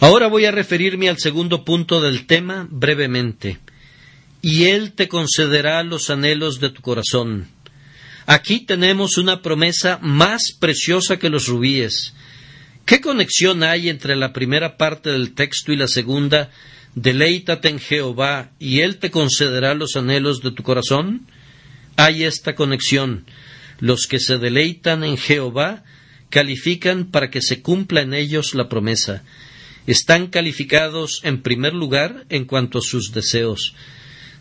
Ahora 0.00 0.28
voy 0.28 0.44
a 0.44 0.50
referirme 0.50 1.08
al 1.08 1.18
segundo 1.18 1.64
punto 1.64 2.00
del 2.00 2.26
tema 2.26 2.66
brevemente. 2.70 3.58
Y 4.42 4.64
Él 4.64 4.92
te 4.92 5.08
concederá 5.08 5.82
los 5.82 6.10
anhelos 6.10 6.60
de 6.60 6.70
tu 6.70 6.82
corazón. 6.82 7.48
Aquí 8.26 8.60
tenemos 8.60 9.16
una 9.16 9.42
promesa 9.42 9.98
más 10.02 10.52
preciosa 10.58 11.18
que 11.18 11.30
los 11.30 11.46
rubíes. 11.46 12.14
¿Qué 12.84 13.00
conexión 13.00 13.62
hay 13.62 13.88
entre 13.88 14.14
la 14.14 14.34
primera 14.34 14.76
parte 14.76 15.10
del 15.10 15.34
texto 15.34 15.72
y 15.72 15.76
la 15.76 15.88
segunda? 15.88 16.50
Deleítate 16.94 17.68
en 17.68 17.78
Jehová 17.78 18.50
y 18.58 18.80
Él 18.80 18.98
te 18.98 19.10
concederá 19.10 19.74
los 19.74 19.96
anhelos 19.96 20.42
de 20.42 20.50
tu 20.50 20.62
corazón. 20.62 21.26
Hay 21.96 22.24
esta 22.24 22.54
conexión. 22.54 23.24
Los 23.80 24.06
que 24.06 24.20
se 24.20 24.36
deleitan 24.36 25.02
en 25.02 25.16
Jehová 25.16 25.82
califican 26.28 27.06
para 27.10 27.30
que 27.30 27.40
se 27.40 27.62
cumpla 27.62 28.02
en 28.02 28.12
ellos 28.12 28.54
la 28.54 28.68
promesa. 28.68 29.24
Están 29.86 30.26
calificados 30.26 31.20
en 31.22 31.42
primer 31.42 31.72
lugar 31.72 32.26
en 32.28 32.44
cuanto 32.44 32.78
a 32.78 32.82
sus 32.82 33.12
deseos. 33.12 33.74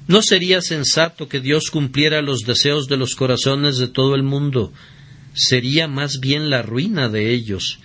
¿No 0.07 0.21
sería 0.21 0.61
sensato 0.61 1.29
que 1.29 1.39
Dios 1.39 1.69
cumpliera 1.69 2.21
los 2.21 2.41
deseos 2.41 2.87
de 2.87 2.97
los 2.97 3.15
corazones 3.15 3.77
de 3.77 3.87
todo 3.87 4.15
el 4.15 4.23
mundo? 4.23 4.73
Sería 5.33 5.87
más 5.87 6.19
bien 6.19 6.49
la 6.49 6.61
ruina 6.61 7.07
de 7.07 7.33
ellos. 7.33 7.79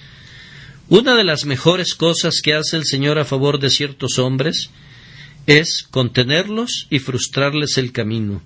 Una 0.91 1.17
de 1.17 1.25
las 1.25 1.45
mejores 1.45 1.95
cosas 1.95 2.41
que 2.43 2.55
hace 2.55 2.79
el 2.79 2.85
Señor 2.85 3.19
a 3.19 3.27
favor 3.27 3.61
de 3.61 3.69
ciertos 3.69 4.19
hombres 4.19 4.71
es 5.47 5.87
contenerlos 5.91 6.87
y 6.89 6.99
frustrarles 6.99 7.77
el 7.77 7.93
camino. 7.93 8.43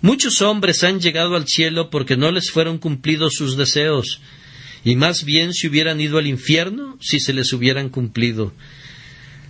Muchos 0.00 0.42
hombres 0.42 0.84
han 0.84 1.00
llegado 1.00 1.34
al 1.34 1.48
cielo 1.48 1.90
porque 1.90 2.16
no 2.16 2.30
les 2.30 2.52
fueron 2.52 2.78
cumplidos 2.78 3.32
sus 3.34 3.56
deseos, 3.56 4.20
y 4.84 4.94
más 4.94 5.24
bien 5.24 5.52
se 5.54 5.66
hubieran 5.66 6.00
ido 6.00 6.18
al 6.18 6.28
infierno 6.28 6.96
si 7.00 7.18
se 7.18 7.32
les 7.32 7.52
hubieran 7.52 7.88
cumplido. 7.88 8.52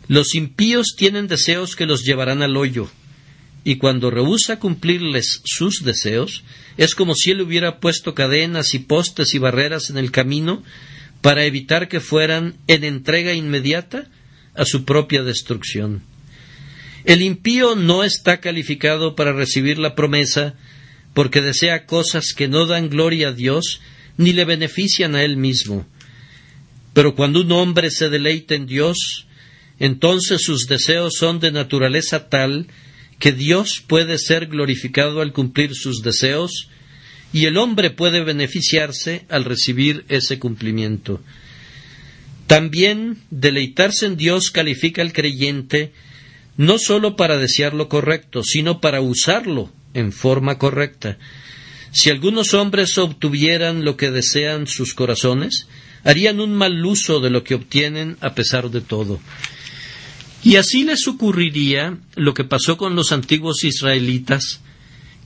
Los 0.09 0.35
impíos 0.35 0.95
tienen 0.97 1.29
deseos 1.29 1.77
que 1.77 1.85
los 1.85 2.03
llevarán 2.03 2.43
al 2.43 2.57
hoyo, 2.57 2.89
y 3.63 3.77
cuando 3.77 4.11
rehúsa 4.11 4.59
cumplirles 4.59 5.43
sus 5.45 5.83
deseos, 5.85 6.45
es 6.79 6.95
como 6.95 7.15
si 7.15 7.33
él 7.33 7.43
hubiera 7.43 7.79
puesto 7.79 8.15
cadenas 8.15 8.73
y 8.73 8.79
postes 8.79 9.35
y 9.35 9.39
barreras 9.39 9.91
en 9.91 9.99
el 9.99 10.11
camino 10.11 10.63
para 11.25 11.47
evitar 11.47 11.89
que 11.89 12.01
fueran 12.01 12.59
en 12.67 12.85
entrega 12.85 13.33
inmediata 13.33 14.11
a 14.55 14.67
su 14.67 14.85
propia 14.85 15.23
destrucción. 15.23 16.03
El 17.07 17.23
impío 17.23 17.77
no 17.77 18.05
está 18.05 18.41
calificado 18.41 19.15
para 19.15 19.33
recibir 19.33 19.79
la 19.79 19.95
promesa 19.95 20.53
porque 21.15 21.41
desea 21.41 21.87
cosas 21.87 22.35
que 22.37 22.47
no 22.47 22.67
dan 22.67 22.91
gloria 22.91 23.29
a 23.29 23.33
Dios 23.33 23.81
ni 24.19 24.35
le 24.35 24.45
benefician 24.45 25.15
a 25.15 25.23
él 25.23 25.39
mismo. 25.39 25.87
Pero 26.93 27.15
cuando 27.15 27.41
un 27.41 27.53
hombre 27.53 27.91
se 27.91 28.11
deleita 28.11 28.55
en 28.55 28.67
Dios, 28.67 29.27
entonces 29.79 30.43
sus 30.43 30.67
deseos 30.67 31.15
son 31.19 31.41
de 31.41 31.53
naturaleza 31.53 32.29
tal 32.29 32.67
que 33.19 33.33
Dios 33.33 33.83
puede 33.87 34.19
ser 34.19 34.49
glorificado 34.49 35.23
al 35.23 35.33
cumplir 35.33 35.75
sus 35.75 36.03
deseos 36.03 36.69
y 37.35 37.47
el 37.47 37.57
hombre 37.57 37.91
puede 37.91 38.23
beneficiarse 38.23 39.27
al 39.29 39.45
recibir 39.45 40.05
ese 40.09 40.39
cumplimiento. 40.39 41.21
También 42.47 43.19
deleitarse 43.31 44.07
en 44.07 44.17
Dios 44.17 44.53
califica 44.53 45.03
al 45.03 45.13
creyente 45.13 45.93
no 46.57 46.79
sólo 46.79 47.17
para 47.17 47.37
desear 47.37 47.75
lo 47.75 47.89
correcto, 47.89 48.45
sino 48.45 48.81
para 48.81 49.01
usarlo 49.01 49.73
en 49.95 50.13
forma 50.13 50.59
correcta. 50.59 51.19
Si 51.91 52.09
algunos 52.09 52.55
hombres 52.55 52.97
obtuvieran 52.99 53.85
lo 53.85 53.97
que 53.97 54.13
desean 54.13 54.69
sus 54.69 54.95
corazones, 54.95 55.67
harían 56.05 56.39
un 56.39 56.55
mal 56.55 56.87
uso 56.87 57.19
de 57.19 57.31
lo 57.31 57.43
que 57.43 57.57
obtienen 57.57 58.17
a 58.21 58.37
pesar 58.37 58.71
de 58.71 58.81
todo. 58.81 59.19
Y 60.45 60.55
así 60.55 60.85
les 60.85 61.09
ocurriría 61.09 61.99
lo 62.15 62.33
que 62.33 62.45
pasó 62.45 62.77
con 62.77 62.95
los 62.95 63.11
antiguos 63.11 63.65
israelitas, 63.65 64.61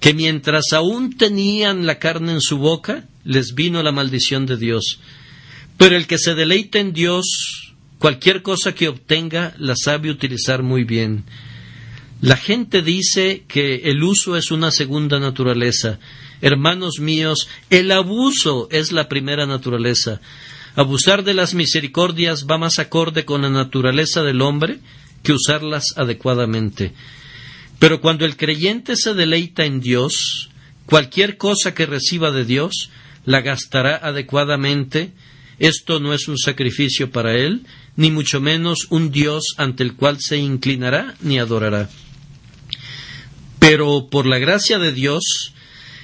que 0.00 0.14
mientras 0.14 0.72
aún 0.72 1.16
tenían 1.16 1.86
la 1.86 1.98
carne 1.98 2.32
en 2.32 2.40
su 2.40 2.58
boca, 2.58 3.04
les 3.24 3.54
vino 3.54 3.82
la 3.82 3.92
maldición 3.92 4.46
de 4.46 4.56
Dios. 4.56 5.00
Pero 5.76 5.96
el 5.96 6.06
que 6.06 6.18
se 6.18 6.34
deleita 6.34 6.78
en 6.78 6.92
Dios, 6.92 7.74
cualquier 7.98 8.42
cosa 8.42 8.74
que 8.74 8.88
obtenga, 8.88 9.54
la 9.58 9.74
sabe 9.76 10.10
utilizar 10.10 10.62
muy 10.62 10.84
bien. 10.84 11.24
La 12.20 12.36
gente 12.36 12.82
dice 12.82 13.44
que 13.46 13.82
el 13.84 14.02
uso 14.02 14.36
es 14.36 14.50
una 14.50 14.70
segunda 14.72 15.20
naturaleza. 15.20 16.00
Hermanos 16.40 16.98
míos, 16.98 17.48
el 17.70 17.92
abuso 17.92 18.68
es 18.72 18.90
la 18.92 19.08
primera 19.08 19.46
naturaleza. 19.46 20.20
Abusar 20.74 21.22
de 21.24 21.34
las 21.34 21.54
misericordias 21.54 22.46
va 22.48 22.58
más 22.58 22.78
acorde 22.78 23.24
con 23.24 23.42
la 23.42 23.50
naturaleza 23.50 24.22
del 24.22 24.42
hombre 24.42 24.78
que 25.22 25.32
usarlas 25.32 25.94
adecuadamente. 25.96 26.92
Pero 27.78 28.00
cuando 28.00 28.24
el 28.24 28.36
creyente 28.36 28.96
se 28.96 29.14
deleita 29.14 29.64
en 29.64 29.80
Dios, 29.80 30.50
cualquier 30.86 31.36
cosa 31.36 31.74
que 31.74 31.86
reciba 31.86 32.30
de 32.32 32.44
Dios 32.44 32.90
la 33.24 33.40
gastará 33.40 33.96
adecuadamente. 33.96 35.12
Esto 35.58 36.00
no 36.00 36.14
es 36.14 36.28
un 36.28 36.38
sacrificio 36.38 37.10
para 37.10 37.36
él, 37.36 37.66
ni 37.96 38.10
mucho 38.10 38.40
menos 38.40 38.86
un 38.90 39.10
Dios 39.10 39.54
ante 39.56 39.82
el 39.82 39.94
cual 39.94 40.18
se 40.20 40.38
inclinará 40.38 41.14
ni 41.20 41.38
adorará. 41.38 41.88
Pero 43.58 44.08
por 44.08 44.26
la 44.26 44.38
gracia 44.38 44.78
de 44.78 44.92
Dios, 44.92 45.52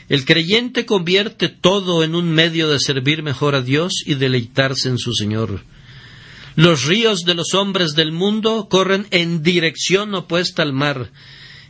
el 0.09 0.25
creyente 0.25 0.87
convierte 0.87 1.49
todo 1.49 2.05
en 2.05 2.14
un 2.14 2.31
medio 2.31 2.68
de 2.68 2.79
servir 2.79 3.22
mejor 3.22 3.55
a 3.55 3.62
Dios 3.62 4.03
y 4.05 4.14
deleitarse 4.14 4.89
en 4.89 4.99
su 4.99 5.12
Señor. 5.12 5.62
Los 6.57 6.85
ríos 6.85 7.20
de 7.20 7.35
los 7.35 7.55
hombres 7.55 7.95
del 7.95 8.12
mundo 8.12 8.68
corren 8.68 9.07
en 9.11 9.43
dirección 9.43 10.14
opuesta 10.14 10.62
al 10.62 10.72
mar, 10.72 11.11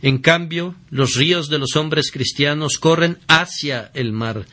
en 0.05 0.19
cambio, 0.19 0.75
los 0.91 1.15
ríos 1.15 1.49
de 1.49 1.57
los 1.57 1.75
hombres 1.75 2.11
cristianos 2.11 2.77
corren 2.77 3.17
hacia 3.27 3.89
el 3.95 4.11
mar. 4.11 4.45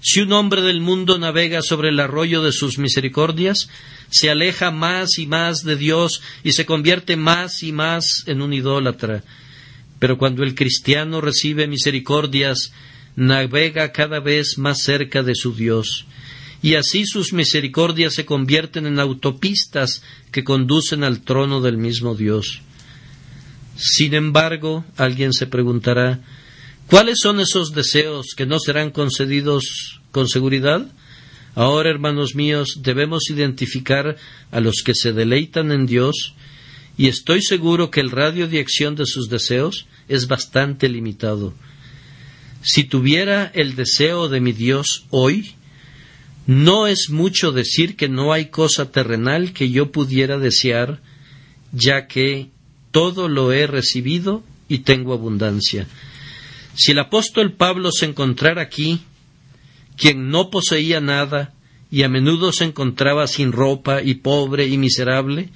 Si 0.00 0.20
un 0.20 0.32
hombre 0.32 0.62
del 0.62 0.80
mundo 0.80 1.18
navega 1.18 1.60
sobre 1.60 1.88
el 1.88 1.98
arroyo 1.98 2.40
de 2.40 2.52
sus 2.52 2.78
misericordias, 2.78 3.68
se 4.10 4.30
aleja 4.30 4.70
más 4.70 5.18
y 5.18 5.26
más 5.26 5.64
de 5.64 5.74
Dios 5.74 6.22
y 6.44 6.52
se 6.52 6.66
convierte 6.66 7.16
más 7.16 7.64
y 7.64 7.72
más 7.72 8.22
en 8.26 8.40
un 8.40 8.52
idólatra. 8.52 9.24
Pero 9.98 10.18
cuando 10.18 10.44
el 10.44 10.54
cristiano 10.54 11.20
recibe 11.20 11.66
misericordias, 11.66 12.72
navega 13.16 13.90
cada 13.90 14.20
vez 14.20 14.56
más 14.56 14.82
cerca 14.84 15.24
de 15.24 15.34
su 15.34 15.52
Dios. 15.52 16.06
Y 16.62 16.76
así 16.76 17.06
sus 17.06 17.32
misericordias 17.32 18.14
se 18.14 18.24
convierten 18.24 18.86
en 18.86 19.00
autopistas 19.00 20.04
que 20.30 20.44
conducen 20.44 21.02
al 21.02 21.22
trono 21.22 21.60
del 21.60 21.76
mismo 21.76 22.14
Dios. 22.14 22.62
Sin 23.76 24.14
embargo, 24.14 24.84
alguien 24.96 25.32
se 25.32 25.46
preguntará, 25.46 26.20
¿cuáles 26.88 27.18
son 27.20 27.40
esos 27.40 27.72
deseos 27.72 28.34
que 28.36 28.46
no 28.46 28.58
serán 28.58 28.90
concedidos 28.90 30.00
con 30.10 30.28
seguridad? 30.28 30.86
Ahora, 31.54 31.90
hermanos 31.90 32.34
míos, 32.34 32.80
debemos 32.82 33.30
identificar 33.30 34.16
a 34.50 34.60
los 34.60 34.82
que 34.82 34.94
se 34.94 35.12
deleitan 35.12 35.72
en 35.72 35.86
Dios 35.86 36.34
y 36.98 37.08
estoy 37.08 37.42
seguro 37.42 37.90
que 37.90 38.00
el 38.00 38.10
radio 38.10 38.48
de 38.48 38.60
acción 38.60 38.94
de 38.94 39.06
sus 39.06 39.28
deseos 39.28 39.86
es 40.08 40.26
bastante 40.28 40.88
limitado. 40.88 41.54
Si 42.62 42.84
tuviera 42.84 43.50
el 43.54 43.76
deseo 43.76 44.28
de 44.28 44.40
mi 44.40 44.52
Dios 44.52 45.06
hoy, 45.10 45.54
no 46.46 46.86
es 46.86 47.10
mucho 47.10 47.52
decir 47.52 47.96
que 47.96 48.08
no 48.08 48.32
hay 48.32 48.46
cosa 48.46 48.90
terrenal 48.90 49.52
que 49.52 49.70
yo 49.70 49.92
pudiera 49.92 50.38
desear, 50.38 51.02
ya 51.72 52.06
que 52.06 52.50
todo 52.96 53.28
lo 53.28 53.52
he 53.52 53.66
recibido 53.66 54.42
y 54.70 54.78
tengo 54.78 55.12
abundancia. 55.12 55.86
Si 56.74 56.92
el 56.92 56.98
apóstol 56.98 57.52
Pablo 57.52 57.90
se 57.92 58.06
encontrara 58.06 58.62
aquí, 58.62 59.02
quien 59.98 60.30
no 60.30 60.48
poseía 60.48 60.98
nada 61.02 61.52
y 61.90 62.04
a 62.04 62.08
menudo 62.08 62.52
se 62.52 62.64
encontraba 62.64 63.26
sin 63.26 63.52
ropa 63.52 64.00
y 64.02 64.14
pobre 64.14 64.68
y 64.68 64.78
miserable, 64.78 65.50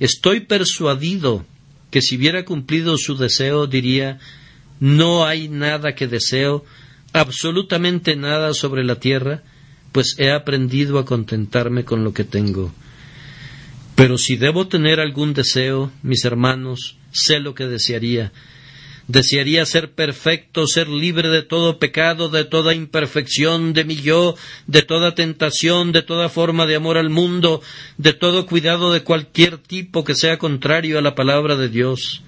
estoy 0.00 0.40
persuadido 0.40 1.46
que 1.92 2.02
si 2.02 2.16
hubiera 2.16 2.44
cumplido 2.44 2.98
su 2.98 3.16
deseo 3.16 3.68
diría 3.68 4.18
no 4.80 5.24
hay 5.24 5.48
nada 5.48 5.94
que 5.94 6.08
deseo, 6.08 6.64
absolutamente 7.12 8.16
nada 8.16 8.54
sobre 8.54 8.82
la 8.82 8.96
tierra, 8.96 9.44
pues 9.92 10.16
he 10.18 10.32
aprendido 10.32 10.98
a 10.98 11.04
contentarme 11.04 11.84
con 11.84 12.02
lo 12.02 12.12
que 12.12 12.24
tengo. 12.24 12.72
Pero 13.96 14.18
si 14.18 14.36
debo 14.36 14.68
tener 14.68 15.00
algún 15.00 15.34
deseo, 15.34 15.90
mis 16.02 16.24
hermanos, 16.24 16.96
sé 17.10 17.40
lo 17.40 17.54
que 17.54 17.66
desearía, 17.66 18.32
Desearía 19.08 19.64
ser 19.66 19.92
perfecto, 19.92 20.66
ser 20.66 20.88
libre 20.88 21.28
de 21.28 21.42
todo 21.42 21.78
pecado, 21.78 22.28
de 22.28 22.44
toda 22.44 22.74
imperfección, 22.74 23.72
de 23.72 23.84
mi 23.84 23.94
yo, 23.94 24.34
de 24.66 24.82
toda 24.82 25.14
tentación, 25.14 25.92
de 25.92 26.02
toda 26.02 26.28
forma 26.28 26.66
de 26.66 26.74
amor 26.74 26.98
al 26.98 27.08
mundo, 27.08 27.62
de 27.98 28.14
todo 28.14 28.46
cuidado 28.46 28.92
de 28.92 29.04
cualquier 29.04 29.58
tipo 29.58 30.02
que 30.02 30.16
sea 30.16 30.38
contrario 30.38 30.98
a 30.98 31.02
la 31.02 31.14
palabra 31.14 31.54
de 31.54 31.68
Dios. 31.68 32.22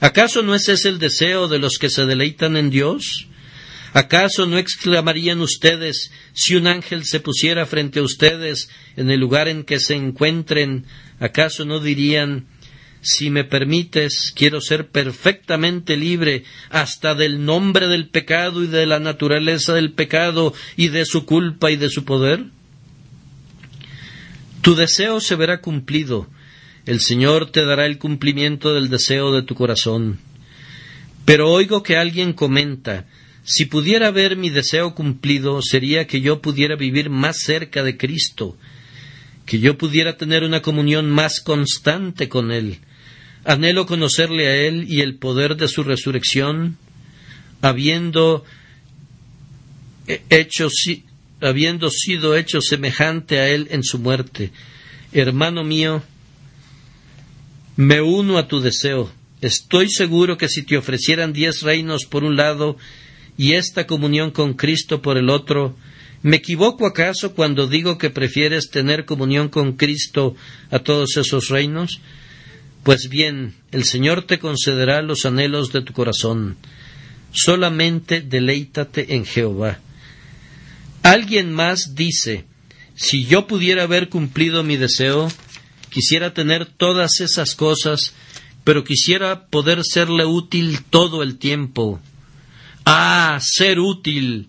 ¿Acaso 0.00 0.42
no 0.42 0.56
es 0.56 0.68
ese 0.68 0.88
el 0.88 0.98
deseo 0.98 1.46
de 1.46 1.60
los 1.60 1.78
que 1.78 1.88
se 1.88 2.04
deleitan 2.04 2.56
en 2.56 2.70
Dios? 2.70 3.28
¿Acaso 3.92 4.46
no 4.46 4.56
exclamarían 4.56 5.40
ustedes 5.40 6.12
si 6.32 6.54
un 6.54 6.66
ángel 6.66 7.04
se 7.04 7.20
pusiera 7.20 7.66
frente 7.66 8.00
a 8.00 8.02
ustedes 8.02 8.70
en 8.96 9.10
el 9.10 9.20
lugar 9.20 9.48
en 9.48 9.64
que 9.64 9.80
se 9.80 9.94
encuentren? 9.94 10.86
¿Acaso 11.20 11.66
no 11.66 11.78
dirían 11.78 12.46
si 13.02 13.28
me 13.28 13.44
permites, 13.44 14.32
quiero 14.34 14.60
ser 14.60 14.88
perfectamente 14.88 15.96
libre 15.96 16.44
hasta 16.70 17.14
del 17.14 17.44
nombre 17.44 17.88
del 17.88 18.08
pecado 18.08 18.62
y 18.62 18.66
de 18.66 18.86
la 18.86 18.98
naturaleza 18.98 19.74
del 19.74 19.92
pecado 19.92 20.54
y 20.76 20.88
de 20.88 21.04
su 21.04 21.26
culpa 21.26 21.70
y 21.70 21.76
de 21.76 21.90
su 21.90 22.04
poder? 22.04 22.44
Tu 24.62 24.74
deseo 24.74 25.20
se 25.20 25.34
verá 25.34 25.60
cumplido. 25.60 26.28
El 26.86 27.00
Señor 27.00 27.50
te 27.50 27.64
dará 27.64 27.84
el 27.84 27.98
cumplimiento 27.98 28.72
del 28.72 28.88
deseo 28.88 29.32
de 29.32 29.42
tu 29.42 29.54
corazón. 29.54 30.18
Pero 31.24 31.50
oigo 31.50 31.82
que 31.82 31.96
alguien 31.96 32.32
comenta 32.32 33.06
si 33.44 33.64
pudiera 33.66 34.10
ver 34.10 34.36
mi 34.36 34.50
deseo 34.50 34.94
cumplido, 34.94 35.60
sería 35.62 36.06
que 36.06 36.20
yo 36.20 36.40
pudiera 36.40 36.76
vivir 36.76 37.10
más 37.10 37.38
cerca 37.40 37.82
de 37.82 37.96
Cristo, 37.96 38.56
que 39.46 39.58
yo 39.58 39.76
pudiera 39.76 40.16
tener 40.16 40.44
una 40.44 40.62
comunión 40.62 41.10
más 41.10 41.40
constante 41.40 42.28
con 42.28 42.52
Él, 42.52 42.78
Anhelo 43.44 43.86
conocerle 43.86 44.46
a 44.46 44.54
Él 44.54 44.86
y 44.88 45.00
el 45.00 45.16
poder 45.16 45.56
de 45.56 45.66
su 45.66 45.82
resurrección, 45.82 46.76
habiendo, 47.60 48.44
hecho, 50.06 50.68
habiendo 51.40 51.90
sido 51.90 52.36
hecho 52.36 52.60
semejante 52.60 53.40
a 53.40 53.48
Él 53.48 53.66
en 53.72 53.82
su 53.82 53.98
muerte. 53.98 54.52
Hermano 55.12 55.64
mío, 55.64 56.04
me 57.76 58.00
uno 58.00 58.38
a 58.38 58.46
tu 58.46 58.60
deseo. 58.60 59.12
Estoy 59.40 59.90
seguro 59.90 60.38
que 60.38 60.48
si 60.48 60.62
te 60.62 60.76
ofrecieran 60.76 61.32
diez 61.32 61.62
reinos 61.62 62.04
por 62.04 62.22
un 62.22 62.36
lado 62.36 62.76
y 63.36 63.54
esta 63.54 63.86
comunión 63.86 64.30
con 64.30 64.54
Cristo 64.54 65.02
por 65.02 65.16
el 65.16 65.30
otro, 65.30 65.76
¿me 66.22 66.36
equivoco 66.36 66.86
acaso 66.86 67.34
cuando 67.34 67.66
digo 67.66 67.98
que 67.98 68.10
prefieres 68.10 68.70
tener 68.70 69.04
comunión 69.04 69.48
con 69.48 69.72
Cristo 69.72 70.34
a 70.70 70.78
todos 70.80 71.16
esos 71.16 71.48
reinos? 71.48 72.00
Pues 72.82 73.08
bien, 73.08 73.54
el 73.70 73.84
Señor 73.84 74.22
te 74.22 74.38
concederá 74.38 75.02
los 75.02 75.24
anhelos 75.24 75.72
de 75.72 75.82
tu 75.82 75.92
corazón. 75.92 76.56
Solamente 77.32 78.20
deleítate 78.20 79.14
en 79.14 79.24
Jehová. 79.24 79.78
Alguien 81.02 81.52
más 81.52 81.94
dice, 81.94 82.44
si 82.94 83.24
yo 83.24 83.46
pudiera 83.46 83.84
haber 83.84 84.08
cumplido 84.08 84.62
mi 84.62 84.76
deseo, 84.76 85.28
quisiera 85.90 86.34
tener 86.34 86.66
todas 86.66 87.20
esas 87.20 87.54
cosas, 87.54 88.14
pero 88.64 88.84
quisiera 88.84 89.46
poder 89.46 89.82
serle 89.84 90.24
útil 90.24 90.82
todo 90.90 91.22
el 91.22 91.38
tiempo. 91.38 92.00
Ah, 92.84 93.38
ser 93.40 93.78
útil. 93.80 94.48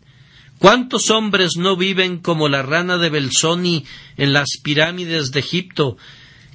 ¿Cuántos 0.59 1.09
hombres 1.09 1.57
no 1.57 1.75
viven 1.75 2.19
como 2.19 2.47
la 2.47 2.61
rana 2.61 2.97
de 2.97 3.09
Belsoni 3.09 3.85
en 4.17 4.31
las 4.33 4.57
pirámides 4.63 5.31
de 5.31 5.41
Egipto, 5.41 5.97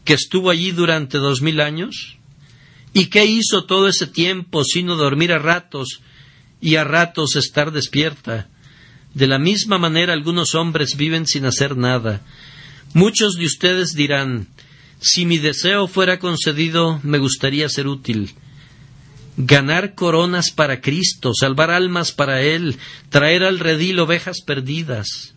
que 0.04 0.14
estuvo 0.14 0.50
allí 0.50 0.70
durante 0.70 1.18
dos 1.18 1.42
mil 1.42 1.60
años? 1.60 2.16
¿Y 2.94 3.06
qué 3.06 3.26
hizo 3.26 3.64
todo 3.64 3.86
ese 3.88 4.06
tiempo 4.06 4.64
sino 4.64 4.96
dormir 4.96 5.32
a 5.32 5.38
ratos 5.38 6.00
y 6.60 6.76
a 6.76 6.84
ratos 6.84 7.36
estar 7.36 7.70
despierta? 7.70 8.48
De 9.12 9.26
la 9.26 9.38
misma 9.38 9.78
manera 9.78 10.14
algunos 10.14 10.54
hombres 10.54 10.96
viven 10.96 11.26
sin 11.26 11.44
hacer 11.44 11.76
nada. 11.76 12.22
Muchos 12.94 13.34
de 13.34 13.44
ustedes 13.44 13.92
dirán 13.92 14.48
si 15.00 15.26
mi 15.26 15.38
deseo 15.38 15.86
fuera 15.86 16.18
concedido 16.18 16.98
me 17.02 17.18
gustaría 17.18 17.68
ser 17.68 17.86
útil. 17.86 18.34
Ganar 19.39 19.95
coronas 19.95 20.51
para 20.51 20.82
Cristo, 20.82 21.32
salvar 21.32 21.70
almas 21.70 22.12
para 22.12 22.43
Él, 22.43 22.76
traer 23.09 23.45
al 23.45 23.59
redil 23.59 23.99
ovejas 24.01 24.43
perdidas. 24.43 25.32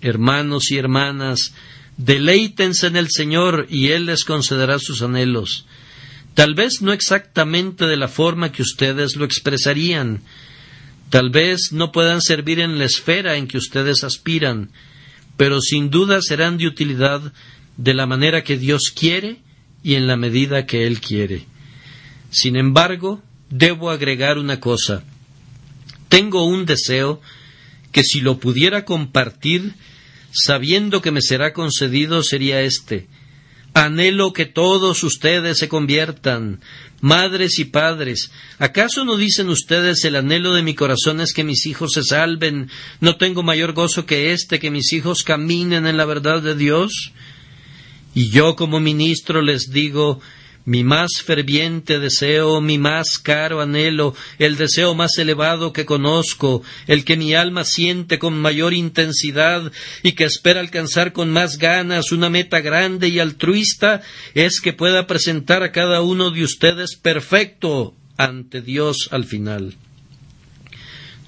Hermanos 0.00 0.70
y 0.70 0.78
hermanas, 0.78 1.52
Deleítense 1.98 2.86
en 2.86 2.96
el 2.96 3.08
Señor 3.10 3.66
y 3.68 3.88
Él 3.88 4.06
les 4.06 4.24
concederá 4.24 4.78
sus 4.78 5.02
anhelos. 5.02 5.66
Tal 6.34 6.54
vez 6.54 6.80
no 6.80 6.92
exactamente 6.92 7.86
de 7.86 7.96
la 7.96 8.06
forma 8.06 8.52
que 8.52 8.62
ustedes 8.62 9.16
lo 9.16 9.24
expresarían. 9.24 10.22
Tal 11.10 11.30
vez 11.30 11.72
no 11.72 11.90
puedan 11.90 12.22
servir 12.22 12.60
en 12.60 12.78
la 12.78 12.84
esfera 12.84 13.36
en 13.36 13.48
que 13.48 13.58
ustedes 13.58 14.04
aspiran, 14.04 14.70
pero 15.36 15.60
sin 15.60 15.90
duda 15.90 16.22
serán 16.22 16.56
de 16.56 16.68
utilidad 16.68 17.32
de 17.76 17.94
la 17.94 18.06
manera 18.06 18.44
que 18.44 18.56
Dios 18.56 18.92
quiere 18.94 19.38
y 19.82 19.94
en 19.94 20.06
la 20.06 20.16
medida 20.16 20.66
que 20.66 20.86
Él 20.86 21.00
quiere. 21.00 21.46
Sin 22.30 22.56
embargo, 22.56 23.22
debo 23.50 23.90
agregar 23.90 24.38
una 24.38 24.60
cosa. 24.60 25.02
Tengo 26.08 26.44
un 26.44 26.66
deseo 26.66 27.20
que 27.92 28.02
si 28.02 28.20
lo 28.20 28.38
pudiera 28.38 28.84
compartir 28.84 29.74
sabiendo 30.32 31.00
que 31.00 31.10
me 31.10 31.22
será 31.22 31.52
concedido, 31.52 32.22
sería 32.22 32.60
este. 32.62 33.08
Anhelo 33.74 34.32
que 34.32 34.46
todos 34.46 35.04
ustedes 35.04 35.58
se 35.58 35.68
conviertan, 35.68 36.60
madres 37.00 37.58
y 37.58 37.64
padres. 37.64 38.30
¿Acaso 38.58 39.04
no 39.04 39.16
dicen 39.16 39.48
ustedes 39.48 40.04
el 40.04 40.16
anhelo 40.16 40.54
de 40.54 40.62
mi 40.62 40.74
corazón 40.74 41.20
es 41.20 41.32
que 41.32 41.44
mis 41.44 41.66
hijos 41.66 41.92
se 41.92 42.02
salven? 42.02 42.70
¿No 43.00 43.16
tengo 43.16 43.42
mayor 43.42 43.72
gozo 43.72 44.04
que 44.04 44.32
este, 44.32 44.58
que 44.58 44.70
mis 44.70 44.92
hijos 44.92 45.22
caminen 45.22 45.86
en 45.86 45.96
la 45.96 46.06
verdad 46.06 46.42
de 46.42 46.54
Dios? 46.56 47.12
Y 48.14 48.30
yo 48.30 48.56
como 48.56 48.80
ministro 48.80 49.42
les 49.42 49.70
digo, 49.70 50.20
mi 50.68 50.84
más 50.84 51.22
ferviente 51.24 51.98
deseo, 51.98 52.60
mi 52.60 52.76
más 52.76 53.16
caro 53.16 53.62
anhelo, 53.62 54.14
el 54.38 54.58
deseo 54.58 54.94
más 54.94 55.16
elevado 55.16 55.72
que 55.72 55.86
conozco, 55.86 56.62
el 56.86 57.06
que 57.06 57.16
mi 57.16 57.32
alma 57.32 57.64
siente 57.64 58.18
con 58.18 58.38
mayor 58.38 58.74
intensidad 58.74 59.72
y 60.02 60.12
que 60.12 60.24
espera 60.24 60.60
alcanzar 60.60 61.14
con 61.14 61.30
más 61.30 61.56
ganas 61.56 62.12
una 62.12 62.28
meta 62.28 62.60
grande 62.60 63.08
y 63.08 63.18
altruista, 63.18 64.02
es 64.34 64.60
que 64.60 64.74
pueda 64.74 65.06
presentar 65.06 65.62
a 65.62 65.72
cada 65.72 66.02
uno 66.02 66.30
de 66.30 66.44
ustedes 66.44 66.96
perfecto 66.96 67.94
ante 68.18 68.60
Dios 68.60 69.08
al 69.10 69.24
final 69.24 69.74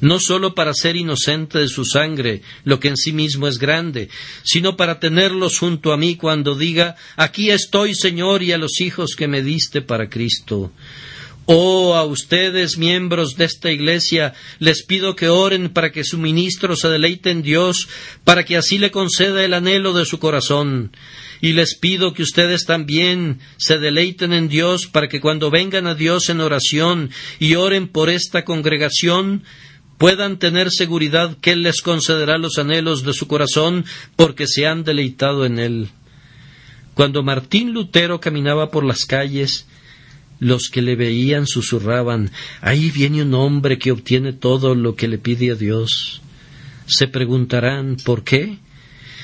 no 0.00 0.18
sólo 0.18 0.54
para 0.54 0.74
ser 0.74 0.96
inocente 0.96 1.58
de 1.58 1.68
su 1.68 1.84
sangre, 1.84 2.42
lo 2.64 2.80
que 2.80 2.88
en 2.88 2.96
sí 2.96 3.12
mismo 3.12 3.46
es 3.48 3.58
grande, 3.58 4.08
sino 4.42 4.76
para 4.76 5.00
tenerlos 5.00 5.58
junto 5.58 5.92
a 5.92 5.96
mí 5.96 6.16
cuando 6.16 6.54
diga 6.54 6.96
Aquí 7.16 7.50
estoy, 7.50 7.94
Señor, 7.94 8.42
y 8.42 8.52
a 8.52 8.58
los 8.58 8.80
hijos 8.80 9.14
que 9.16 9.28
me 9.28 9.42
diste 9.42 9.82
para 9.82 10.08
Cristo. 10.08 10.72
Oh, 11.52 11.96
a 11.96 12.04
ustedes, 12.04 12.78
miembros 12.78 13.34
de 13.34 13.44
esta 13.44 13.72
iglesia, 13.72 14.34
les 14.60 14.84
pido 14.84 15.16
que 15.16 15.28
oren 15.28 15.70
para 15.70 15.90
que 15.90 16.04
su 16.04 16.16
ministro 16.16 16.76
se 16.76 16.88
deleite 16.88 17.30
en 17.30 17.42
Dios, 17.42 17.88
para 18.22 18.44
que 18.44 18.56
así 18.56 18.78
le 18.78 18.92
conceda 18.92 19.44
el 19.44 19.54
anhelo 19.54 19.92
de 19.92 20.04
su 20.04 20.20
corazón. 20.20 20.92
Y 21.40 21.54
les 21.54 21.76
pido 21.76 22.12
que 22.12 22.22
ustedes 22.22 22.66
también 22.66 23.40
se 23.56 23.78
deleiten 23.78 24.32
en 24.32 24.48
Dios, 24.48 24.86
para 24.86 25.08
que 25.08 25.20
cuando 25.20 25.50
vengan 25.50 25.88
a 25.88 25.96
Dios 25.96 26.28
en 26.28 26.40
oración 26.40 27.10
y 27.40 27.56
oren 27.56 27.88
por 27.88 28.10
esta 28.10 28.44
congregación, 28.44 29.42
puedan 30.00 30.38
tener 30.38 30.70
seguridad 30.70 31.36
que 31.42 31.52
Él 31.52 31.62
les 31.62 31.82
concederá 31.82 32.38
los 32.38 32.56
anhelos 32.56 33.04
de 33.04 33.12
su 33.12 33.28
corazón 33.28 33.84
porque 34.16 34.46
se 34.46 34.66
han 34.66 34.82
deleitado 34.82 35.44
en 35.44 35.58
Él. 35.58 35.88
Cuando 36.94 37.22
Martín 37.22 37.74
Lutero 37.74 38.18
caminaba 38.18 38.70
por 38.70 38.82
las 38.82 39.04
calles, 39.04 39.66
los 40.38 40.70
que 40.70 40.80
le 40.80 40.96
veían 40.96 41.46
susurraban 41.46 42.30
Ahí 42.62 42.90
viene 42.90 43.20
un 43.20 43.34
hombre 43.34 43.78
que 43.78 43.92
obtiene 43.92 44.32
todo 44.32 44.74
lo 44.74 44.96
que 44.96 45.06
le 45.06 45.18
pide 45.18 45.50
a 45.50 45.54
Dios. 45.54 46.22
Se 46.86 47.06
preguntarán 47.06 47.98
¿por 48.02 48.24
qué? 48.24 48.56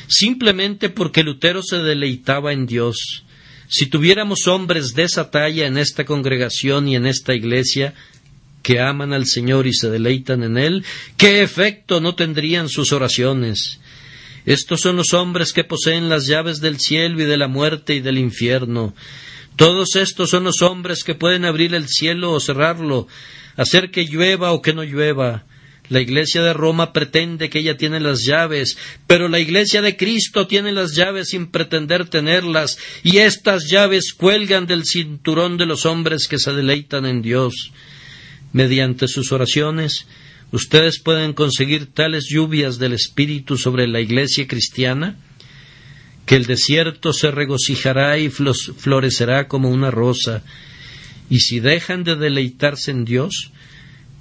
Simplemente 0.08 0.90
porque 0.90 1.22
Lutero 1.22 1.62
se 1.62 1.78
deleitaba 1.78 2.52
en 2.52 2.66
Dios. 2.66 3.24
Si 3.66 3.86
tuviéramos 3.86 4.46
hombres 4.46 4.92
de 4.92 5.04
esa 5.04 5.30
talla 5.30 5.66
en 5.66 5.78
esta 5.78 6.04
congregación 6.04 6.86
y 6.86 6.96
en 6.96 7.06
esta 7.06 7.34
iglesia, 7.34 7.94
que 8.66 8.80
aman 8.80 9.12
al 9.12 9.26
Señor 9.26 9.68
y 9.68 9.72
se 9.72 9.90
deleitan 9.90 10.42
en 10.42 10.58
Él, 10.58 10.84
¿qué 11.16 11.40
efecto 11.40 12.00
no 12.00 12.16
tendrían 12.16 12.68
sus 12.68 12.92
oraciones? 12.92 13.78
Estos 14.44 14.80
son 14.80 14.96
los 14.96 15.14
hombres 15.14 15.52
que 15.52 15.62
poseen 15.62 16.08
las 16.08 16.26
llaves 16.26 16.60
del 16.60 16.80
cielo 16.80 17.22
y 17.22 17.26
de 17.26 17.36
la 17.36 17.46
muerte 17.46 17.94
y 17.94 18.00
del 18.00 18.18
infierno. 18.18 18.92
Todos 19.54 19.94
estos 19.94 20.30
son 20.30 20.42
los 20.42 20.62
hombres 20.62 21.04
que 21.04 21.14
pueden 21.14 21.44
abrir 21.44 21.76
el 21.76 21.86
cielo 21.86 22.32
o 22.32 22.40
cerrarlo, 22.40 23.06
hacer 23.54 23.92
que 23.92 24.04
llueva 24.04 24.50
o 24.50 24.62
que 24.62 24.74
no 24.74 24.82
llueva. 24.82 25.44
La 25.88 26.00
Iglesia 26.00 26.42
de 26.42 26.52
Roma 26.52 26.92
pretende 26.92 27.48
que 27.48 27.60
ella 27.60 27.76
tiene 27.76 28.00
las 28.00 28.24
llaves, 28.24 28.76
pero 29.06 29.28
la 29.28 29.38
Iglesia 29.38 29.80
de 29.80 29.96
Cristo 29.96 30.48
tiene 30.48 30.72
las 30.72 30.96
llaves 30.96 31.28
sin 31.28 31.52
pretender 31.52 32.08
tenerlas, 32.08 32.78
y 33.04 33.18
estas 33.18 33.70
llaves 33.70 34.12
cuelgan 34.12 34.66
del 34.66 34.84
cinturón 34.84 35.56
de 35.56 35.66
los 35.66 35.86
hombres 35.86 36.26
que 36.26 36.40
se 36.40 36.52
deleitan 36.52 37.06
en 37.06 37.22
Dios. 37.22 37.70
Mediante 38.52 39.08
sus 39.08 39.32
oraciones, 39.32 40.06
ustedes 40.52 40.98
pueden 41.00 41.32
conseguir 41.32 41.86
tales 41.86 42.26
lluvias 42.28 42.78
del 42.78 42.92
Espíritu 42.92 43.56
sobre 43.56 43.86
la 43.86 44.00
Iglesia 44.00 44.46
cristiana, 44.46 45.16
que 46.24 46.36
el 46.36 46.46
desierto 46.46 47.12
se 47.12 47.30
regocijará 47.30 48.18
y 48.18 48.30
florecerá 48.30 49.46
como 49.46 49.70
una 49.70 49.90
rosa, 49.90 50.42
y 51.30 51.40
si 51.40 51.60
dejan 51.60 52.04
de 52.04 52.16
deleitarse 52.16 52.90
en 52.90 53.04
Dios, 53.04 53.52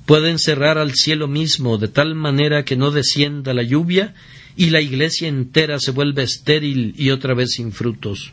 pueden 0.06 0.40
cerrar 0.40 0.78
al 0.78 0.94
cielo 0.94 1.28
mismo 1.28 1.78
de 1.78 1.88
tal 1.88 2.16
manera 2.16 2.64
que 2.64 2.76
no 2.76 2.92
descienda 2.92 3.54
la 3.54 3.64
lluvia 3.64 4.14
y 4.56 4.70
la 4.70 4.82
iglesia 4.82 5.28
entera 5.28 5.80
se 5.80 5.92
vuelve 5.92 6.24
estéril 6.24 6.94
y 6.98 7.10
otra 7.10 7.34
vez 7.34 7.54
sin 7.54 7.72
frutos. 7.72 8.32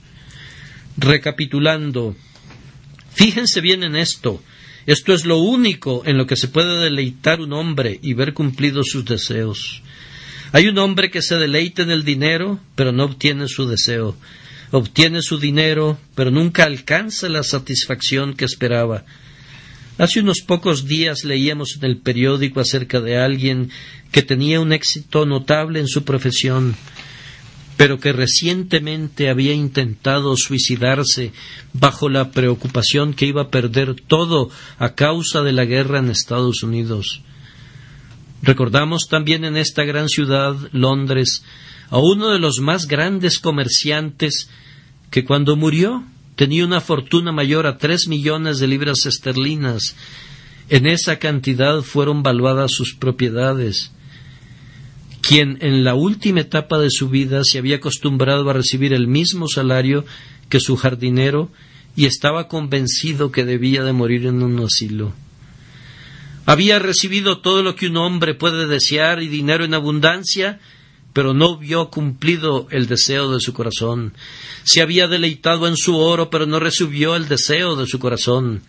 Recapitulando, 0.97 2.15
fíjense 3.13 3.61
bien 3.61 3.83
en 3.83 3.97
esto. 3.97 4.43
Esto 4.87 5.15
es 5.15 5.25
lo 5.25 5.39
único 5.39 6.03
en 6.07 6.19
lo 6.19 6.27
que 6.27 6.37
se 6.37 6.49
puede 6.49 6.83
deleitar 6.83 7.41
un 7.41 7.53
hombre 7.53 7.99
y 8.03 8.15
ver 8.15 8.35
cumplidos 8.35 8.89
sus 8.91 9.05
deseos. 9.05 9.83
Hay 10.53 10.67
un 10.67 10.79
hombre 10.79 11.11
que 11.11 11.23
se 11.23 11.37
deleita 11.37 11.83
en 11.83 11.91
el 11.91 12.05
dinero, 12.05 12.61
pero 12.75 12.93
no 12.93 13.05
obtiene 13.05 13.49
su 13.49 13.67
deseo. 13.67 14.17
Obtiene 14.71 15.23
su 15.23 15.39
dinero, 15.39 15.99
pero 16.15 16.31
nunca 16.31 16.65
alcanza 16.65 17.29
la 17.29 17.43
satisfacción 17.43 18.35
que 18.35 18.45
esperaba. 18.45 19.05
Hace 19.99 20.21
unos 20.21 20.41
pocos 20.41 20.87
días 20.87 21.25
leíamos 21.25 21.77
en 21.77 21.85
el 21.85 21.99
periódico 21.99 22.61
acerca 22.61 23.01
de 23.01 23.19
alguien 23.19 23.71
que 24.11 24.23
tenía 24.23 24.61
un 24.61 24.73
éxito 24.73 25.27
notable 25.27 25.79
en 25.81 25.87
su 25.87 26.05
profesión, 26.05 26.75
pero 27.83 27.99
que 27.99 28.13
recientemente 28.13 29.29
había 29.29 29.55
intentado 29.55 30.37
suicidarse 30.37 31.33
bajo 31.73 32.09
la 32.09 32.31
preocupación 32.31 33.13
que 33.13 33.27
iba 33.27 33.43
a 33.43 33.51
perder 33.51 33.97
todo 33.97 34.51
a 34.79 34.95
causa 34.95 35.43
de 35.43 35.51
la 35.51 35.65
guerra 35.65 35.99
en 35.99 36.09
Estados 36.09 36.63
Unidos. 36.63 37.23
Recordamos 38.41 39.09
también 39.11 39.45
en 39.45 39.57
esta 39.57 39.83
gran 39.83 40.09
ciudad, 40.09 40.55
Londres, 40.71 41.43
a 41.91 41.99
uno 41.99 42.31
de 42.31 42.39
los 42.39 42.61
más 42.61 42.87
grandes 42.87 43.41
comerciantes 43.41 44.49
que 45.11 45.25
cuando 45.25 45.57
murió 45.57 46.05
tenía 46.37 46.65
una 46.65 46.81
fortuna 46.81 47.33
mayor 47.33 47.67
a 47.67 47.79
tres 47.79 48.07
millones 48.07 48.61
de 48.61 48.69
libras 48.69 49.07
esterlinas. 49.07 49.97
En 50.69 50.87
esa 50.87 51.19
cantidad 51.19 51.83
fueron 51.83 52.23
valuadas 52.23 52.71
sus 52.71 52.95
propiedades. 52.95 53.91
Quien 55.23 55.59
en 55.61 55.85
la 55.85 55.95
última 55.95 56.41
etapa 56.41 56.79
de 56.79 56.91
su 56.91 57.09
vida 57.09 57.43
se 57.45 57.59
había 57.59 57.77
acostumbrado 57.77 58.51
a 58.51 58.53
recibir 58.53 58.93
el 58.93 59.07
mismo 59.07 59.47
salario 59.49 60.05
que 60.49 60.61
su 60.61 60.77
jardinero 60.77 61.49
y 61.95 62.07
estaba 62.07 62.49
convencido 62.49 63.31
que 63.31 63.45
debía 63.45 63.85
de 63.85 63.93
morir 63.93 64.27
en 64.27 64.43
un 64.43 64.59
asilo. 64.65 65.15
Había 66.45 66.81
recibido 66.81 67.39
todo 67.39 67.63
lo 67.63 67.77
que 67.77 67.87
un 67.87 67.97
hombre 67.99 68.35
puede 68.35 68.67
desear 68.67 69.23
y 69.23 69.29
dinero 69.29 69.65
en 69.65 69.75
abundancia, 69.75 70.59
pero 71.13 71.35
no 71.35 71.57
vio 71.57 71.89
cumplido 71.89 72.67
el 72.71 72.89
deseo 72.89 73.33
de 73.33 73.41
su 73.41 73.53
corazón. 73.53 74.15
Se 74.65 74.83
había 74.83 75.07
deleitado 75.07 75.69
en 75.69 75.77
su 75.77 75.97
oro, 75.97 76.31
pero 76.31 76.47
no 76.47 76.59
recibió 76.59 77.15
el 77.15 77.29
deseo 77.29 77.77
de 77.77 77.87
su 77.87 78.01
corazón. 78.01 78.63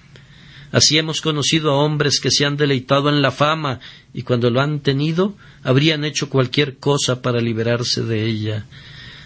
Así 0.71 0.97
hemos 0.97 1.21
conocido 1.21 1.71
a 1.71 1.75
hombres 1.77 2.19
que 2.19 2.31
se 2.31 2.45
han 2.45 2.57
deleitado 2.57 3.09
en 3.09 3.21
la 3.21 3.31
fama 3.31 3.79
y 4.13 4.21
cuando 4.21 4.51
lo 4.51 4.61
han 4.61 4.81
tenido 4.81 5.35
habrían 5.63 6.05
hecho 6.05 6.29
cualquier 6.29 6.77
cosa 6.77 7.21
para 7.21 7.41
liberarse 7.41 8.03
de 8.03 8.25
ella. 8.25 8.65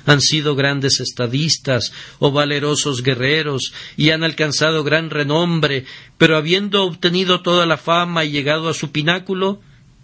Han 0.06 0.22
sido 0.22 0.56
grandes 0.56 1.02
estadistas 1.02 1.92
o 2.20 2.32
valerosos 2.32 3.04
guerreros 3.04 3.74
y 3.98 4.12
han 4.12 4.24
alcanzado 4.24 4.84
gran 4.84 5.10
renombre, 5.10 5.86
pero 6.18 6.38
habiendo 6.38 6.84
obtenido 6.84 7.42
toda 7.42 7.66
la 7.66 7.78
fama 7.78 8.24
y 8.24 8.32
llegado 8.32 8.70
a 8.70 8.74
su 8.74 8.92
pináculo, 8.92 9.60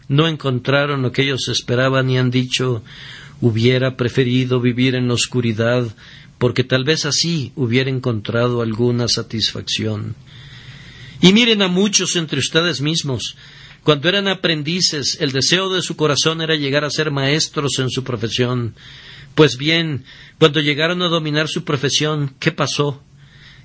no 0.09 0.27
encontraron 0.27 1.01
lo 1.01 1.11
que 1.13 1.23
ellos 1.23 1.47
esperaban 1.47 2.09
y 2.09 2.17
han 2.17 2.31
dicho 2.31 2.83
hubiera 3.39 3.97
preferido 3.97 4.61
vivir 4.61 4.95
en 4.95 5.09
la 5.09 5.15
oscuridad, 5.15 5.85
porque 6.37 6.63
tal 6.63 6.85
vez 6.85 7.05
así 7.05 7.51
hubiera 7.55 7.89
encontrado 7.89 8.61
alguna 8.61 9.07
satisfacción. 9.09 10.15
Y 11.21 11.33
miren 11.33 11.61
a 11.61 11.67
muchos 11.67 12.15
entre 12.15 12.39
ustedes 12.39 12.81
mismos. 12.81 13.35
Cuando 13.83 14.07
eran 14.07 14.27
aprendices, 14.27 15.17
el 15.19 15.31
deseo 15.31 15.69
de 15.69 15.81
su 15.81 15.95
corazón 15.95 16.41
era 16.41 16.55
llegar 16.55 16.85
a 16.85 16.89
ser 16.89 17.11
maestros 17.11 17.79
en 17.79 17.89
su 17.89 18.03
profesión. 18.03 18.75
Pues 19.35 19.57
bien, 19.57 20.05
cuando 20.39 20.61
llegaron 20.61 21.01
a 21.01 21.09
dominar 21.09 21.47
su 21.47 21.63
profesión, 21.63 22.33
¿qué 22.39 22.51
pasó? 22.51 23.03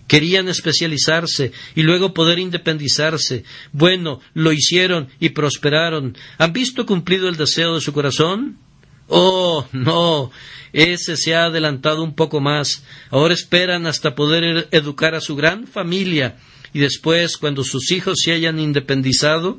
Querían 0.08 0.48
especializarse 0.48 1.52
y 1.76 1.82
luego 1.82 2.14
poder 2.14 2.38
independizarse. 2.38 3.44
Bueno, 3.72 4.20
lo 4.34 4.52
hicieron 4.52 5.08
y 5.20 5.30
prosperaron. 5.30 6.16
¿Han 6.38 6.52
visto 6.52 6.86
cumplido 6.86 7.28
el 7.28 7.36
deseo 7.36 7.74
de 7.74 7.80
su 7.80 7.92
corazón? 7.92 8.58
Oh, 9.06 9.66
no. 9.72 10.30
Ese 10.72 11.16
se 11.16 11.34
ha 11.34 11.44
adelantado 11.44 12.02
un 12.02 12.14
poco 12.14 12.40
más. 12.40 12.82
Ahora 13.10 13.34
esperan 13.34 13.86
hasta 13.86 14.14
poder 14.14 14.68
educar 14.72 15.14
a 15.14 15.20
su 15.20 15.36
gran 15.36 15.66
familia 15.66 16.36
y 16.72 16.80
después, 16.80 17.36
cuando 17.36 17.64
sus 17.64 17.90
hijos 17.90 18.18
se 18.22 18.32
hayan 18.32 18.58
independizado, 18.58 19.58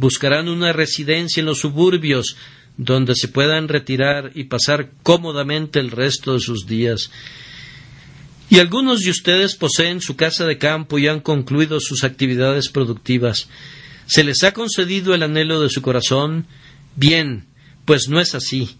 buscarán 0.00 0.48
una 0.48 0.72
residencia 0.72 1.40
en 1.40 1.46
los 1.46 1.60
suburbios 1.60 2.36
donde 2.78 3.14
se 3.14 3.28
puedan 3.28 3.68
retirar 3.68 4.32
y 4.34 4.44
pasar 4.44 4.90
cómodamente 5.02 5.78
el 5.78 5.90
resto 5.90 6.32
de 6.32 6.40
sus 6.40 6.66
días. 6.66 7.10
Y 8.48 8.60
algunos 8.60 9.00
de 9.00 9.10
ustedes 9.10 9.54
poseen 9.54 10.00
su 10.00 10.16
casa 10.16 10.46
de 10.46 10.56
campo 10.56 10.98
y 10.98 11.06
han 11.06 11.20
concluido 11.20 11.78
sus 11.80 12.02
actividades 12.02 12.70
productivas. 12.70 13.48
¿Se 14.06 14.24
les 14.24 14.42
ha 14.42 14.52
concedido 14.52 15.14
el 15.14 15.22
anhelo 15.22 15.60
de 15.60 15.68
su 15.68 15.82
corazón? 15.82 16.46
Bien, 16.96 17.44
pues 17.84 18.08
no 18.08 18.20
es 18.20 18.34
así. 18.34 18.78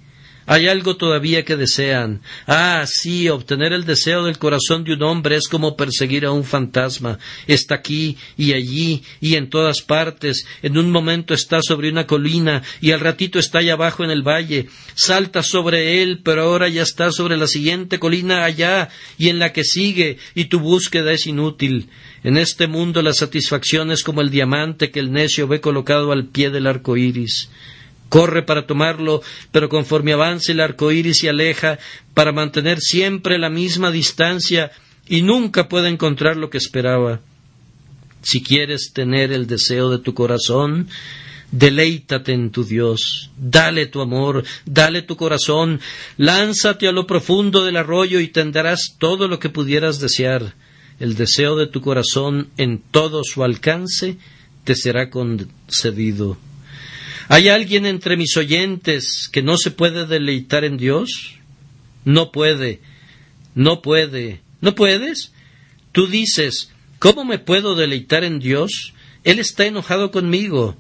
Hay 0.51 0.67
algo 0.67 0.97
todavía 0.97 1.45
que 1.45 1.57
desean. 1.57 2.23
Ah, 2.45 2.85
sí, 2.85 3.29
obtener 3.29 3.73
el 3.73 3.85
deseo 3.85 4.25
del 4.25 4.39
corazón 4.39 4.83
de 4.83 4.95
un 4.95 5.03
hombre 5.05 5.37
es 5.37 5.47
como 5.47 5.77
perseguir 5.77 6.27
a 6.27 6.33
un 6.33 6.43
fantasma. 6.43 7.21
Está 7.47 7.77
aquí 7.77 8.17
y 8.37 8.53
allí 8.53 9.05
y 9.21 9.37
en 9.37 9.49
todas 9.49 9.81
partes. 9.81 10.45
En 10.63 10.77
un 10.77 10.91
momento 10.91 11.35
está 11.35 11.63
sobre 11.63 11.89
una 11.89 12.09
colina 12.09 12.65
y 12.81 12.91
al 12.91 12.99
ratito 12.99 13.39
está 13.39 13.61
allá 13.61 13.75
abajo 13.75 14.03
en 14.03 14.11
el 14.11 14.27
valle. 14.27 14.67
Salta 14.97 15.45
sobre 15.45 16.03
él, 16.03 16.21
pero 16.25 16.43
ahora 16.43 16.69
ya 16.69 16.83
está 16.83 17.13
sobre 17.13 17.37
la 17.37 17.47
siguiente 17.47 18.01
colina 18.01 18.45
allá 18.45 18.89
y 19.19 19.29
en 19.29 19.39
la 19.39 19.53
que 19.53 19.63
sigue 19.63 20.19
y 20.35 20.47
tu 20.47 20.59
búsqueda 20.59 21.13
es 21.13 21.29
inútil. 21.29 21.91
En 22.25 22.37
este 22.37 22.67
mundo 22.67 23.03
la 23.03 23.13
satisfacción 23.13 23.93
es 23.93 24.03
como 24.03 24.21
el 24.21 24.31
diamante 24.31 24.91
que 24.91 24.99
el 24.99 25.13
necio 25.13 25.47
ve 25.47 25.61
colocado 25.61 26.11
al 26.11 26.27
pie 26.27 26.51
del 26.51 26.67
arco 26.67 26.97
iris 26.97 27.49
corre 28.11 28.43
para 28.43 28.67
tomarlo, 28.67 29.23
pero 29.53 29.71
conforme 29.71 30.13
avanza 30.13 30.53
el 30.53 30.61
arco 30.61 30.93
iris 30.93 31.21
se 31.21 31.31
aleja 31.31 31.79
para 32.13 32.33
mantener 32.33 32.81
siempre 32.81 33.39
la 33.39 33.49
misma 33.49 33.91
distancia 33.91 34.71
y 35.09 35.23
nunca 35.23 35.69
puede 35.69 35.89
encontrar 35.89 36.37
lo 36.37 36.51
que 36.51 36.59
esperaba. 36.59 37.21
Si 38.23 38.43
quieres 38.43 38.93
tener 38.93 39.33
el 39.33 39.47
deseo 39.47 39.89
de 39.89 39.99
tu 39.99 40.13
corazón, 40.13 40.89
deleítate 41.53 42.33
en 42.33 42.51
tu 42.51 42.65
Dios, 42.65 43.31
dale 43.39 43.87
tu 43.87 44.03
amor, 44.03 44.45
dale 44.67 45.03
tu 45.03 45.17
corazón, 45.17 45.81
lánzate 46.19 46.89
a 46.89 46.93
lo 46.93 47.07
profundo 47.07 47.65
del 47.65 47.77
arroyo 47.77 48.21
y 48.21 48.29
tendrás 48.29 48.97
todo 48.99 49.29
lo 49.29 49.39
que 49.39 49.49
pudieras 49.49 50.01
desear. 50.01 50.55
El 50.99 51.15
deseo 51.15 51.57
de 51.57 51.67
tu 51.67 51.81
corazón 51.81 52.49
en 52.59 52.79
todo 52.79 53.23
su 53.25 53.43
alcance 53.43 54.19
te 54.65 54.75
será 54.75 55.09
concedido. 55.09 56.37
¿Hay 57.33 57.49
alguien 57.49 57.87
entre 57.87 58.17
mis 58.17 58.37
oyentes 58.37 59.29
que 59.31 59.41
no 59.41 59.57
se 59.57 59.71
puede 59.71 60.05
deleitar 60.05 60.65
en 60.65 60.77
Dios? 60.77 61.37
No 62.05 62.33
puede, 62.33 62.81
no 63.55 63.83
puede, 63.83 64.41
¿no 64.61 64.75
puedes? 64.75 65.33
Tú 65.93 66.09
dices, 66.09 66.73
¿cómo 66.99 67.25
me 67.25 67.39
puedo 67.39 67.77
deleitar 67.77 68.25
en 68.25 68.41
Dios? 68.41 68.95
Él 69.23 69.39
está 69.39 69.65
enojado 69.65 70.11
conmigo. 70.11 70.77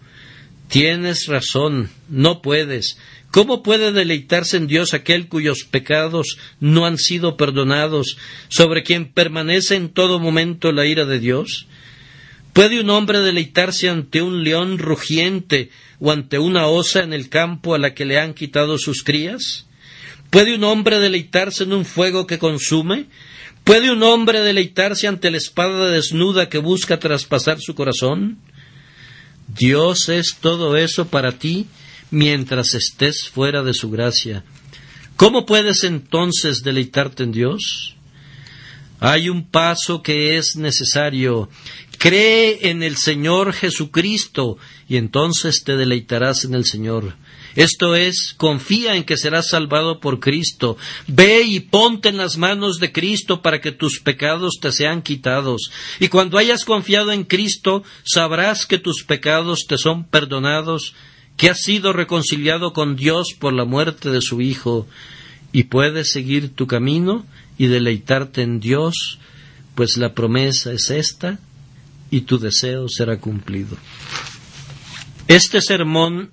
Tienes 0.67 1.29
razón, 1.29 1.89
no 2.09 2.43
puedes. 2.43 2.99
¿Cómo 3.31 3.63
puede 3.63 3.93
deleitarse 3.93 4.57
en 4.57 4.67
Dios 4.67 4.93
aquel 4.93 5.29
cuyos 5.29 5.63
pecados 5.63 6.37
no 6.59 6.85
han 6.85 6.99
sido 6.99 7.37
perdonados, 7.37 8.17
sobre 8.49 8.83
quien 8.83 9.13
permanece 9.13 9.77
en 9.77 9.89
todo 9.89 10.19
momento 10.19 10.73
la 10.73 10.85
ira 10.85 11.05
de 11.05 11.21
Dios? 11.21 11.69
¿Puede 12.53 12.81
un 12.81 12.91
hombre 12.91 13.21
deleitarse 13.21 13.89
ante 13.89 14.23
un 14.23 14.43
león 14.43 14.79
rugiente 14.79 15.71
o 16.01 16.11
ante 16.11 16.39
una 16.39 16.67
osa 16.67 17.03
en 17.03 17.13
el 17.13 17.29
campo 17.29 17.75
a 17.75 17.79
la 17.79 17.95
que 17.95 18.05
le 18.05 18.19
han 18.19 18.35
quitado 18.35 18.77
sus 18.79 19.03
crías? 19.03 19.67
¿Puede 20.31 20.55
un 20.55 20.65
hombre 20.65 20.99
deleitarse 20.99 21.65
en 21.65 21.73
un 21.73 21.85
fuego 21.85 22.27
que 22.27 22.39
consume? 22.39 23.07
¿Puede 23.65 23.91
un 23.91 24.03
hombre 24.03 24.41
deleitarse 24.41 25.07
ante 25.07 25.31
la 25.31 25.37
espada 25.37 25.91
desnuda 25.91 26.49
que 26.49 26.59
busca 26.59 26.99
traspasar 26.99 27.61
su 27.61 27.75
corazón? 27.75 28.39
Dios 29.47 30.09
es 30.09 30.37
todo 30.41 30.77
eso 30.77 31.09
para 31.09 31.33
ti 31.33 31.67
mientras 32.11 32.75
estés 32.75 33.29
fuera 33.29 33.63
de 33.63 33.75
su 33.75 33.91
gracia. 33.91 34.45
¿Cómo 35.17 35.47
puedes 35.47 35.85
entonces 35.85 36.63
deleitarte 36.63 37.25
en 37.25 37.33
Dios? 37.33 37.97
Hay 39.01 39.29
un 39.29 39.49
paso 39.49 40.03
que 40.03 40.37
es 40.37 40.57
necesario. 40.57 41.49
Cree 42.01 42.71
en 42.71 42.83
el 42.83 42.97
Señor 42.97 43.53
Jesucristo 43.53 44.57
y 44.89 44.97
entonces 44.97 45.65
te 45.67 45.77
deleitarás 45.77 46.47
en 46.47 46.55
el 46.55 46.65
Señor. 46.65 47.15
Esto 47.57 47.95
es, 47.95 48.33
confía 48.39 48.97
en 48.97 49.05
que 49.05 49.19
serás 49.19 49.51
salvado 49.51 50.01
por 50.01 50.19
Cristo. 50.19 50.79
Ve 51.07 51.43
y 51.43 51.61
ponte 51.61 52.09
en 52.09 52.17
las 52.17 52.39
manos 52.39 52.79
de 52.79 52.91
Cristo 52.91 53.43
para 53.43 53.61
que 53.61 53.71
tus 53.71 54.01
pecados 54.01 54.61
te 54.63 54.73
sean 54.73 55.03
quitados. 55.03 55.71
Y 55.99 56.09
cuando 56.09 56.39
hayas 56.39 56.65
confiado 56.65 57.13
en 57.13 57.25
Cristo, 57.25 57.85
sabrás 58.03 58.65
que 58.65 58.79
tus 58.79 59.05
pecados 59.05 59.67
te 59.69 59.77
son 59.77 60.05
perdonados 60.05 60.95
que 61.37 61.51
has 61.51 61.61
sido 61.61 61.93
reconciliado 61.93 62.73
con 62.73 62.97
Dios 62.97 63.35
por 63.39 63.53
la 63.53 63.67
muerte 63.67 64.09
de 64.09 64.23
su 64.23 64.41
Hijo, 64.41 64.87
y 65.53 65.65
puedes 65.65 66.13
seguir 66.13 66.55
tu 66.55 66.67
camino 66.67 67.27
y 67.59 67.67
deleitarte 67.67 68.41
en 68.41 68.59
Dios, 68.59 69.19
pues 69.75 69.99
la 69.99 70.15
promesa 70.15 70.73
es 70.73 70.89
esta, 70.91 71.39
y 72.11 72.23
tu 72.23 72.39
deseo 72.39 72.89
será 72.89 73.19
cumplido. 73.19 73.77
Este 75.29 75.61
sermón 75.61 76.31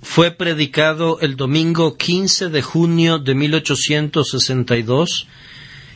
fue 0.00 0.30
predicado 0.30 1.20
el 1.20 1.36
domingo 1.36 1.96
15 1.96 2.48
de 2.48 2.62
junio 2.62 3.18
de 3.18 3.34
1862 3.34 5.28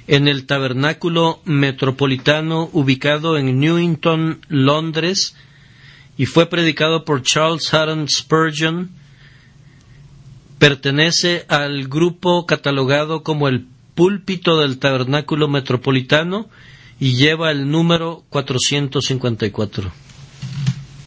en 0.06 0.28
el 0.28 0.46
Tabernáculo 0.46 1.40
Metropolitano 1.44 2.70
ubicado 2.72 3.36
en 3.36 3.58
Newington, 3.58 4.40
Londres, 4.48 5.34
y 6.16 6.26
fue 6.26 6.46
predicado 6.46 7.04
por 7.04 7.22
Charles 7.22 7.72
Haddon 7.74 8.06
Spurgeon. 8.08 8.90
Pertenece 10.58 11.44
al 11.48 11.88
grupo 11.88 12.46
catalogado 12.46 13.22
como 13.22 13.48
el 13.48 13.66
púlpito 13.94 14.60
del 14.60 14.78
Tabernáculo 14.78 15.48
Metropolitano 15.48 16.48
y 16.98 17.14
lleva 17.16 17.50
el 17.50 17.70
número 17.70 18.24
454. 18.30 20.05